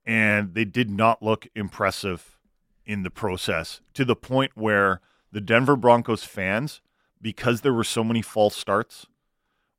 And 0.06 0.54
they 0.54 0.64
did 0.64 0.90
not 0.90 1.22
look 1.22 1.46
impressive 1.54 2.38
in 2.84 3.02
the 3.02 3.10
process 3.10 3.80
to 3.94 4.04
the 4.04 4.16
point 4.16 4.52
where 4.54 5.00
the 5.32 5.40
Denver 5.40 5.76
Broncos 5.76 6.24
fans, 6.24 6.82
because 7.20 7.62
there 7.62 7.72
were 7.72 7.84
so 7.84 8.04
many 8.04 8.20
false 8.20 8.54
starts, 8.54 9.06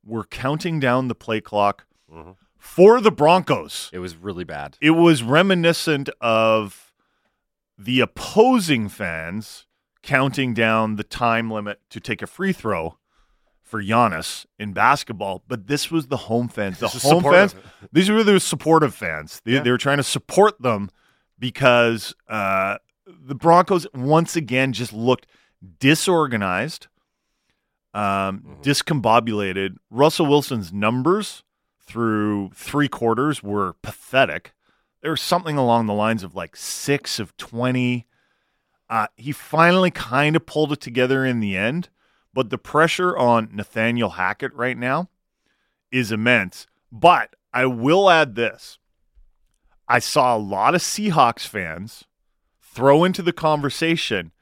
were 0.04 0.24
counting 0.24 0.80
down 0.80 1.08
the 1.08 1.14
play 1.14 1.40
clock 1.40 1.86
mm-hmm. 2.12 2.32
for 2.58 3.00
the 3.00 3.12
Broncos. 3.12 3.90
It 3.92 4.00
was 4.00 4.16
really 4.16 4.44
bad. 4.44 4.76
It 4.80 4.90
was 4.90 5.22
reminiscent 5.22 6.08
of 6.20 6.92
the 7.78 8.00
opposing 8.00 8.88
fans 8.88 9.66
counting 10.02 10.54
down 10.54 10.96
the 10.96 11.04
time 11.04 11.50
limit 11.50 11.80
to 11.90 12.00
take 12.00 12.22
a 12.22 12.26
free 12.26 12.52
throw 12.52 12.96
for 13.66 13.82
Giannis 13.82 14.46
in 14.60 14.72
basketball, 14.72 15.42
but 15.48 15.66
this 15.66 15.90
was 15.90 16.06
the 16.06 16.16
home 16.16 16.46
fans. 16.48 16.78
The 16.78 16.86
home 16.88 17.18
supportive. 17.20 17.52
fans, 17.52 17.64
these 17.92 18.08
were 18.08 18.22
the 18.22 18.38
supportive 18.38 18.94
fans. 18.94 19.42
They, 19.44 19.52
Yeah. 19.54 19.62
they 19.62 19.70
were 19.72 19.78
trying 19.78 19.96
to 19.96 20.02
support 20.04 20.62
them 20.62 20.88
because 21.38 22.14
uh, 22.28 22.78
the 23.06 23.34
Broncos 23.34 23.86
once 23.92 24.36
again 24.36 24.72
just 24.72 24.92
looked 24.92 25.26
disorganized, 25.80 26.86
um, 27.92 28.02
Mm-hmm. 28.40 28.60
discombobulated. 28.62 29.76
Russell 29.90 30.26
Wilson's 30.26 30.72
numbers 30.72 31.42
through 31.80 32.50
three 32.54 32.88
quarters 32.88 33.42
were 33.42 33.74
pathetic. 33.82 34.52
There 35.02 35.10
was 35.10 35.20
something 35.22 35.56
along 35.56 35.86
the 35.86 35.94
lines 35.94 36.22
of 36.22 36.34
like 36.34 36.56
six 36.56 37.18
of 37.18 37.36
20. 37.36 38.06
Uh, 38.88 39.06
he 39.16 39.32
finally 39.32 39.90
kind 39.90 40.36
of 40.36 40.46
pulled 40.46 40.72
it 40.72 40.80
together 40.80 41.24
in 41.24 41.40
the 41.40 41.56
end, 41.56 41.88
but 42.36 42.50
the 42.50 42.58
pressure 42.58 43.16
on 43.16 43.48
Nathaniel 43.50 44.10
Hackett 44.10 44.52
right 44.52 44.76
now 44.76 45.08
is 45.90 46.12
immense. 46.12 46.66
But 46.92 47.34
I 47.50 47.64
will 47.64 48.10
add 48.10 48.34
this 48.34 48.78
I 49.88 50.00
saw 50.00 50.36
a 50.36 50.38
lot 50.38 50.74
of 50.74 50.82
Seahawks 50.82 51.48
fans 51.48 52.04
throw 52.60 53.04
into 53.04 53.22
the 53.22 53.32
conversation. 53.32 54.32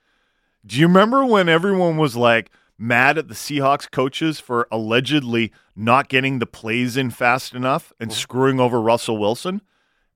Do 0.66 0.76
you 0.76 0.88
remember 0.88 1.24
when 1.24 1.48
everyone 1.48 1.96
was 1.96 2.16
like 2.16 2.50
mad 2.76 3.16
at 3.16 3.28
the 3.28 3.34
Seahawks 3.34 3.88
coaches 3.88 4.40
for 4.40 4.66
allegedly 4.72 5.52
not 5.76 6.08
getting 6.08 6.40
the 6.40 6.46
plays 6.46 6.96
in 6.96 7.10
fast 7.10 7.54
enough 7.54 7.92
and 8.00 8.10
mm-hmm. 8.10 8.18
screwing 8.18 8.58
over 8.58 8.80
Russell 8.80 9.18
Wilson? 9.18 9.62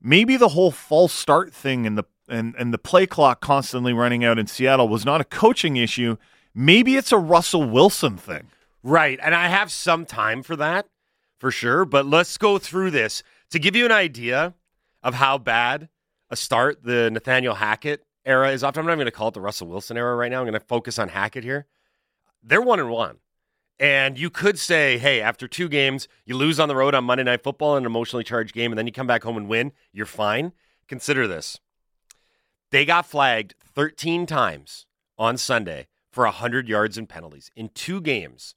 Maybe 0.02 0.36
the 0.36 0.48
whole 0.48 0.72
false 0.72 1.12
start 1.12 1.54
thing 1.54 1.86
and 1.86 1.96
the 1.96 2.04
and, 2.28 2.56
and 2.58 2.74
the 2.74 2.78
play 2.78 3.06
clock 3.06 3.40
constantly 3.40 3.92
running 3.92 4.24
out 4.24 4.36
in 4.36 4.48
Seattle 4.48 4.88
was 4.88 5.04
not 5.04 5.20
a 5.20 5.24
coaching 5.24 5.76
issue. 5.76 6.16
Maybe 6.54 6.96
it's 6.96 7.12
a 7.12 7.18
Russell 7.18 7.68
Wilson 7.68 8.16
thing. 8.16 8.48
Right. 8.82 9.18
And 9.22 9.34
I 9.34 9.48
have 9.48 9.70
some 9.70 10.06
time 10.06 10.42
for 10.42 10.56
that, 10.56 10.86
for 11.38 11.50
sure. 11.50 11.84
But 11.84 12.06
let's 12.06 12.38
go 12.38 12.58
through 12.58 12.90
this 12.90 13.22
to 13.50 13.58
give 13.58 13.76
you 13.76 13.84
an 13.84 13.92
idea 13.92 14.54
of 15.02 15.14
how 15.14 15.38
bad 15.38 15.88
a 16.30 16.36
start 16.36 16.82
the 16.82 17.10
Nathaniel 17.10 17.54
Hackett 17.54 18.04
era 18.24 18.50
is 18.50 18.62
off. 18.62 18.76
I'm 18.76 18.84
not 18.84 18.92
even 18.92 18.98
going 18.98 19.06
to 19.06 19.12
call 19.12 19.28
it 19.28 19.34
the 19.34 19.40
Russell 19.40 19.68
Wilson 19.68 19.96
era 19.96 20.14
right 20.14 20.30
now. 20.30 20.40
I'm 20.40 20.44
going 20.44 20.52
to 20.52 20.60
focus 20.60 20.98
on 20.98 21.08
Hackett 21.08 21.44
here. 21.44 21.66
They're 22.42 22.60
one 22.60 22.80
and 22.80 22.90
one. 22.90 23.18
And 23.80 24.18
you 24.18 24.28
could 24.28 24.58
say, 24.58 24.98
hey, 24.98 25.20
after 25.20 25.46
two 25.46 25.68
games, 25.68 26.08
you 26.24 26.36
lose 26.36 26.58
on 26.58 26.68
the 26.68 26.74
road 26.74 26.94
on 26.94 27.04
Monday 27.04 27.22
Night 27.22 27.44
Football 27.44 27.76
in 27.76 27.84
an 27.84 27.86
emotionally 27.86 28.24
charged 28.24 28.52
game, 28.52 28.72
and 28.72 28.78
then 28.78 28.86
you 28.86 28.92
come 28.92 29.06
back 29.06 29.22
home 29.22 29.36
and 29.36 29.48
win. 29.48 29.72
You're 29.92 30.06
fine. 30.06 30.52
Consider 30.88 31.28
this. 31.28 31.60
They 32.70 32.84
got 32.84 33.06
flagged 33.06 33.54
13 33.74 34.26
times 34.26 34.86
on 35.16 35.36
Sunday 35.36 35.86
for 36.10 36.24
100 36.24 36.68
yards 36.68 36.96
and 36.98 37.08
penalties. 37.08 37.50
In 37.56 37.68
two 37.74 38.00
games, 38.00 38.54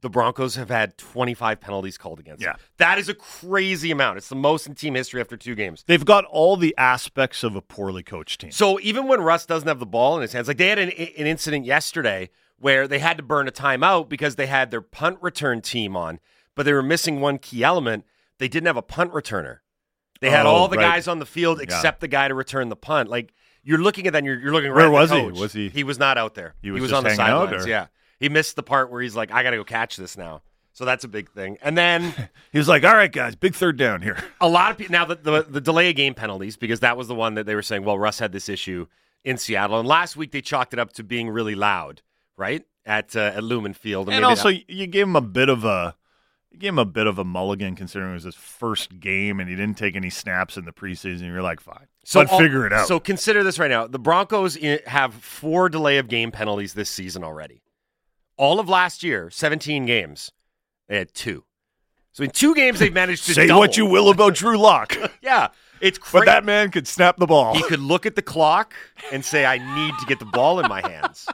the 0.00 0.10
Broncos 0.10 0.56
have 0.56 0.68
had 0.68 0.98
25 0.98 1.60
penalties 1.60 1.96
called 1.96 2.18
against 2.18 2.40
them. 2.42 2.54
Yeah. 2.58 2.62
That 2.78 2.98
is 2.98 3.08
a 3.08 3.14
crazy 3.14 3.90
amount. 3.92 4.18
It's 4.18 4.28
the 4.28 4.34
most 4.34 4.66
in 4.66 4.74
team 4.74 4.94
history 4.94 5.20
after 5.20 5.36
two 5.36 5.54
games. 5.54 5.84
They've 5.86 6.04
got 6.04 6.24
all 6.24 6.56
the 6.56 6.74
aspects 6.76 7.44
of 7.44 7.54
a 7.54 7.62
poorly 7.62 8.02
coached 8.02 8.40
team. 8.40 8.50
So 8.50 8.80
even 8.80 9.06
when 9.06 9.20
Russ 9.20 9.46
doesn't 9.46 9.68
have 9.68 9.78
the 9.78 9.86
ball 9.86 10.16
in 10.16 10.22
his 10.22 10.32
hands, 10.32 10.48
like 10.48 10.56
they 10.56 10.68
had 10.68 10.78
an, 10.80 10.90
an 10.90 11.26
incident 11.26 11.64
yesterday 11.66 12.30
where 12.58 12.88
they 12.88 12.98
had 12.98 13.16
to 13.18 13.22
burn 13.22 13.46
a 13.46 13.52
timeout 13.52 14.08
because 14.08 14.34
they 14.36 14.46
had 14.46 14.70
their 14.70 14.80
punt 14.82 15.18
return 15.20 15.60
team 15.60 15.96
on, 15.96 16.18
but 16.56 16.64
they 16.64 16.72
were 16.72 16.82
missing 16.82 17.20
one 17.20 17.38
key 17.38 17.62
element. 17.62 18.04
They 18.38 18.48
didn't 18.48 18.66
have 18.66 18.76
a 18.76 18.82
punt 18.82 19.12
returner. 19.12 19.58
They 20.20 20.30
had 20.30 20.46
Oh, 20.46 20.50
all 20.50 20.68
the 20.68 20.76
right. 20.78 20.84
guys 20.94 21.06
on 21.08 21.18
the 21.20 21.26
field 21.26 21.60
except 21.60 22.00
the 22.00 22.08
guy 22.08 22.28
to 22.28 22.34
return 22.34 22.68
the 22.70 22.76
punt. 22.76 23.08
Like 23.08 23.32
you're 23.64 23.78
looking 23.78 24.06
at 24.06 24.12
that 24.12 24.18
and 24.18 24.26
you're, 24.26 24.38
you're 24.40 24.52
looking 24.52 24.70
right 24.70 24.76
Where 24.82 24.90
was 24.90 25.10
he? 25.10 25.22
Was 25.40 25.52
he- 25.52 25.68
He 25.68 25.84
was 25.84 25.98
not 25.98 26.18
out 26.18 26.34
there. 26.34 26.54
He 26.62 26.70
was 26.70 26.82
just 26.82 26.94
on 26.94 27.04
the 27.04 27.10
sidelines. 27.16 27.66
Yeah. 27.66 27.86
He 28.18 28.28
missed 28.28 28.56
the 28.56 28.62
part 28.62 28.90
where 28.90 29.02
he's 29.02 29.16
like, 29.16 29.32
I 29.32 29.42
got 29.42 29.50
to 29.50 29.56
go 29.56 29.64
catch 29.64 29.96
this 29.96 30.16
now. 30.16 30.42
So 30.74 30.84
that's 30.84 31.04
a 31.04 31.08
big 31.08 31.30
thing. 31.30 31.58
And 31.62 31.76
then 31.76 32.14
He 32.52 32.58
was 32.58 32.66
like, 32.66 32.82
"All 32.82 32.94
right, 32.94 33.12
guys, 33.12 33.36
big 33.36 33.54
third 33.54 33.76
down 33.76 34.00
here." 34.00 34.16
a 34.40 34.48
lot 34.48 34.70
of 34.70 34.78
people 34.78 34.92
now 34.92 35.04
the, 35.04 35.16
the 35.16 35.42
the 35.42 35.60
delay 35.60 35.90
of 35.90 35.96
game 35.96 36.14
penalties 36.14 36.56
because 36.56 36.80
that 36.80 36.96
was 36.96 37.08
the 37.08 37.14
one 37.14 37.34
that 37.34 37.44
they 37.44 37.54
were 37.54 37.62
saying. 37.62 37.84
Well, 37.84 37.98
Russ 37.98 38.18
had 38.18 38.32
this 38.32 38.48
issue 38.48 38.86
in 39.22 39.36
Seattle, 39.36 39.78
and 39.78 39.86
last 39.86 40.16
week 40.16 40.32
they 40.32 40.40
chalked 40.40 40.72
it 40.72 40.78
up 40.78 40.92
to 40.94 41.04
being 41.04 41.28
really 41.28 41.54
loud, 41.54 42.00
right 42.38 42.64
at 42.86 43.14
uh, 43.14 43.32
at 43.36 43.44
Lumen 43.44 43.74
Field, 43.74 44.08
And 44.08 44.16
maybe 44.16 44.24
also, 44.24 44.48
that- 44.50 44.68
you 44.70 44.86
gave 44.86 45.06
him 45.06 45.14
a 45.16 45.20
bit 45.20 45.50
of 45.50 45.62
a, 45.64 45.94
you 46.50 46.58
gave 46.58 46.70
him 46.70 46.78
a 46.78 46.86
bit 46.86 47.06
of 47.06 47.18
a 47.18 47.24
mulligan 47.24 47.76
considering 47.76 48.12
it 48.12 48.14
was 48.14 48.24
his 48.24 48.34
first 48.34 48.98
game 48.98 49.40
and 49.40 49.50
he 49.50 49.54
didn't 49.56 49.76
take 49.76 49.94
any 49.94 50.08
snaps 50.10 50.56
in 50.56 50.64
the 50.64 50.72
preseason. 50.72 51.26
You're 51.26 51.42
like, 51.42 51.60
fine, 51.60 51.86
but 52.12 52.30
all- 52.30 52.38
figure 52.38 52.66
it 52.66 52.72
out. 52.72 52.86
So 52.88 52.98
consider 53.00 53.42
this 53.44 53.58
right 53.58 53.70
now: 53.70 53.86
the 53.86 53.98
Broncos 53.98 54.56
eh, 54.60 54.78
have 54.86 55.14
four 55.14 55.68
delay 55.68 55.98
of 55.98 56.08
game 56.08 56.30
penalties 56.32 56.74
this 56.74 56.90
season 56.90 57.22
already. 57.24 57.62
All 58.36 58.58
of 58.60 58.68
last 58.68 59.02
year, 59.02 59.30
17 59.30 59.86
games, 59.86 60.32
they 60.88 60.98
had 60.98 61.12
two. 61.14 61.44
So 62.12 62.24
in 62.24 62.30
two 62.30 62.54
games, 62.54 62.78
they've 62.78 62.92
managed 62.92 63.26
to 63.26 63.34
Say 63.34 63.46
double. 63.46 63.60
what 63.60 63.76
you 63.76 63.86
will 63.86 64.10
about 64.10 64.34
Drew 64.34 64.58
Lock, 64.58 64.96
Yeah, 65.22 65.48
it's 65.80 65.98
but 66.12 66.24
that 66.26 66.44
man 66.44 66.70
could 66.70 66.86
snap 66.88 67.16
the 67.18 67.26
ball. 67.26 67.54
he 67.54 67.62
could 67.62 67.80
look 67.80 68.04
at 68.06 68.16
the 68.16 68.22
clock 68.22 68.74
and 69.12 69.24
say, 69.24 69.44
I 69.44 69.58
need 69.76 69.94
to 70.00 70.06
get 70.06 70.18
the 70.18 70.24
ball 70.26 70.60
in 70.60 70.68
my 70.68 70.80
hands. 70.80 71.26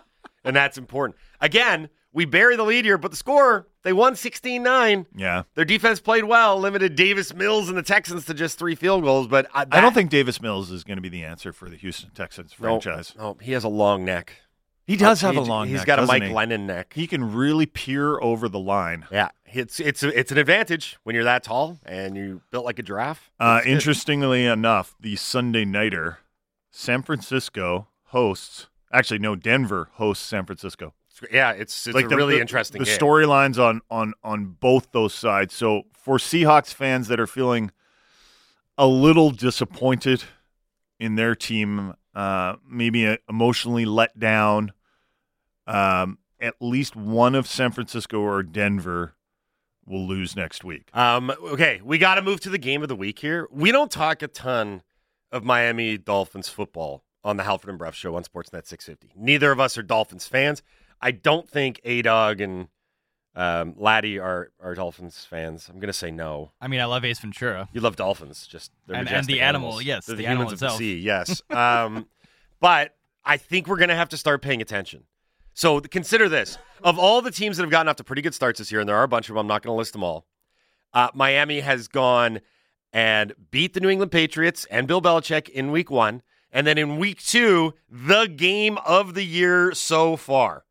And 0.45 0.55
that's 0.55 0.77
important. 0.79 1.19
Again, 1.41 1.89
we 2.13 2.25
bury 2.27 2.57
the 2.57 2.63
lead 2.65 2.85
here, 2.85 2.97
but 2.99 3.11
the 3.11 3.17
score, 3.17 3.67
they 3.85 3.93
won 3.93 4.17
16 4.17 4.63
9. 4.63 5.07
yeah, 5.17 5.43
Their 5.55 5.65
defense 5.65 6.01
played 6.01 6.25
well, 6.25 6.59
limited 6.59 6.95
Davis 6.97 7.33
Mills 7.35 7.69
and 7.69 7.79
the 7.79 7.83
Texans 7.83 8.25
to 8.27 8.35
just 8.35 8.59
three 8.59 8.75
field 8.75 9.05
goals. 9.05 9.27
But 9.29 9.47
uh, 9.47 9.49
I 9.61 9.65
that- 9.67 9.81
don't 9.81 9.95
think 9.95 10.11
Davis 10.11 10.41
Mills 10.43 10.71
is 10.71 10.85
going 10.85 10.97
to 10.97 11.03
be 11.03 11.09
the 11.09 11.25
answer 11.25 11.53
for 11.53 11.69
the 11.71 11.77
Houston 11.77 12.11
Texans 12.11 12.53
franchise. 12.53 13.15
No, 13.17 13.37
he 13.41 13.53
has 13.53 13.65
a 13.65 13.69
long 13.69 14.05
neck. 14.05 14.33
He 14.87 14.97
does 14.97 15.21
have 15.21 15.35
He- 15.35 15.41
a 15.41 15.43
long. 15.43 15.67
He's 15.67 15.75
neck, 15.75 15.81
He's 15.81 15.87
got 15.87 15.99
a 15.99 16.07
Mike 16.07 16.23
he? 16.23 16.31
Glennon 16.31 16.61
neck. 16.67 16.93
He 16.95 17.07
can 17.07 17.35
really 17.35 17.67
peer 17.67 18.19
over 18.21 18.49
the 18.49 18.59
line. 18.59 19.07
yeah, 19.13 19.29
it's 19.47 19.79
it's 19.81 20.03
it's 20.03 20.33
an 20.33 20.39
advantage 20.39 20.97
when 21.05 21.15
you're 21.15 21.25
that 21.25 21.45
tall 21.45 21.79
and 21.85 22.17
you 22.17 22.41
built 22.51 22.65
like 22.65 22.79
a 22.79 22.83
giraffe. 22.83 23.31
Uh, 23.39 23.61
interestingly 23.67 24.47
enough, 24.47 24.95
the 24.99 25.15
Sunday 25.17 25.65
nighter, 25.67 26.19
San 26.71 27.03
Francisco 27.03 27.89
hosts. 28.07 28.69
Actually, 28.91 29.19
no, 29.19 29.37
Denver 29.37 29.91
hosts 29.95 30.27
San 30.27 30.47
Francisco. 30.47 30.95
Yeah, 31.31 31.53
it's 31.53 31.87
it's 31.87 31.95
like 31.95 32.07
a 32.07 32.09
the, 32.09 32.17
really 32.17 32.37
the- 32.37 32.41
interesting. 32.41 32.83
The 32.83 32.91
storylines 32.91 33.59
on 33.59 33.81
on 33.91 34.15
on 34.23 34.57
both 34.61 34.93
those 34.93 35.15
sides. 35.15 35.55
So 35.55 35.83
for 35.93 36.19
Seahawks 36.19 36.73
fans 36.73 37.09
that 37.09 37.21
are 37.21 37.27
feeling 37.27 37.71
a 38.77 38.87
little 38.87 39.31
disappointed 39.31 40.25
in 41.01 41.17
their 41.17 41.35
team, 41.35 41.95
uh, 42.15 42.57
maybe 42.69 43.19
emotionally 43.29 43.85
let 43.85 44.19
down, 44.19 44.73
um, 45.67 46.19
at 46.41 46.55
least 46.61 46.97
one 46.97 47.35
of 47.35 47.47
San 47.47 47.73
Francisco 47.73 48.21
or 48.21 48.43
Denver 48.43 49.15
will 49.87 50.07
lose 50.07 50.37
next 50.37 50.65
week. 50.65 50.89
Um, 50.95 51.31
okay, 51.43 51.81
we 51.83 51.99
got 51.99 52.17
to 52.17 52.23
move 52.23 52.41
to 52.41 52.51
the 52.51 52.59
game 52.59 52.83
of 52.83 52.89
the 52.89 52.97
week 52.97 53.19
here. 53.19 53.49
We 53.51 53.73
don't 53.73 53.91
talk 53.91 54.23
a 54.23 54.29
ton 54.29 54.83
of 55.33 55.45
Miami 55.45 55.99
Dolphins 55.99 56.49
football 56.49 57.03
on 57.25 57.37
the 57.37 57.43
Halford 57.43 57.71
and 57.71 57.79
Brough 57.79 57.91
Show 57.91 58.15
on 58.17 58.23
Sportsnet 58.23 58.67
650. 58.67 59.11
Neither 59.17 59.51
of 59.51 59.61
us 59.61 59.77
are 59.77 59.83
Dolphins 59.83 60.27
fans. 60.27 60.63
I 61.01 61.11
don't 61.13 61.49
think 61.49 61.81
A 61.85 62.03
Dog 62.03 62.41
and 62.41 62.69
um, 63.37 63.75
Laddie 63.77 64.19
are, 64.19 64.51
are 64.61 64.75
Dolphins 64.75 65.25
fans. 65.29 65.69
I'm 65.69 65.77
going 65.77 65.87
to 65.89 65.93
say 65.93 66.11
no. 66.11 66.51
I 66.61 66.67
mean, 66.69 66.81
I 66.81 66.87
love 66.87 67.05
Ace 67.05 67.21
Ventura. 67.21 67.69
You 67.73 67.81
love 67.81 67.95
dolphins, 67.97 68.47
just 68.49 68.73
they're 68.87 68.97
And- 68.97 69.09
and 69.09 69.27
the 69.27 69.41
animal, 69.41 69.69
animals. 69.69 69.85
yes, 69.85 70.07
They're 70.07 70.17
the 70.17 70.23
humans 70.25 70.53
animal 70.53 70.53
of 70.55 70.61
the 70.61 70.71
sea, 70.71 70.99
yes. 70.99 71.41
Um, 71.51 72.07
but 72.61 72.97
I 73.25 73.37
think 73.37 73.69
we're 73.69 73.77
going 73.77 73.91
to 73.91 73.95
have 73.95 74.09
to 74.09 74.17
start 74.17 74.43
paying 74.43 74.61
attention. 74.61 75.05
So 75.55 75.81
consider 75.81 76.29
this: 76.29 76.59
of 76.83 76.99
all 76.99 77.21
the 77.23 77.31
teams 77.31 77.57
that 77.57 77.63
have 77.65 77.71
gotten 77.71 77.89
off 77.89 77.97
to 77.97 78.05
pretty 78.05 78.23
good 78.23 78.35
starts 78.35 78.59
this 78.59 78.71
year, 78.73 78.81
and 78.81 78.89
there 78.89 78.97
are 78.97 79.03
a 79.05 79.09
bunch 79.09 79.29
of 79.29 79.35
them, 79.35 79.41
I'm 79.41 79.47
not 79.47 79.63
going 79.63 79.73
to 79.75 79.79
list 79.79 79.93
them 79.93 80.03
all. 80.03 80.27
Uh, 80.93 81.09
Miami 81.15 81.61
has 81.61 81.87
gone 81.89 82.41
and 82.93 83.35
beat 83.51 83.75
the 83.75 83.81
New 83.81 83.89
England 83.91 84.11
Patriots 84.11 84.65
and 84.71 84.89
Bill 84.89 85.03
Belichick 85.03 85.49
in 85.49 85.71
Week 85.71 85.91
One, 85.91 86.23
and 86.51 86.67
then 86.67 86.79
in 86.79 86.97
Week 86.99 87.23
Two, 87.25 87.75
the 87.91 88.27
game 88.27 88.79
of 88.87 89.15
the 89.15 89.25
year 89.25 89.73
so 89.75 90.17
far. 90.17 90.65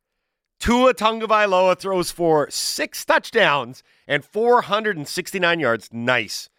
Tua 0.60 0.94
Tagovailoa 0.94 1.78
throws 1.78 2.12
for 2.12 2.50
six 2.50 3.06
touchdowns 3.06 3.84
and 4.08 4.24
469 4.26 5.60
yards. 5.60 5.90
Nice. 5.92 6.50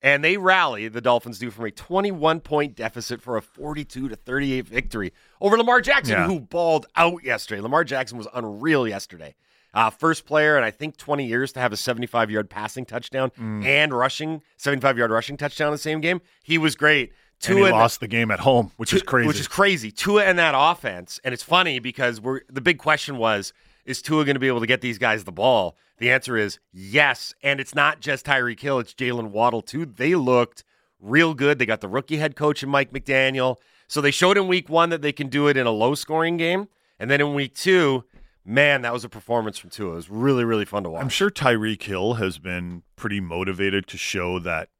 And 0.00 0.22
they 0.22 0.36
rally, 0.36 0.86
the 0.86 1.00
Dolphins 1.00 1.40
do, 1.40 1.50
from 1.50 1.64
a 1.64 1.70
21 1.72 2.40
point 2.40 2.76
deficit 2.76 3.20
for 3.20 3.36
a 3.36 3.42
42 3.42 4.08
to 4.08 4.14
38 4.16 4.66
victory 4.68 5.12
over 5.40 5.58
Lamar 5.58 5.80
Jackson, 5.80 6.14
Yeah. 6.18 6.26
who 6.26 6.38
balled 6.38 6.86
out 6.94 7.24
yesterday. 7.24 7.60
Lamar 7.60 7.82
Jackson 7.82 8.16
was 8.16 8.28
unreal 8.32 8.86
yesterday. 8.86 9.34
Uh, 9.74 9.90
first 9.90 10.24
player 10.24 10.56
in 10.56 10.62
I 10.64 10.70
think 10.70 10.96
20 10.96 11.26
years 11.26 11.52
to 11.52 11.60
have 11.60 11.72
a 11.72 11.76
75 11.76 12.30
yard 12.30 12.48
passing 12.48 12.86
touchdown 12.86 13.30
Mm. 13.38 13.64
and 13.66 13.92
rushing 13.92 14.42
75 14.56 14.96
yard 14.96 15.10
rushing 15.10 15.36
touchdown 15.36 15.68
in 15.68 15.72
the 15.72 15.78
same 15.78 16.00
game. 16.00 16.20
He 16.44 16.58
was 16.58 16.76
great. 16.76 17.12
And 17.46 17.58
he 17.58 17.64
Tua- 17.64 17.70
lost 17.70 18.00
the 18.00 18.08
game 18.08 18.30
at 18.30 18.40
home, 18.40 18.72
which 18.76 18.92
is 18.92 19.02
crazy. 19.02 19.28
Which 19.28 19.40
is 19.40 19.48
crazy. 19.48 19.90
Tua 19.90 20.24
and 20.24 20.38
that 20.38 20.54
offense, 20.56 21.20
and 21.22 21.32
it's 21.32 21.42
funny 21.42 21.78
because 21.78 22.20
we're 22.20 22.40
the 22.48 22.60
big 22.60 22.78
question 22.78 23.16
was: 23.16 23.52
Is 23.84 24.02
Tua 24.02 24.24
going 24.24 24.34
to 24.34 24.40
be 24.40 24.48
able 24.48 24.60
to 24.60 24.66
get 24.66 24.80
these 24.80 24.98
guys 24.98 25.24
the 25.24 25.32
ball? 25.32 25.76
The 25.98 26.10
answer 26.10 26.36
is 26.36 26.58
yes, 26.72 27.34
and 27.42 27.60
it's 27.60 27.74
not 27.74 28.00
just 28.00 28.26
Tyreek 28.26 28.60
Hill; 28.60 28.78
it's 28.80 28.92
Jaylen 28.94 29.30
Waddle 29.30 29.62
too. 29.62 29.86
They 29.86 30.14
looked 30.14 30.64
real 31.00 31.34
good. 31.34 31.58
They 31.58 31.66
got 31.66 31.80
the 31.80 31.88
rookie 31.88 32.16
head 32.16 32.34
coach 32.34 32.62
in 32.62 32.68
Mike 32.68 32.92
McDaniel, 32.92 33.56
so 33.86 34.00
they 34.00 34.10
showed 34.10 34.36
in 34.36 34.48
Week 34.48 34.68
One 34.68 34.90
that 34.90 35.02
they 35.02 35.12
can 35.12 35.28
do 35.28 35.46
it 35.46 35.56
in 35.56 35.66
a 35.66 35.70
low-scoring 35.70 36.36
game, 36.38 36.68
and 36.98 37.10
then 37.10 37.20
in 37.20 37.34
Week 37.34 37.54
Two, 37.54 38.04
man, 38.44 38.82
that 38.82 38.92
was 38.92 39.04
a 39.04 39.08
performance 39.08 39.58
from 39.58 39.70
Tua. 39.70 39.92
It 39.92 39.94
was 39.94 40.10
really, 40.10 40.44
really 40.44 40.64
fun 40.64 40.82
to 40.84 40.90
watch. 40.90 41.02
I'm 41.02 41.08
sure 41.08 41.30
Tyreek 41.30 41.82
Hill 41.82 42.14
has 42.14 42.38
been 42.38 42.82
pretty 42.96 43.20
motivated 43.20 43.86
to 43.88 43.96
show 43.96 44.38
that 44.40 44.70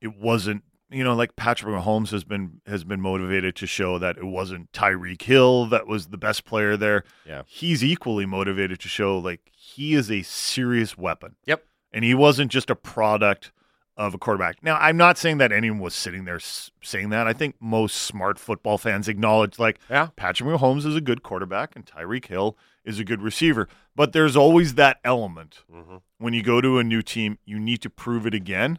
it 0.00 0.16
wasn't, 0.16 0.62
you 0.90 1.04
know, 1.04 1.14
like 1.14 1.36
Patrick 1.36 1.74
Mahomes 1.74 2.10
has 2.10 2.24
been 2.24 2.60
has 2.66 2.84
been 2.84 3.00
motivated 3.00 3.54
to 3.56 3.66
show 3.66 3.98
that 3.98 4.16
it 4.18 4.24
wasn't 4.24 4.72
Tyreek 4.72 5.22
Hill 5.22 5.66
that 5.66 5.86
was 5.86 6.08
the 6.08 6.18
best 6.18 6.44
player 6.44 6.76
there. 6.76 7.04
Yeah. 7.26 7.42
He's 7.46 7.84
equally 7.84 8.26
motivated 8.26 8.80
to 8.80 8.88
show 8.88 9.18
like 9.18 9.40
he 9.52 9.94
is 9.94 10.10
a 10.10 10.22
serious 10.22 10.98
weapon. 10.98 11.36
Yep. 11.46 11.64
And 11.92 12.04
he 12.04 12.14
wasn't 12.14 12.50
just 12.52 12.70
a 12.70 12.74
product 12.76 13.52
of 13.96 14.14
a 14.14 14.18
quarterback. 14.18 14.62
Now, 14.62 14.78
I'm 14.78 14.96
not 14.96 15.18
saying 15.18 15.38
that 15.38 15.52
anyone 15.52 15.80
was 15.80 15.94
sitting 15.94 16.24
there 16.24 16.36
s- 16.36 16.70
saying 16.82 17.10
that. 17.10 17.26
I 17.26 17.32
think 17.34 17.56
most 17.60 17.96
smart 17.96 18.38
football 18.38 18.78
fans 18.78 19.08
acknowledge 19.08 19.58
like 19.58 19.78
Yeah. 19.90 20.08
Patrick 20.16 20.48
Mahomes 20.48 20.86
is 20.86 20.96
a 20.96 21.00
good 21.00 21.22
quarterback 21.22 21.76
and 21.76 21.84
Tyreek 21.84 22.26
Hill 22.26 22.56
is 22.84 22.98
a 22.98 23.04
good 23.04 23.20
receiver. 23.20 23.68
But 23.94 24.12
there's 24.12 24.36
always 24.36 24.74
that 24.74 24.98
element 25.04 25.64
Mm-hmm. 25.70 25.96
when 26.18 26.32
you 26.32 26.42
go 26.42 26.60
to 26.60 26.78
a 26.78 26.84
new 26.84 27.02
team, 27.02 27.38
you 27.44 27.58
need 27.60 27.82
to 27.82 27.90
prove 27.90 28.26
it 28.26 28.34
again. 28.34 28.78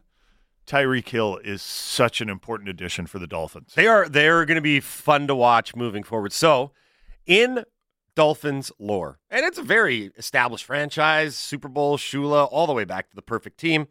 Tyreek 0.71 1.09
Hill 1.09 1.37
is 1.43 1.61
such 1.61 2.21
an 2.21 2.29
important 2.29 2.69
addition 2.69 3.05
for 3.05 3.19
the 3.19 3.27
Dolphins. 3.27 3.73
They 3.75 3.87
are 3.87 4.07
they 4.07 4.29
are 4.29 4.45
going 4.45 4.55
to 4.55 4.61
be 4.61 4.79
fun 4.79 5.27
to 5.27 5.35
watch 5.35 5.75
moving 5.75 6.01
forward. 6.01 6.31
So, 6.31 6.71
in 7.25 7.65
Dolphins 8.15 8.71
lore, 8.79 9.19
and 9.29 9.45
it's 9.45 9.57
a 9.57 9.63
very 9.63 10.11
established 10.17 10.63
franchise, 10.63 11.35
Super 11.35 11.67
Bowl, 11.67 11.97
Shula, 11.97 12.47
all 12.49 12.67
the 12.67 12.73
way 12.73 12.85
back 12.85 13.09
to 13.09 13.15
the 13.17 13.21
perfect 13.21 13.59
team. 13.59 13.87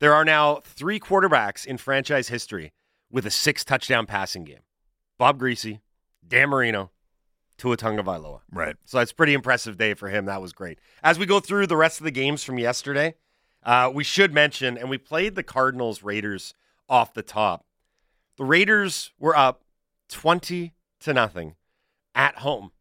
There 0.00 0.12
are 0.12 0.24
now 0.24 0.56
three 0.56 0.98
quarterbacks 0.98 1.64
in 1.64 1.78
franchise 1.78 2.26
history 2.26 2.72
with 3.08 3.24
a 3.26 3.30
six 3.30 3.64
touchdown 3.64 4.04
passing 4.04 4.42
game: 4.42 4.64
Bob 5.16 5.38
Griese, 5.38 5.78
Dan 6.26 6.48
Marino, 6.48 6.90
Tua 7.58 7.76
Tagovailoa. 7.76 8.40
Right. 8.50 8.74
So 8.84 8.98
that's 8.98 9.12
pretty 9.12 9.34
impressive 9.34 9.78
day 9.78 9.94
for 9.94 10.08
him. 10.08 10.24
That 10.24 10.42
was 10.42 10.52
great. 10.52 10.80
As 11.00 11.16
we 11.16 11.26
go 11.26 11.38
through 11.38 11.68
the 11.68 11.76
rest 11.76 12.00
of 12.00 12.04
the 12.04 12.10
games 12.10 12.42
from 12.42 12.58
yesterday, 12.58 13.14
uh, 13.64 13.90
we 13.92 14.04
should 14.04 14.32
mention, 14.32 14.76
and 14.76 14.90
we 14.90 14.98
played 14.98 15.34
the 15.34 15.42
Cardinals 15.42 16.02
Raiders 16.02 16.54
off 16.88 17.14
the 17.14 17.22
top. 17.22 17.64
The 18.36 18.44
Raiders 18.44 19.12
were 19.18 19.36
up 19.36 19.62
20 20.10 20.72
to 21.00 21.12
nothing 21.14 21.54
at 22.14 22.38
home 22.38 22.72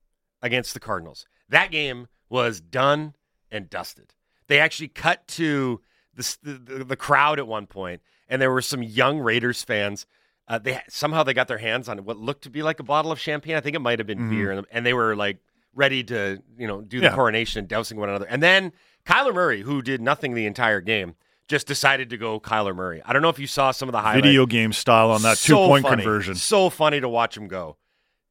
against 0.42 0.74
the 0.74 0.80
Cardinals. 0.80 1.26
That 1.50 1.72
game 1.72 2.08
was 2.30 2.60
done 2.62 3.14
and 3.52 3.70
dusted. 3.70 4.14
They 4.48 4.60
actually 4.60 4.90
cut 4.90 5.28
to 5.30 5.82
the, 6.16 6.38
the, 6.44 6.84
the 6.84 6.96
crowd 6.96 7.40
at 7.40 7.48
one 7.48 7.66
point, 7.68 8.02
and 8.28 8.42
there 8.42 8.52
were 8.52 8.62
some 8.62 8.84
young 8.84 9.20
Raiders 9.20 9.64
fans. 9.64 10.06
Uh, 10.48 10.58
they 10.60 10.82
somehow 10.90 11.24
they 11.24 11.34
got 11.34 11.48
their 11.48 11.58
hands 11.60 11.88
on 11.88 12.00
what 12.04 12.18
looked 12.18 12.44
to 12.44 12.50
be 12.50 12.62
like 12.62 12.80
a 12.80 12.84
bottle 12.84 13.12
of 13.12 13.20
champagne. 13.20 13.56
I 13.56 13.62
think 13.62 13.76
it 13.76 13.80
might 13.82 14.00
have 14.00 14.08
been 14.08 14.30
beer, 14.30 14.52
and, 14.52 14.66
and 14.72 14.86
they 14.86 14.94
were 14.94 15.16
like 15.16 15.38
ready 15.74 16.04
to 16.04 16.42
you 16.58 16.68
know 16.68 16.82
do 16.82 17.00
the 17.00 17.06
Yeah. 17.06 17.16
coronation 17.16 17.60
and 17.60 17.68
dousing 17.68 17.98
one 17.98 18.10
another. 18.10 18.26
And 18.28 18.44
then 18.44 18.74
Kyler 19.06 19.34
Murray, 19.34 19.62
who 19.62 19.82
did 19.82 20.02
nothing 20.02 20.34
the 20.34 20.46
entire 20.46 20.82
game, 20.82 21.16
just 21.48 21.68
decided 21.68 22.10
to 22.10 22.18
go 22.18 22.40
Kyler 22.40 22.76
Murray. 22.76 23.02
I 23.06 23.14
don't 23.14 23.22
know 23.22 23.30
if 23.30 23.40
you 23.40 23.48
saw 23.48 23.72
some 23.72 23.90
of 23.90 23.94
the 23.94 24.00
highlights. 24.02 24.24
Video 24.26 24.46
game 24.46 24.72
style 24.74 25.12
on 25.12 25.22
that 25.24 25.38
So 25.38 25.48
two 25.48 25.68
point 25.70 25.84
funny. 25.84 26.04
conversion. 26.04 26.36
So 26.36 26.70
funny 26.70 27.00
to 27.02 27.10
watch 27.10 27.36
him 27.36 27.48
go. 27.48 27.78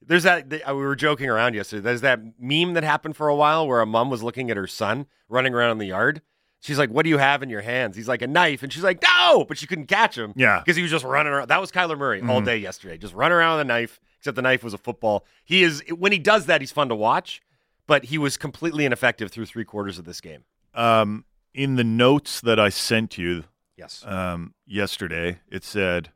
There's 0.04 0.24
that 0.24 0.48
we 0.50 0.72
were 0.72 0.96
joking 0.96 1.28
around 1.28 1.54
yesterday. 1.54 1.82
There's 1.82 2.00
that 2.00 2.20
meme 2.40 2.74
that 2.74 2.82
happened 2.84 3.16
for 3.16 3.28
a 3.28 3.36
while 3.36 3.68
where 3.68 3.80
a 3.80 3.86
mom 3.86 4.10
was 4.10 4.22
looking 4.22 4.50
at 4.50 4.56
her 4.56 4.66
son 4.66 5.06
running 5.28 5.54
around 5.54 5.72
in 5.72 5.78
the 5.78 5.86
yard. 5.86 6.22
She's 6.60 6.78
like, 6.78 6.90
"What 6.90 7.02
do 7.04 7.10
you 7.10 7.18
have 7.18 7.42
in 7.42 7.50
your 7.50 7.60
hands?" 7.60 7.96
He's 7.96 8.08
like, 8.08 8.22
"A 8.22 8.26
knife," 8.26 8.62
and 8.62 8.72
she's 8.72 8.82
like, 8.82 9.00
"No!" 9.02 9.44
But 9.46 9.58
she 9.58 9.66
couldn't 9.66 9.86
catch 9.86 10.16
him. 10.16 10.32
Yeah. 10.36 10.60
because 10.60 10.76
he 10.76 10.82
was 10.82 10.90
just 10.90 11.04
running 11.04 11.32
around. 11.32 11.48
That 11.48 11.60
was 11.60 11.70
Kyler 11.70 11.98
Murray 11.98 12.20
all 12.22 12.40
Mhm. 12.40 12.44
day 12.46 12.56
yesterday, 12.56 12.96
just 12.98 13.14
running 13.14 13.36
around 13.36 13.58
with 13.58 13.62
a 13.62 13.68
knife. 13.68 14.00
except 14.18 14.36
the 14.36 14.42
knife 14.42 14.62
was 14.62 14.72
a 14.72 14.78
football. 14.78 15.26
He 15.44 15.64
is 15.64 15.82
when 15.90 16.12
he 16.12 16.18
does 16.20 16.46
that, 16.46 16.60
he's 16.60 16.70
fun 16.70 16.88
to 16.88 16.94
watch, 16.94 17.42
but 17.88 18.04
he 18.04 18.18
was 18.18 18.36
completely 18.36 18.84
ineffective 18.84 19.32
through 19.32 19.46
three 19.46 19.64
quarters 19.64 19.98
of 19.98 20.04
this 20.04 20.20
game. 20.20 20.44
Um, 20.74 21.24
in 21.54 21.76
the 21.76 21.84
notes 21.84 22.40
that 22.40 22.58
I 22.58 22.68
sent 22.70 23.18
you 23.18 23.44
Yes. 23.76 24.04
um, 24.06 24.54
yesterday, 24.66 25.40
it 25.50 25.64
said 25.64 26.10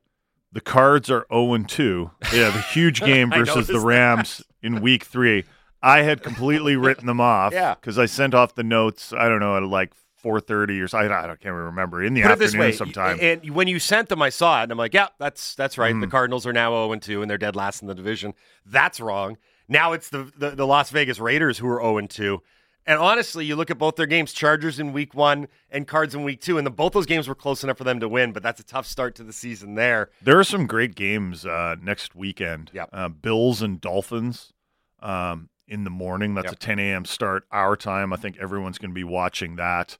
the 0.53 0.61
Cards 0.61 1.11
are 1.11 1.27
0 1.33 1.65
2. 1.67 2.11
They 2.33 2.39
have 2.39 2.55
a 2.57 2.61
huge 2.63 3.01
game 3.05 3.31
versus 3.31 3.67
the 3.67 3.81
Rams 3.81 4.43
in 4.63 4.81
week 4.81 5.05
three. 5.05 5.45
I 5.83 6.03
had 6.03 6.23
completely 6.23 6.77
written 6.77 7.07
them 7.07 7.21
off 7.21 7.53
Yeah. 7.53 7.75
because 7.75 7.99
I 7.99 8.07
sent 8.07 8.35
off 8.35 8.55
the 8.55 8.65
notes, 8.65 9.13
I 9.13 9.29
don't 9.29 9.41
know, 9.41 9.57
at 9.57 9.63
like 9.65 9.93
4.30 10.25 10.83
or 10.83 10.89
so. 10.89 10.99
I, 10.99 11.07
don't, 11.27 11.39
can't 11.41 11.55
remember, 11.55 12.03
in 12.03 12.15
the 12.15 12.23
Put 12.23 12.33
afternoon 12.33 12.51
this 12.53 12.59
way, 12.59 12.73
sometime. 12.73 13.19
and 13.21 13.51
when 13.51 13.69
you 13.69 13.79
sent 13.79 14.09
them, 14.09 14.23
I 14.23 14.31
saw 14.31 14.61
it, 14.61 14.65
and 14.65 14.73
I'm 14.73 14.79
like, 14.79 14.95
yeah, 14.95 15.09
that's 15.19 15.55
that's 15.55 15.77
right. 15.79 15.93
Mm-hmm. 15.93 16.01
The 16.01 16.07
Cardinals 16.09 16.47
are 16.47 16.53
now 16.53 16.71
0 16.89 16.99
2, 16.99 17.21
and 17.23 17.31
they're 17.31 17.39
dead 17.39 17.55
last 17.55 17.83
in 17.83 17.89
the 17.89 17.95
division. 17.95 18.33
That's 18.65 18.99
wrong. 19.01 19.37
Now 19.69 19.93
it's 19.93 20.09
the, 20.09 20.31
the 20.37 20.51
the 20.51 20.67
Las 20.67 20.91
Vegas 20.91 21.19
Raiders 21.21 21.59
who 21.59 21.69
are 21.69 21.81
0 21.81 22.07
2. 22.07 22.43
And 22.87 23.01
honestly, 23.01 23.45
you 23.45 23.57
look 23.57 23.71
at 23.71 23.79
both 23.79 23.97
their 23.97 24.07
games, 24.07 24.33
Chargers 24.33 24.79
in 24.79 24.93
week 24.93 25.13
one 25.15 25.49
and 25.71 25.89
Cards 25.89 26.15
in 26.15 26.23
week 26.23 26.41
two, 26.41 26.57
and 26.57 26.65
the, 26.67 26.71
both 26.71 26.93
those 26.93 27.07
games 27.07 27.27
were 27.27 27.35
close 27.35 27.65
enough 27.65 27.79
for 27.79 27.85
them 27.85 27.99
to 28.01 28.09
win, 28.09 28.33
but 28.33 28.43
that's 28.45 28.61
a 28.61 28.65
tough 28.65 28.87
start 28.87 29.15
to 29.17 29.25
the 29.25 29.33
season 29.33 29.75
there. 29.75 30.11
There 30.23 30.39
are 30.39 30.45
some 30.45 30.67
great 30.69 30.95
games 30.95 31.45
uh, 31.45 31.75
next 31.83 32.15
weekend. 32.15 32.71
Yep. 32.73 32.89
Uh, 32.93 33.09
Bills 33.09 33.61
and 33.61 33.81
Dolphins 33.81 34.53
um, 35.01 35.49
in 35.67 35.83
the 35.83 35.91
morning. 35.91 36.35
That's 36.35 36.47
Yep. 36.47 36.53
a 36.53 36.57
10 36.57 36.79
a.m. 36.79 37.05
start 37.05 37.45
our 37.51 37.77
time. 37.77 38.13
I 38.13 38.17
think 38.17 38.37
everyone's 38.39 38.79
going 38.79 38.91
to 38.93 38.95
be 38.95 39.05
watching 39.05 39.57
that. 39.57 39.99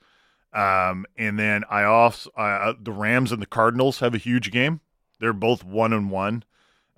Um, 0.53 1.07
and 1.19 1.39
then 1.39 1.65
I 1.69 1.83
also 1.83 2.31
uh, 2.37 2.75
the 2.81 2.93
Rams 2.93 3.33
and 3.33 3.43
the 3.43 3.47
Cardinals 3.47 3.99
have 3.99 4.15
a 4.15 4.19
huge 4.19 4.51
game. 4.53 4.81
They're 5.19 5.33
both 5.33 5.65
one 5.65 5.93
and 5.93 6.11
one. 6.11 6.45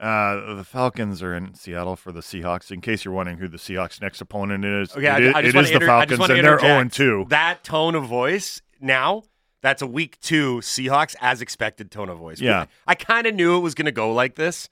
Uh, 0.01 0.55
the 0.55 0.65
Falcons 0.65 1.23
are 1.23 1.35
in 1.35 1.55
Seattle 1.55 1.97
for 1.97 2.13
the 2.13 2.21
Seahawks. 2.21 2.71
In 2.71 2.81
case 2.81 3.05
you're 3.05 3.15
wondering 3.15 3.39
who 3.39 3.49
the 3.49 3.57
Seahawks' 3.59 4.01
next 4.01 4.21
opponent 4.21 4.65
is, 4.65 4.93
Okay, 4.93 5.07
it 5.07 5.11
I, 5.11 5.19
is- 5.19 5.35
I 5.35 5.41
it 5.41 5.55
want 5.55 5.67
to 5.67 5.79
the 5.79 5.87
Falcons, 5.87 6.21
and 6.21 6.31
they're 6.31 6.39
interject. 6.39 6.63
0 6.63 6.79
and 6.79 6.93
2. 6.93 7.27
That 7.31 7.65
tone 7.65 7.95
of 7.97 8.05
voice 8.05 8.63
now, 8.81 9.25
that's 9.61 9.83
a 9.83 9.87
week 9.89 10.21
two 10.21 10.59
Seahawks 10.59 11.17
as 11.21 11.43
expected 11.43 11.91
tone 11.91 12.09
of 12.09 12.19
voice. 12.19 12.41
Yeah. 12.41 12.67
I 12.87 12.95
kind 12.95 13.27
of 13.27 13.35
knew 13.35 13.57
it 13.57 13.61
was 13.61 13.75
going 13.75 13.87
to 13.87 13.93
go 13.93 14.13
like 14.15 14.37
this. 14.37 14.69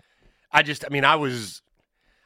I 0.52 0.62
just, 0.62 0.84
I 0.84 0.90
mean, 0.90 1.04
I 1.04 1.16
was, 1.16 1.60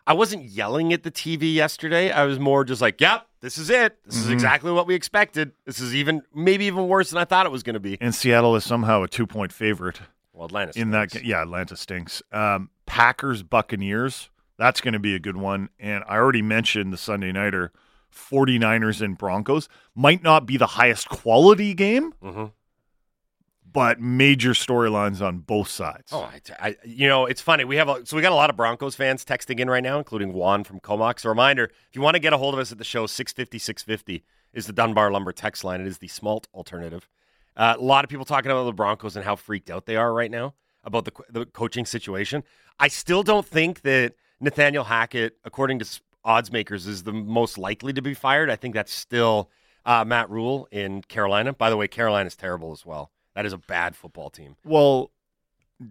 I 0.06 0.12
wasn't 0.12 0.44
yelling 0.44 0.92
at 0.92 1.02
the 1.02 1.10
TV 1.10 1.54
yesterday. 1.54 2.10
I 2.10 2.24
was 2.24 2.38
more 2.38 2.64
just 2.64 2.82
like, 2.82 3.00
yep, 3.00 3.26
this 3.40 3.56
is 3.56 3.70
it. 3.70 3.96
This 4.04 4.16
is 4.16 4.26
Mhm. 4.26 4.32
exactly 4.34 4.72
what 4.72 4.86
we 4.86 4.94
expected. 4.94 5.52
This 5.64 5.80
is 5.80 5.94
even, 5.94 6.20
maybe 6.34 6.66
even 6.66 6.86
worse 6.86 7.08
than 7.08 7.18
I 7.18 7.24
thought 7.24 7.46
it 7.46 7.52
was 7.52 7.62
going 7.62 7.74
to 7.74 7.80
be. 7.80 7.96
And 7.98 8.14
Seattle 8.14 8.54
is 8.56 8.64
somehow 8.64 9.02
a 9.04 9.08
two 9.08 9.26
point 9.26 9.52
favorite. 9.54 10.00
Well, 10.34 10.46
Atlanta 10.46 10.72
in 10.78 10.90
that 10.92 11.10
stinks. 11.10 11.26
yeah 11.28 11.42
atlanta 11.42 11.76
stinks 11.76 12.22
um 12.32 12.70
packers 12.90 13.42
buccaneers 13.44 14.30
that's 14.58 14.80
going 14.80 14.92
to 14.94 14.98
be 14.98 15.14
a 15.14 15.18
good 15.20 15.36
one 15.36 15.68
and 15.78 16.02
i 16.08 16.16
already 16.16 16.42
mentioned 16.42 16.92
the 16.92 16.96
sunday 16.98 17.30
nighter 17.30 17.72
49ers 18.12 19.00
and 19.00 19.16
broncos 19.16 19.68
might 19.94 20.22
not 20.24 20.44
be 20.44 20.56
the 20.56 20.66
highest 20.66 21.08
quality 21.08 21.72
game 21.72 22.12
Mhm. 22.22 22.50
but 23.72 24.00
major 24.00 24.50
storylines 24.50 25.20
on 25.24 25.38
both 25.38 25.68
sides 25.68 26.10
Oh, 26.12 26.22
I, 26.22 26.40
I, 26.58 26.76
you 26.84 27.06
know, 27.06 27.26
it's 27.26 27.40
funny. 27.40 27.62
We 27.64 27.76
have 27.76 27.88
a, 27.88 28.04
so 28.04 28.16
we 28.16 28.22
got 28.22 28.32
a 28.32 28.34
lot 28.34 28.50
of 28.50 28.56
Broncos 28.56 28.96
fans 28.96 29.24
texting 29.24 29.60
in 29.60 29.70
right 29.70 29.82
now, 29.82 29.96
including 29.98 30.32
Juan 30.32 30.64
from 30.64 30.80
Comox. 30.80 31.24
A 31.24 31.28
reminder: 31.28 31.64
if 31.66 31.94
you 31.94 32.00
want 32.02 32.16
to 32.16 32.18
get 32.18 32.32
a 32.32 32.36
hold 32.36 32.52
of 32.54 32.58
us 32.58 32.72
at 32.72 32.78
the 32.78 32.84
show, 32.84 33.06
650-650 33.06 34.22
is 34.52 34.66
the 34.66 34.72
Dunbar 34.72 35.12
Lumber 35.12 35.30
text 35.32 35.62
line. 35.62 35.80
It 35.80 35.86
is 35.86 35.98
the 35.98 36.08
Smalt 36.08 36.46
alternative. 36.52 37.08
Uh, 37.56 37.76
a 37.78 37.80
lot 37.82 38.02
of 38.04 38.10
people 38.10 38.24
talking 38.24 38.50
about 38.50 38.64
the 38.64 38.72
Broncos 38.72 39.14
and 39.14 39.24
how 39.24 39.36
freaked 39.36 39.70
out 39.70 39.86
they 39.86 39.94
are 39.94 40.12
right 40.12 40.30
now 40.32 40.54
about 40.84 41.04
the 41.04 41.12
the 41.30 41.46
coaching 41.46 41.84
situation. 41.86 42.42
I 42.78 42.88
still 42.88 43.22
don't 43.22 43.46
think 43.46 43.82
that 43.82 44.14
Nathaniel 44.40 44.84
Hackett, 44.84 45.36
according 45.44 45.78
to 45.80 46.00
odds 46.24 46.50
makers, 46.52 46.86
is 46.86 47.02
the 47.02 47.12
most 47.12 47.58
likely 47.58 47.92
to 47.92 48.02
be 48.02 48.14
fired. 48.14 48.48
I 48.50 48.56
think 48.56 48.74
that's 48.74 48.92
still 48.92 49.50
uh, 49.86 50.04
Matt 50.04 50.30
Rhule 50.30 50.68
in 50.70 51.02
Carolina. 51.02 51.52
By 51.52 51.70
the 51.70 51.76
way, 51.76 51.88
Carolina 51.88 52.26
is 52.26 52.36
terrible 52.36 52.72
as 52.72 52.84
well. 52.86 53.10
That 53.34 53.46
is 53.46 53.52
a 53.52 53.58
bad 53.58 53.94
football 53.96 54.28
team. 54.30 54.56
well 54.64 55.10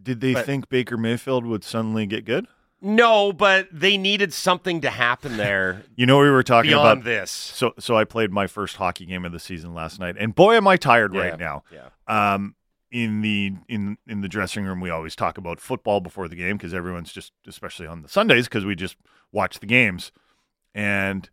did 0.04 0.22
they 0.22 0.34
But- 0.36 0.46
think 0.46 0.70
baker 0.70 0.98
mayfield 0.98 1.46
would 1.48 1.64
suddenly 1.64 2.06
get 2.06 2.24
good 2.26 2.46
No, 2.80 3.34
but 3.34 3.68
they 3.72 3.98
needed 3.98 4.34
something 4.34 4.82
to 4.82 4.90
happen 4.92 5.36
there 5.46 5.84
you 5.96 6.06
know 6.06 6.20
we 6.20 6.30
were 6.30 6.44
talking 6.44 6.70
beyond 6.70 7.02
about 7.02 7.04
this. 7.06 7.32
so 7.32 7.74
so 7.80 7.98
i 7.98 8.04
played 8.04 8.30
my 8.32 8.46
first 8.46 8.76
hockey 8.76 9.06
game 9.08 9.26
of 9.26 9.32
the 9.32 9.40
season 9.40 9.74
last 9.74 10.00
night 10.00 10.16
and 10.20 10.36
boy 10.36 10.56
am 10.56 10.68
i 10.68 10.78
tired 10.78 11.12
Yeah, 11.16 11.22
right 11.22 11.40
now 11.40 11.64
Yeah. 11.74 12.34
um, 12.36 12.54
in 12.92 13.22
the 13.22 13.54
in 13.68 13.98
in 14.08 14.22
the 14.22 14.28
dressing 14.28 14.66
room, 14.66 14.80
we 14.80 14.90
always 14.90 15.16
talk 15.16 15.38
about 15.38 15.60
football 15.60 16.00
before 16.00 16.28
the 16.28 16.36
game 16.36 16.58
because 16.58 16.74
everyone's 16.74 17.12
just, 17.12 17.34
especially 17.48 17.88
on 17.88 18.02
the 18.02 18.10
Sundays, 18.10 18.48
because 18.48 18.66
we 18.66 18.76
just 18.76 18.98
watch 19.32 19.60
the 19.60 19.66
games. 19.66 20.12
And 20.74 21.30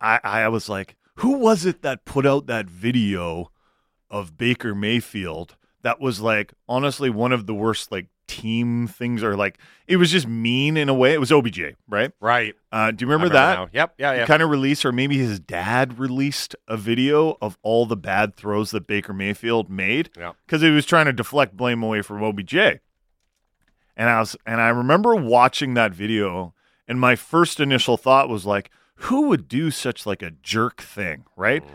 I 0.00 0.20
I 0.22 0.48
was 0.48 0.68
like, 0.68 0.96
who 1.16 1.32
was 1.38 1.66
it 1.66 1.82
that 1.82 2.04
put 2.04 2.26
out 2.26 2.46
that 2.46 2.68
video 2.68 3.50
of 4.10 4.36
Baker 4.36 4.74
Mayfield? 4.74 5.56
That 5.84 6.00
was 6.00 6.20
like 6.20 6.52
honestly 6.68 7.08
one 7.10 7.30
of 7.32 7.46
the 7.46 7.54
worst 7.54 7.92
like 7.92 8.08
team 8.26 8.86
things, 8.88 9.22
or 9.22 9.36
like 9.36 9.58
it 9.86 9.96
was 9.98 10.10
just 10.10 10.26
mean 10.26 10.76
in 10.76 10.88
a 10.88 10.94
way. 10.94 11.12
It 11.12 11.20
was 11.20 11.30
OBJ, 11.30 11.60
right? 11.88 12.10
Right. 12.20 12.54
Uh, 12.72 12.90
do 12.90 13.04
you 13.04 13.10
I 13.10 13.14
remember, 13.14 13.32
that? 13.34 13.54
now. 13.58 13.68
Yep. 13.72 13.94
Yeah. 13.98 14.12
Yeah. 14.14 14.26
kind 14.26 14.42
of 14.42 14.50
released, 14.50 14.84
or 14.84 14.92
maybe 14.92 15.18
his 15.18 15.38
dad 15.38 15.98
released 15.98 16.56
a 16.66 16.76
video 16.76 17.36
of 17.40 17.56
all 17.62 17.86
the 17.86 17.96
bad 17.98 18.34
throws 18.34 18.70
that 18.72 18.86
Baker 18.86 19.12
Mayfield 19.12 19.70
made 19.70 20.10
Yeah. 20.16 20.32
because 20.46 20.62
he 20.62 20.70
was 20.70 20.86
trying 20.86 21.06
to 21.06 21.12
deflect 21.12 21.56
blame 21.56 21.82
away 21.82 22.02
from 22.02 22.22
OBJ. 22.24 22.54
And 23.96 24.10
I 24.10 24.18
was, 24.20 24.36
and 24.44 24.60
I 24.60 24.68
remember 24.70 25.14
watching 25.14 25.74
that 25.74 25.94
video, 25.94 26.54
and 26.88 26.98
my 26.98 27.14
first 27.14 27.60
initial 27.60 27.96
thought 27.96 28.28
was 28.28 28.44
like, 28.44 28.70
who 28.96 29.28
would 29.28 29.48
do 29.48 29.70
such 29.70 30.06
like 30.06 30.22
a 30.22 30.30
jerk 30.42 30.80
thing, 30.82 31.24
right? 31.36 31.62
Mm. 31.64 31.70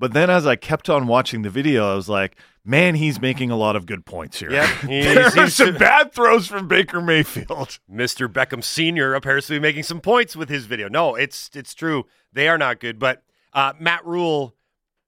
But 0.00 0.14
then 0.14 0.30
as 0.30 0.46
I 0.46 0.56
kept 0.56 0.88
on 0.88 1.06
watching 1.06 1.42
the 1.42 1.50
video, 1.50 1.92
I 1.92 1.94
was 1.94 2.08
like, 2.08 2.36
man, 2.64 2.94
he's 2.94 3.20
making 3.20 3.50
a 3.50 3.56
lot 3.56 3.76
of 3.76 3.84
good 3.84 4.06
points 4.06 4.38
here. 4.38 4.50
Yep. 4.50 4.68
He 4.88 5.02
there 5.02 5.44
are 5.44 5.50
some 5.50 5.76
bad 5.76 6.14
throws 6.14 6.46
from 6.46 6.66
Baker 6.68 7.02
Mayfield. 7.02 7.78
Mr. 7.92 8.26
Beckham 8.26 8.64
Senior 8.64 9.12
appears 9.12 9.46
to 9.48 9.52
be 9.52 9.60
making 9.60 9.82
some 9.82 10.00
points 10.00 10.34
with 10.34 10.48
his 10.48 10.64
video. 10.64 10.88
No, 10.88 11.16
it's 11.16 11.50
it's 11.54 11.74
true. 11.74 12.06
They 12.32 12.48
are 12.48 12.56
not 12.56 12.80
good. 12.80 12.98
But 12.98 13.22
uh, 13.52 13.74
Matt 13.78 14.06
Rhule 14.06 14.56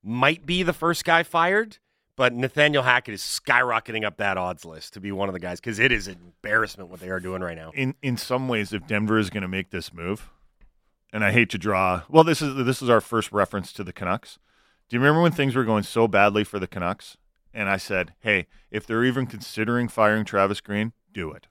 might 0.02 0.44
be 0.44 0.62
the 0.62 0.74
first 0.74 1.06
guy 1.06 1.22
fired, 1.22 1.78
but 2.14 2.34
Nathaniel 2.34 2.82
Hackett 2.82 3.14
is 3.14 3.22
skyrocketing 3.22 4.04
up 4.04 4.18
that 4.18 4.36
odds 4.36 4.66
list 4.66 4.92
to 4.92 5.00
be 5.00 5.10
one 5.10 5.30
of 5.30 5.32
the 5.32 5.40
guys 5.40 5.58
because 5.58 5.78
it 5.78 5.90
is 5.90 6.06
an 6.06 6.18
embarrassment 6.22 6.90
what 6.90 7.00
they 7.00 7.08
are 7.08 7.20
doing 7.20 7.40
right 7.40 7.56
now. 7.56 7.70
in 7.74 7.94
in 8.02 8.18
some 8.18 8.46
ways, 8.46 8.74
if 8.74 8.86
Denver 8.86 9.16
is 9.16 9.30
going 9.30 9.40
to 9.40 9.48
make 9.48 9.70
this 9.70 9.90
move, 9.90 10.28
and 11.14 11.24
I 11.24 11.32
hate 11.32 11.48
to 11.48 11.58
draw, 11.58 12.02
well, 12.10 12.24
this 12.24 12.42
is 12.42 12.62
this 12.66 12.82
is 12.82 12.90
our 12.90 13.00
first 13.00 13.32
reference 13.32 13.72
to 13.72 13.82
the 13.82 13.94
Canucks. 13.94 14.38
Do 14.92 14.96
you 14.96 15.00
remember 15.00 15.22
when 15.22 15.32
things 15.32 15.54
were 15.54 15.64
going 15.64 15.84
so 15.84 16.06
badly 16.06 16.44
for 16.44 16.58
the 16.58 16.66
Canucks? 16.66 17.16
And 17.54 17.70
I 17.70 17.78
said, 17.78 18.12
hey, 18.20 18.46
if 18.70 18.86
they're 18.86 19.06
even 19.06 19.24
considering 19.24 19.88
firing 19.88 20.26
Travis 20.26 20.60
Green, 20.60 20.92
do 21.14 21.30
it. 21.32 21.46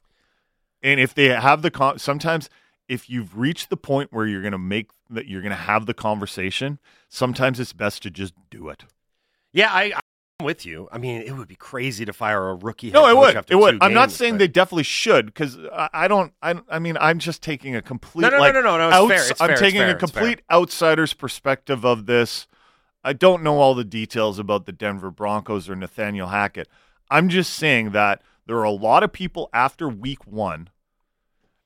And 0.83 0.99
if 0.99 1.15
they 1.15 1.29
have 1.29 1.63
the 1.63 1.71
con- 1.71 1.97
sometimes 1.97 2.51
if 2.87 3.09
you've 3.09 3.35
reached 3.35 3.71
the 3.71 3.77
point 3.77 4.13
where 4.13 4.27
you're 4.27 4.43
going 4.43 4.51
to 4.51 4.59
make 4.59 4.91
that 5.09 5.25
you're 5.25 5.41
going 5.41 5.49
to 5.49 5.55
have 5.55 5.87
the 5.87 5.95
conversation, 5.95 6.77
sometimes 7.09 7.59
it's 7.59 7.73
best 7.73 8.03
to 8.03 8.11
just 8.11 8.35
do 8.51 8.69
it. 8.69 8.85
Yeah, 9.51 9.71
I, 9.71 9.93
I'm 10.39 10.45
with 10.45 10.63
you. 10.63 10.87
I 10.91 10.99
mean, 10.99 11.23
it 11.23 11.35
would 11.35 11.47
be 11.47 11.55
crazy 11.55 12.05
to 12.05 12.13
fire 12.13 12.49
a 12.49 12.53
rookie. 12.53 12.91
No, 12.91 13.07
it 13.07 13.17
would. 13.17 13.43
It 13.49 13.55
would. 13.55 13.79
I'm 13.81 13.95
not 13.95 14.11
saying 14.11 14.35
but- 14.35 14.39
they 14.39 14.49
definitely 14.49 14.83
should 14.83 15.25
because 15.25 15.57
I, 15.73 15.89
I 15.91 16.07
don't. 16.07 16.31
I, 16.43 16.61
I 16.69 16.77
mean, 16.77 16.95
I'm 17.01 17.17
just 17.17 17.41
taking 17.41 17.75
a 17.75 17.81
complete. 17.81 18.21
No, 18.21 18.29
no, 18.29 18.37
no, 18.37 18.41
like, 18.43 18.53
no, 18.53 18.61
no, 18.61 18.77
no, 18.77 19.05
it's 19.07 19.15
fair, 19.15 19.31
it's 19.31 19.41
I'm 19.41 19.47
fair, 19.47 19.53
it's 19.53 19.61
taking 19.61 19.81
fair, 19.81 19.95
a 19.95 19.95
complete 19.95 20.43
outsider's 20.51 21.15
perspective 21.15 21.83
of 21.83 22.05
this. 22.05 22.45
I 23.03 23.13
don't 23.13 23.43
know 23.43 23.59
all 23.59 23.73
the 23.73 23.83
details 23.83 24.39
about 24.39 24.65
the 24.65 24.71
Denver 24.71 25.11
Broncos 25.11 25.69
or 25.69 25.75
Nathaniel 25.75 26.27
Hackett. 26.27 26.67
I'm 27.09 27.29
just 27.29 27.53
saying 27.53 27.91
that 27.91 28.21
there 28.45 28.57
are 28.57 28.63
a 28.63 28.71
lot 28.71 29.03
of 29.03 29.11
people 29.11 29.49
after 29.53 29.89
Week 29.89 30.25
One 30.25 30.69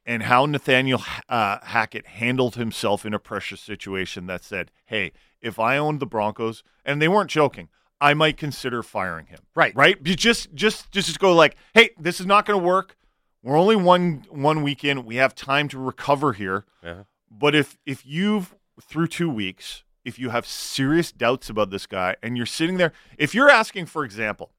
and 0.06 0.24
how 0.24 0.46
Nathaniel 0.46 1.02
uh, 1.30 1.60
Hackett 1.64 2.06
handled 2.06 2.56
himself 2.56 3.06
in 3.06 3.14
a 3.14 3.20
pressure 3.20 3.58
situation 3.58 4.28
that 4.28 4.44
said, 4.44 4.72
"Hey, 4.86 5.12
if 5.42 5.60
I 5.60 5.78
owned 5.78 6.00
the 6.00 6.06
Broncos," 6.06 6.64
and 6.86 7.02
they 7.02 7.08
weren't 7.08 7.30
joking, 7.30 7.70
I 8.00 8.14
might 8.14 8.38
consider 8.38 8.84
firing 8.84 9.28
him. 9.28 9.40
Right. 9.56 9.76
right. 9.76 9.98
You 10.04 10.16
just 10.16 10.54
just 10.54 10.92
just 10.92 11.20
go 11.20 11.34
like, 11.34 11.56
"Hey, 11.74 11.90
this 11.98 12.20
is 12.20 12.26
not 12.26 12.46
going 12.46 12.60
to 12.60 12.66
work. 12.66 12.96
We're 13.42 13.58
only 13.58 13.76
one 13.76 14.26
one 14.30 14.62
week 14.64 14.84
in. 14.84 15.06
We 15.06 15.16
have 15.16 15.34
time 15.34 15.68
to 15.70 15.80
recover 15.80 16.34
here." 16.34 16.66
Yeah. 16.84 17.04
But 17.32 17.56
if 17.56 17.78
if 17.86 18.06
you've 18.06 18.56
through 18.82 19.08
two 19.08 19.30
weeks, 19.30 19.84
if 20.06 20.18
you 20.20 20.30
have 20.30 20.46
serious 20.46 21.12
doubts 21.12 21.50
about 21.50 21.72
this 21.72 21.88
guy, 21.88 22.16
and 22.24 22.38
you're 22.38 22.46
sitting 22.46 22.78
there, 22.78 22.94
if 23.18 23.36
you're 23.36 23.50
asking, 23.50 23.88
for 23.88 24.06
example, 24.06 24.52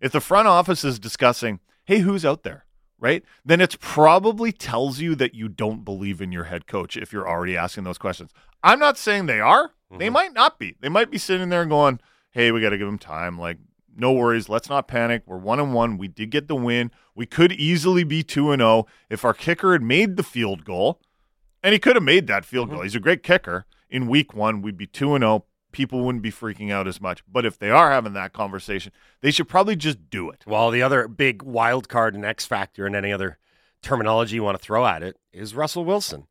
if 0.00 0.12
the 0.12 0.20
front 0.20 0.48
office 0.48 0.84
is 0.84 0.98
discussing, 0.98 1.60
"Hey, 1.84 2.00
who's 2.00 2.24
out 2.24 2.42
there?" 2.42 2.64
right? 3.00 3.24
Then 3.44 3.60
it's 3.60 3.76
probably 3.80 4.52
tells 4.52 4.98
you 4.98 5.14
that 5.14 5.34
you 5.34 5.48
don't 5.48 5.84
believe 5.84 6.20
in 6.20 6.32
your 6.32 6.44
head 6.44 6.66
coach 6.66 6.96
if 6.96 7.12
you're 7.12 7.28
already 7.28 7.56
asking 7.56 7.84
those 7.84 7.98
questions. 7.98 8.32
I'm 8.62 8.78
not 8.78 8.98
saying 8.98 9.26
they 9.26 9.40
are. 9.40 9.70
They 9.90 10.06
mm-hmm. 10.06 10.12
might 10.14 10.32
not 10.32 10.58
be. 10.58 10.74
They 10.80 10.88
might 10.88 11.10
be 11.10 11.18
sitting 11.18 11.48
there 11.48 11.62
and 11.62 11.70
going, 11.70 12.00
"Hey, 12.32 12.50
we 12.52 12.60
got 12.60 12.70
to 12.70 12.78
give 12.78 12.88
him 12.88 12.98
time. 12.98 13.38
Like 13.38 13.58
no 13.96 14.12
worries. 14.12 14.48
Let's 14.48 14.68
not 14.68 14.88
panic. 14.88 15.22
We're 15.26 15.38
one 15.38 15.58
and 15.60 15.74
one. 15.74 15.98
We 15.98 16.08
did 16.08 16.30
get 16.30 16.46
the 16.46 16.54
win. 16.54 16.90
We 17.14 17.26
could 17.26 17.52
easily 17.52 18.04
be 18.04 18.22
two 18.22 18.52
and 18.52 18.60
zero 18.60 18.86
if 19.10 19.24
our 19.24 19.34
kicker 19.34 19.72
had 19.72 19.82
made 19.82 20.16
the 20.16 20.22
field 20.22 20.64
goal, 20.64 21.00
and 21.62 21.72
he 21.72 21.78
could 21.78 21.96
have 21.96 22.02
made 22.02 22.26
that 22.26 22.44
field 22.44 22.68
mm-hmm. 22.68 22.76
goal. 22.76 22.82
He's 22.84 22.94
a 22.94 23.00
great 23.00 23.22
kicker. 23.22 23.66
In 23.90 24.08
week 24.08 24.34
one, 24.34 24.62
we'd 24.62 24.76
be 24.76 24.86
two 24.86 25.14
and 25.14 25.22
zero. 25.22 25.44
People 25.70 26.02
wouldn't 26.04 26.22
be 26.22 26.30
freaking 26.30 26.72
out 26.72 26.88
as 26.88 27.00
much. 27.00 27.22
But 27.30 27.44
if 27.44 27.58
they 27.58 27.70
are 27.70 27.90
having 27.90 28.14
that 28.14 28.32
conversation, 28.32 28.92
they 29.20 29.30
should 29.30 29.48
probably 29.48 29.76
just 29.76 30.08
do 30.08 30.30
it. 30.30 30.44
Well, 30.46 30.70
the 30.70 30.82
other 30.82 31.08
big 31.08 31.42
wild 31.42 31.88
card 31.88 32.14
and 32.14 32.24
X 32.24 32.46
factor 32.46 32.86
and 32.86 32.96
any 32.96 33.12
other 33.12 33.38
terminology 33.82 34.36
you 34.36 34.42
want 34.42 34.58
to 34.58 34.64
throw 34.64 34.86
at 34.86 35.02
it 35.02 35.16
is 35.32 35.54
Russell 35.54 35.84
Wilson. 35.84 36.26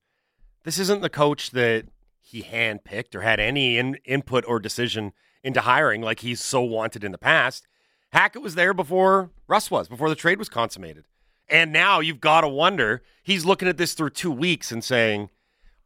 This 0.63 0.79
isn't 0.79 1.01
the 1.01 1.09
coach 1.09 1.51
that 1.51 1.85
he 2.19 2.43
handpicked 2.43 3.15
or 3.15 3.21
had 3.21 3.39
any 3.39 3.77
in, 3.77 3.95
input 4.05 4.43
or 4.47 4.59
decision 4.59 5.13
into 5.43 5.61
hiring 5.61 6.01
like 6.01 6.19
he's 6.19 6.41
so 6.41 6.61
wanted 6.61 7.03
in 7.03 7.11
the 7.11 7.17
past. 7.17 7.67
Hackett 8.11 8.41
was 8.41 8.55
there 8.55 8.73
before 8.73 9.29
Russ 9.47 9.71
was, 9.71 9.87
before 9.87 10.09
the 10.09 10.15
trade 10.15 10.39
was 10.39 10.49
consummated. 10.49 11.05
And 11.47 11.71
now 11.71 11.99
you've 11.99 12.19
got 12.19 12.41
to 12.41 12.47
wonder, 12.49 13.01
he's 13.23 13.45
looking 13.45 13.67
at 13.67 13.77
this 13.77 13.93
through 13.93 14.09
two 14.09 14.31
weeks 14.31 14.71
and 14.71 14.83
saying, 14.83 15.29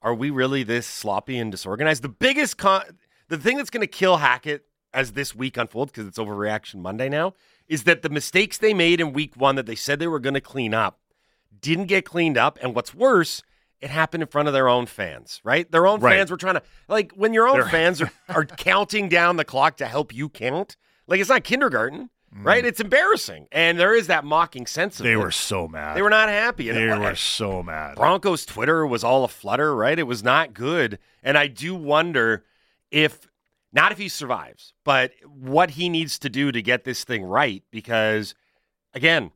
are 0.01 0.13
we 0.13 0.29
really 0.29 0.63
this 0.63 0.87
sloppy 0.87 1.37
and 1.37 1.51
disorganized? 1.51 2.01
The 2.03 2.09
biggest 2.09 2.57
con- 2.57 2.83
the 3.27 3.37
thing 3.37 3.57
that's 3.57 3.69
going 3.69 3.81
to 3.81 3.87
kill 3.87 4.17
Hackett 4.17 4.65
as 4.93 5.13
this 5.13 5.33
week 5.35 5.57
unfolds 5.57 5.91
because 5.91 6.07
it's 6.07 6.17
overreaction 6.17 6.75
Monday 6.81 7.07
now 7.09 7.33
is 7.67 7.83
that 7.83 8.01
the 8.01 8.09
mistakes 8.09 8.57
they 8.57 8.73
made 8.73 8.99
in 8.99 9.13
week 9.13 9.35
1 9.37 9.55
that 9.55 9.65
they 9.65 9.75
said 9.75 9.99
they 9.99 10.07
were 10.07 10.19
going 10.19 10.33
to 10.33 10.41
clean 10.41 10.73
up 10.73 10.99
didn't 11.61 11.85
get 11.85 12.03
cleaned 12.05 12.37
up 12.37 12.57
and 12.61 12.75
what's 12.75 12.93
worse 12.93 13.41
it 13.79 13.89
happened 13.89 14.21
in 14.21 14.27
front 14.29 14.47
of 14.47 14.53
their 14.53 14.67
own 14.69 14.85
fans, 14.85 15.41
right? 15.43 15.71
Their 15.71 15.87
own 15.87 15.99
Right. 16.01 16.17
fans 16.17 16.29
were 16.29 16.37
trying 16.37 16.53
to 16.55 16.61
like 16.87 17.13
when 17.13 17.33
your 17.33 17.47
own 17.47 17.61
They're- 17.61 17.69
fans 17.69 18.01
are, 18.01 18.11
are 18.29 18.45
counting 18.45 19.09
down 19.09 19.37
the 19.37 19.45
clock 19.45 19.77
to 19.77 19.85
help 19.87 20.13
you 20.13 20.29
count. 20.29 20.77
Like 21.07 21.19
it's 21.19 21.29
not 21.29 21.43
kindergarten, 21.43 22.09
right? 22.33 22.63
It's 22.65 22.79
embarrassing, 22.79 23.47
and 23.51 23.79
there 23.79 23.93
is 23.95 24.07
that 24.07 24.23
mocking 24.23 24.65
sense 24.65 24.99
of 24.99 25.03
Mm. 25.05 25.09
They 25.09 25.13
it. 25.13 25.17
were 25.17 25.31
so 25.31 25.67
mad. 25.67 25.97
they 25.97 26.01
were 26.01 26.09
not 26.09 26.29
happy. 26.29 26.69
And 26.69 26.77
They 26.77 26.89
it- 26.93 26.99
were 26.99 27.15
so 27.15 27.61
mad. 27.63 27.95
Broncos 27.95 28.45
Twitter 28.45 28.85
was 28.87 29.03
all 29.03 29.23
aflutter, 29.23 29.75
right? 29.75 29.97
It 29.99 30.03
was 30.07 30.23
not 30.23 30.53
good. 30.53 30.97
And 31.23 31.37
I 31.37 31.47
do 31.47 31.75
wonder 31.75 32.45
if, 32.89 33.27
not 33.73 33.91
if 33.91 33.97
he 33.97 34.07
survives, 34.09 34.73
but 34.83 35.11
what 35.25 35.71
he 35.71 35.89
needs 35.89 36.17
to 36.19 36.29
do 36.29 36.51
to 36.51 36.61
get 36.61 36.83
this 36.83 37.03
thing 37.03 37.23
right. 37.23 37.63
Because, 37.71 38.33
again, 38.93 39.31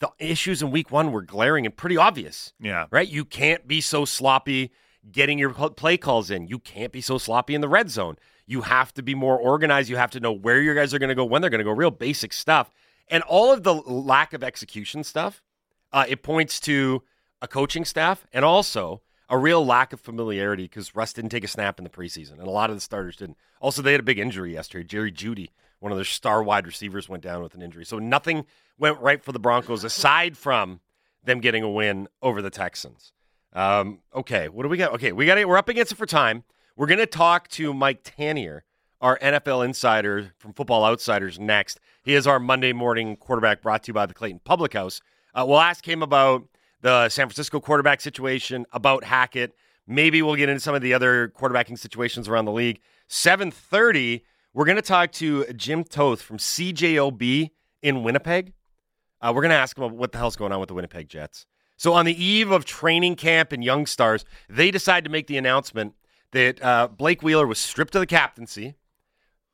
the 0.00 0.10
issues 0.18 0.62
in 0.62 0.70
week 0.70 0.90
one 0.90 1.12
were 1.12 1.22
glaring 1.22 1.64
and 1.66 1.76
pretty 1.76 1.96
obvious, 1.96 2.52
Yeah. 2.58 2.86
right? 2.90 3.08
You 3.08 3.24
can't 3.24 3.68
be 3.68 3.80
so 3.80 4.04
sloppy 4.04 4.72
getting 5.10 5.38
your 5.38 5.50
play 5.52 5.96
calls 5.96 6.30
in. 6.30 6.46
You 6.48 6.58
can't 6.58 6.92
be 6.92 7.00
so 7.00 7.18
sloppy 7.18 7.54
in 7.54 7.60
the 7.60 7.68
red 7.68 7.90
zone. 7.90 8.16
You 8.46 8.62
have 8.62 8.92
to 8.94 9.02
be 9.02 9.14
more 9.14 9.38
organized. 9.38 9.88
You 9.88 9.96
have 9.96 10.10
to 10.12 10.20
know 10.20 10.32
where 10.32 10.60
your 10.60 10.74
guys 10.74 10.92
are 10.92 10.98
going 10.98 11.08
to 11.08 11.14
go, 11.14 11.24
when 11.24 11.40
they're 11.40 11.50
going 11.50 11.60
to 11.60 11.64
go, 11.64 11.72
real 11.72 11.90
basic 11.90 12.32
stuff. 12.32 12.70
And 13.08 13.22
all 13.24 13.52
of 13.52 13.62
the 13.62 13.74
lack 13.74 14.32
of 14.32 14.42
execution 14.42 15.04
stuff, 15.04 15.42
uh, 15.92 16.04
it 16.08 16.22
points 16.22 16.60
to 16.60 17.02
a 17.40 17.48
coaching 17.48 17.84
staff 17.84 18.26
and 18.32 18.44
also 18.44 19.02
a 19.28 19.38
real 19.38 19.64
lack 19.64 19.92
of 19.92 20.00
familiarity 20.00 20.64
because 20.64 20.94
Russ 20.94 21.12
didn't 21.12 21.30
take 21.30 21.44
a 21.44 21.48
snap 21.48 21.78
in 21.78 21.84
the 21.84 21.90
preseason, 21.90 22.32
and 22.32 22.46
a 22.46 22.50
lot 22.50 22.70
of 22.70 22.76
the 22.76 22.80
starters 22.80 23.16
didn't. 23.16 23.38
Also, 23.60 23.80
they 23.80 23.92
had 23.92 24.00
a 24.00 24.04
big 24.04 24.18
injury 24.18 24.52
yesterday. 24.52 24.84
Jerry 24.84 25.10
Jeudy, 25.10 25.48
one 25.80 25.90
of 25.90 25.96
their 25.96 26.04
star 26.04 26.42
wide 26.42 26.66
receivers, 26.66 27.08
went 27.08 27.22
down 27.22 27.42
with 27.42 27.54
an 27.54 27.62
injury. 27.62 27.84
So 27.84 27.98
nothing 27.98 28.44
went 28.78 29.00
right 29.00 29.22
for 29.22 29.32
the 29.32 29.38
Broncos 29.38 29.84
aside 29.84 30.36
from 30.36 30.80
them 31.24 31.40
getting 31.40 31.62
a 31.62 31.70
win 31.70 32.08
over 32.20 32.42
the 32.42 32.50
Texans. 32.50 33.12
Um, 33.54 34.00
okay, 34.14 34.48
what 34.48 34.64
do 34.64 34.68
we 34.68 34.76
got? 34.76 34.92
Okay, 34.94 35.12
we 35.12 35.26
got 35.26 35.38
it. 35.38 35.48
we're 35.48 35.56
up 35.56 35.68
against 35.68 35.92
it 35.92 35.96
for 35.96 36.06
time. 36.06 36.44
We're 36.74 36.86
going 36.86 37.00
to 37.00 37.06
talk 37.06 37.48
to 37.48 37.74
Mike 37.74 38.02
Tanier, 38.02 38.60
our 39.02 39.18
NFL 39.18 39.62
insider 39.62 40.32
from 40.38 40.54
Football 40.54 40.86
Outsiders, 40.86 41.38
next. 41.38 41.78
He 42.02 42.14
is 42.14 42.26
our 42.26 42.40
Monday 42.40 42.72
morning 42.72 43.16
quarterback 43.16 43.60
brought 43.60 43.82
to 43.82 43.88
you 43.88 43.92
by 43.92 44.06
the 44.06 44.14
Clayton 44.14 44.40
Public 44.42 44.72
House. 44.72 45.02
Uh, 45.34 45.44
we'll 45.46 45.60
ask 45.60 45.86
him 45.86 46.02
about 46.02 46.44
the 46.80 47.10
San 47.10 47.26
Francisco 47.26 47.60
quarterback 47.60 48.00
situation, 48.00 48.64
about 48.72 49.04
Hackett. 49.04 49.54
Maybe 49.86 50.22
we'll 50.22 50.34
get 50.34 50.48
into 50.48 50.60
some 50.60 50.74
of 50.74 50.80
the 50.80 50.94
other 50.94 51.28
quarterbacking 51.36 51.78
situations 51.78 52.26
around 52.26 52.46
the 52.46 52.52
league. 52.52 52.80
7:30, 53.06 54.22
we're 54.54 54.64
going 54.64 54.76
to 54.76 54.82
talk 54.82 55.12
to 55.12 55.44
Jim 55.52 55.84
Toth 55.84 56.22
from 56.22 56.38
CJOB 56.38 57.50
in 57.82 58.02
Winnipeg. 58.02 58.54
Uh, 59.20 59.30
we're 59.34 59.42
going 59.42 59.50
to 59.50 59.56
ask 59.56 59.76
him 59.76 59.98
what 59.98 60.12
the 60.12 60.18
hell's 60.18 60.36
going 60.36 60.52
on 60.52 60.60
with 60.60 60.68
the 60.68 60.74
Winnipeg 60.74 61.08
Jets. 61.08 61.44
So, 61.76 61.92
on 61.92 62.06
the 62.06 62.24
eve 62.24 62.50
of 62.50 62.64
training 62.64 63.16
camp 63.16 63.52
and 63.52 63.62
young 63.62 63.84
stars, 63.84 64.24
they 64.48 64.70
decide 64.70 65.04
to 65.04 65.10
make 65.10 65.26
the 65.26 65.36
announcement 65.36 65.94
that 66.32 66.62
uh, 66.62 66.88
Blake 66.88 67.22
Wheeler 67.22 67.46
was 67.46 67.58
stripped 67.58 67.94
of 67.94 68.00
the 68.00 68.06
captaincy. 68.06 68.74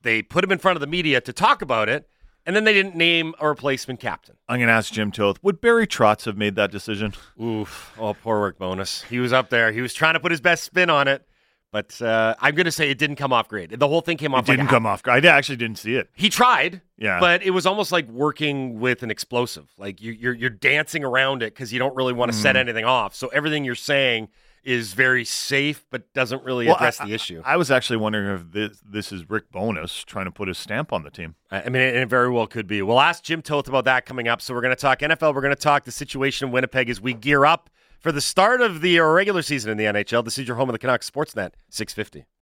They 0.02 0.22
put 0.22 0.44
him 0.44 0.52
in 0.52 0.58
front 0.58 0.76
of 0.76 0.80
the 0.80 0.86
media 0.86 1.20
to 1.20 1.32
talk 1.32 1.60
about 1.60 1.88
it, 1.88 2.08
and 2.46 2.54
then 2.54 2.64
they 2.64 2.72
didn't 2.72 2.94
name 2.94 3.34
a 3.40 3.48
replacement 3.48 3.98
captain. 4.00 4.36
I'm 4.48 4.58
going 4.58 4.68
to 4.68 4.72
ask 4.72 4.92
Jim 4.92 5.10
Toth. 5.10 5.42
Would 5.42 5.60
Barry 5.60 5.86
Trotz 5.86 6.24
have 6.24 6.36
made 6.36 6.54
that 6.54 6.70
decision? 6.70 7.14
Oof. 7.42 7.94
Oh, 7.98 8.14
poor 8.14 8.44
Rick 8.44 8.58
Bowness. 8.58 9.02
He 9.02 9.18
was 9.18 9.32
up 9.32 9.50
there. 9.50 9.72
He 9.72 9.80
was 9.80 9.92
trying 9.92 10.14
to 10.14 10.20
put 10.20 10.30
his 10.30 10.40
best 10.40 10.62
spin 10.62 10.88
on 10.88 11.08
it, 11.08 11.26
but 11.72 12.00
uh, 12.00 12.36
I'm 12.40 12.54
going 12.54 12.64
to 12.66 12.72
say 12.72 12.88
it 12.90 12.96
didn't 12.96 13.16
come 13.16 13.32
off 13.32 13.48
great. 13.48 13.76
The 13.76 13.88
whole 13.88 14.00
thing 14.00 14.16
came 14.16 14.32
off 14.34 14.44
It 14.48 14.52
didn't 14.52 14.66
like 14.66 14.70
come 14.70 14.86
off. 14.86 15.02
I 15.06 15.18
actually 15.18 15.56
didn't 15.56 15.78
see 15.78 15.96
it. 15.96 16.08
He 16.14 16.28
tried, 16.28 16.80
Yeah. 16.96 17.18
but 17.18 17.42
it 17.42 17.50
was 17.50 17.66
almost 17.66 17.90
like 17.90 18.08
working 18.08 18.78
with 18.78 19.02
an 19.02 19.10
explosive. 19.10 19.68
Like 19.76 20.00
you, 20.00 20.12
you're 20.12 20.32
you're 20.34 20.48
dancing 20.48 21.02
around 21.02 21.42
it 21.42 21.52
because 21.54 21.72
you 21.72 21.80
don't 21.80 21.96
really 21.96 22.12
want 22.12 22.30
to 22.32 22.38
set 22.38 22.54
Mm. 22.54 22.60
anything 22.60 22.84
off. 22.84 23.16
So 23.16 23.26
everything 23.28 23.64
you're 23.64 23.74
saying 23.74 24.28
is 24.64 24.92
very 24.92 25.24
safe, 25.24 25.84
but 25.90 26.12
doesn't 26.12 26.42
really 26.44 26.66
Well, 26.66 26.76
address 26.76 27.00
I- 27.00 27.06
the 27.06 27.14
issue. 27.14 27.42
I 27.44 27.56
was 27.56 27.70
actually 27.70 27.96
wondering 27.98 28.34
if 28.34 28.52
this 28.52 28.80
this 28.84 29.12
is 29.12 29.28
Rick 29.28 29.50
Bowness 29.52 30.04
trying 30.04 30.26
to 30.26 30.30
put 30.30 30.48
his 30.48 30.58
stamp 30.58 30.92
on 30.92 31.02
the 31.02 31.10
team. 31.10 31.34
I 31.50 31.62
I 31.62 31.68
mean, 31.68 31.82
it, 31.82 31.96
it 31.96 32.08
very 32.08 32.30
well 32.30 32.46
could 32.46 32.66
be. 32.66 32.82
We'll 32.82 33.00
ask 33.00 33.22
Jim 33.22 33.42
Toth 33.42 33.68
about 33.68 33.84
that 33.86 34.06
coming 34.06 34.28
up. 34.28 34.40
So 34.42 34.54
we're 34.54 34.60
going 34.62 34.74
to 34.74 34.80
talk 34.80 35.00
NFL. 35.00 35.34
We're 35.34 35.40
going 35.40 35.54
to 35.54 35.60
talk 35.60 35.84
the 35.84 35.92
situation 35.92 36.48
in 36.48 36.52
Winnipeg 36.52 36.88
as 36.90 37.00
we 37.00 37.14
gear 37.14 37.44
up 37.44 37.70
for 37.98 38.12
the 38.12 38.20
start 38.20 38.60
of 38.60 38.80
the 38.80 39.00
regular 39.00 39.42
season 39.42 39.70
in 39.72 39.76
the 39.76 39.84
NHL. 39.84 40.24
This 40.24 40.38
is 40.38 40.46
your 40.46 40.56
home 40.56 40.68
of 40.68 40.72
the 40.72 40.78
Canucks 40.78 41.10
Sportsnet 41.10 41.54
650. 41.68 42.26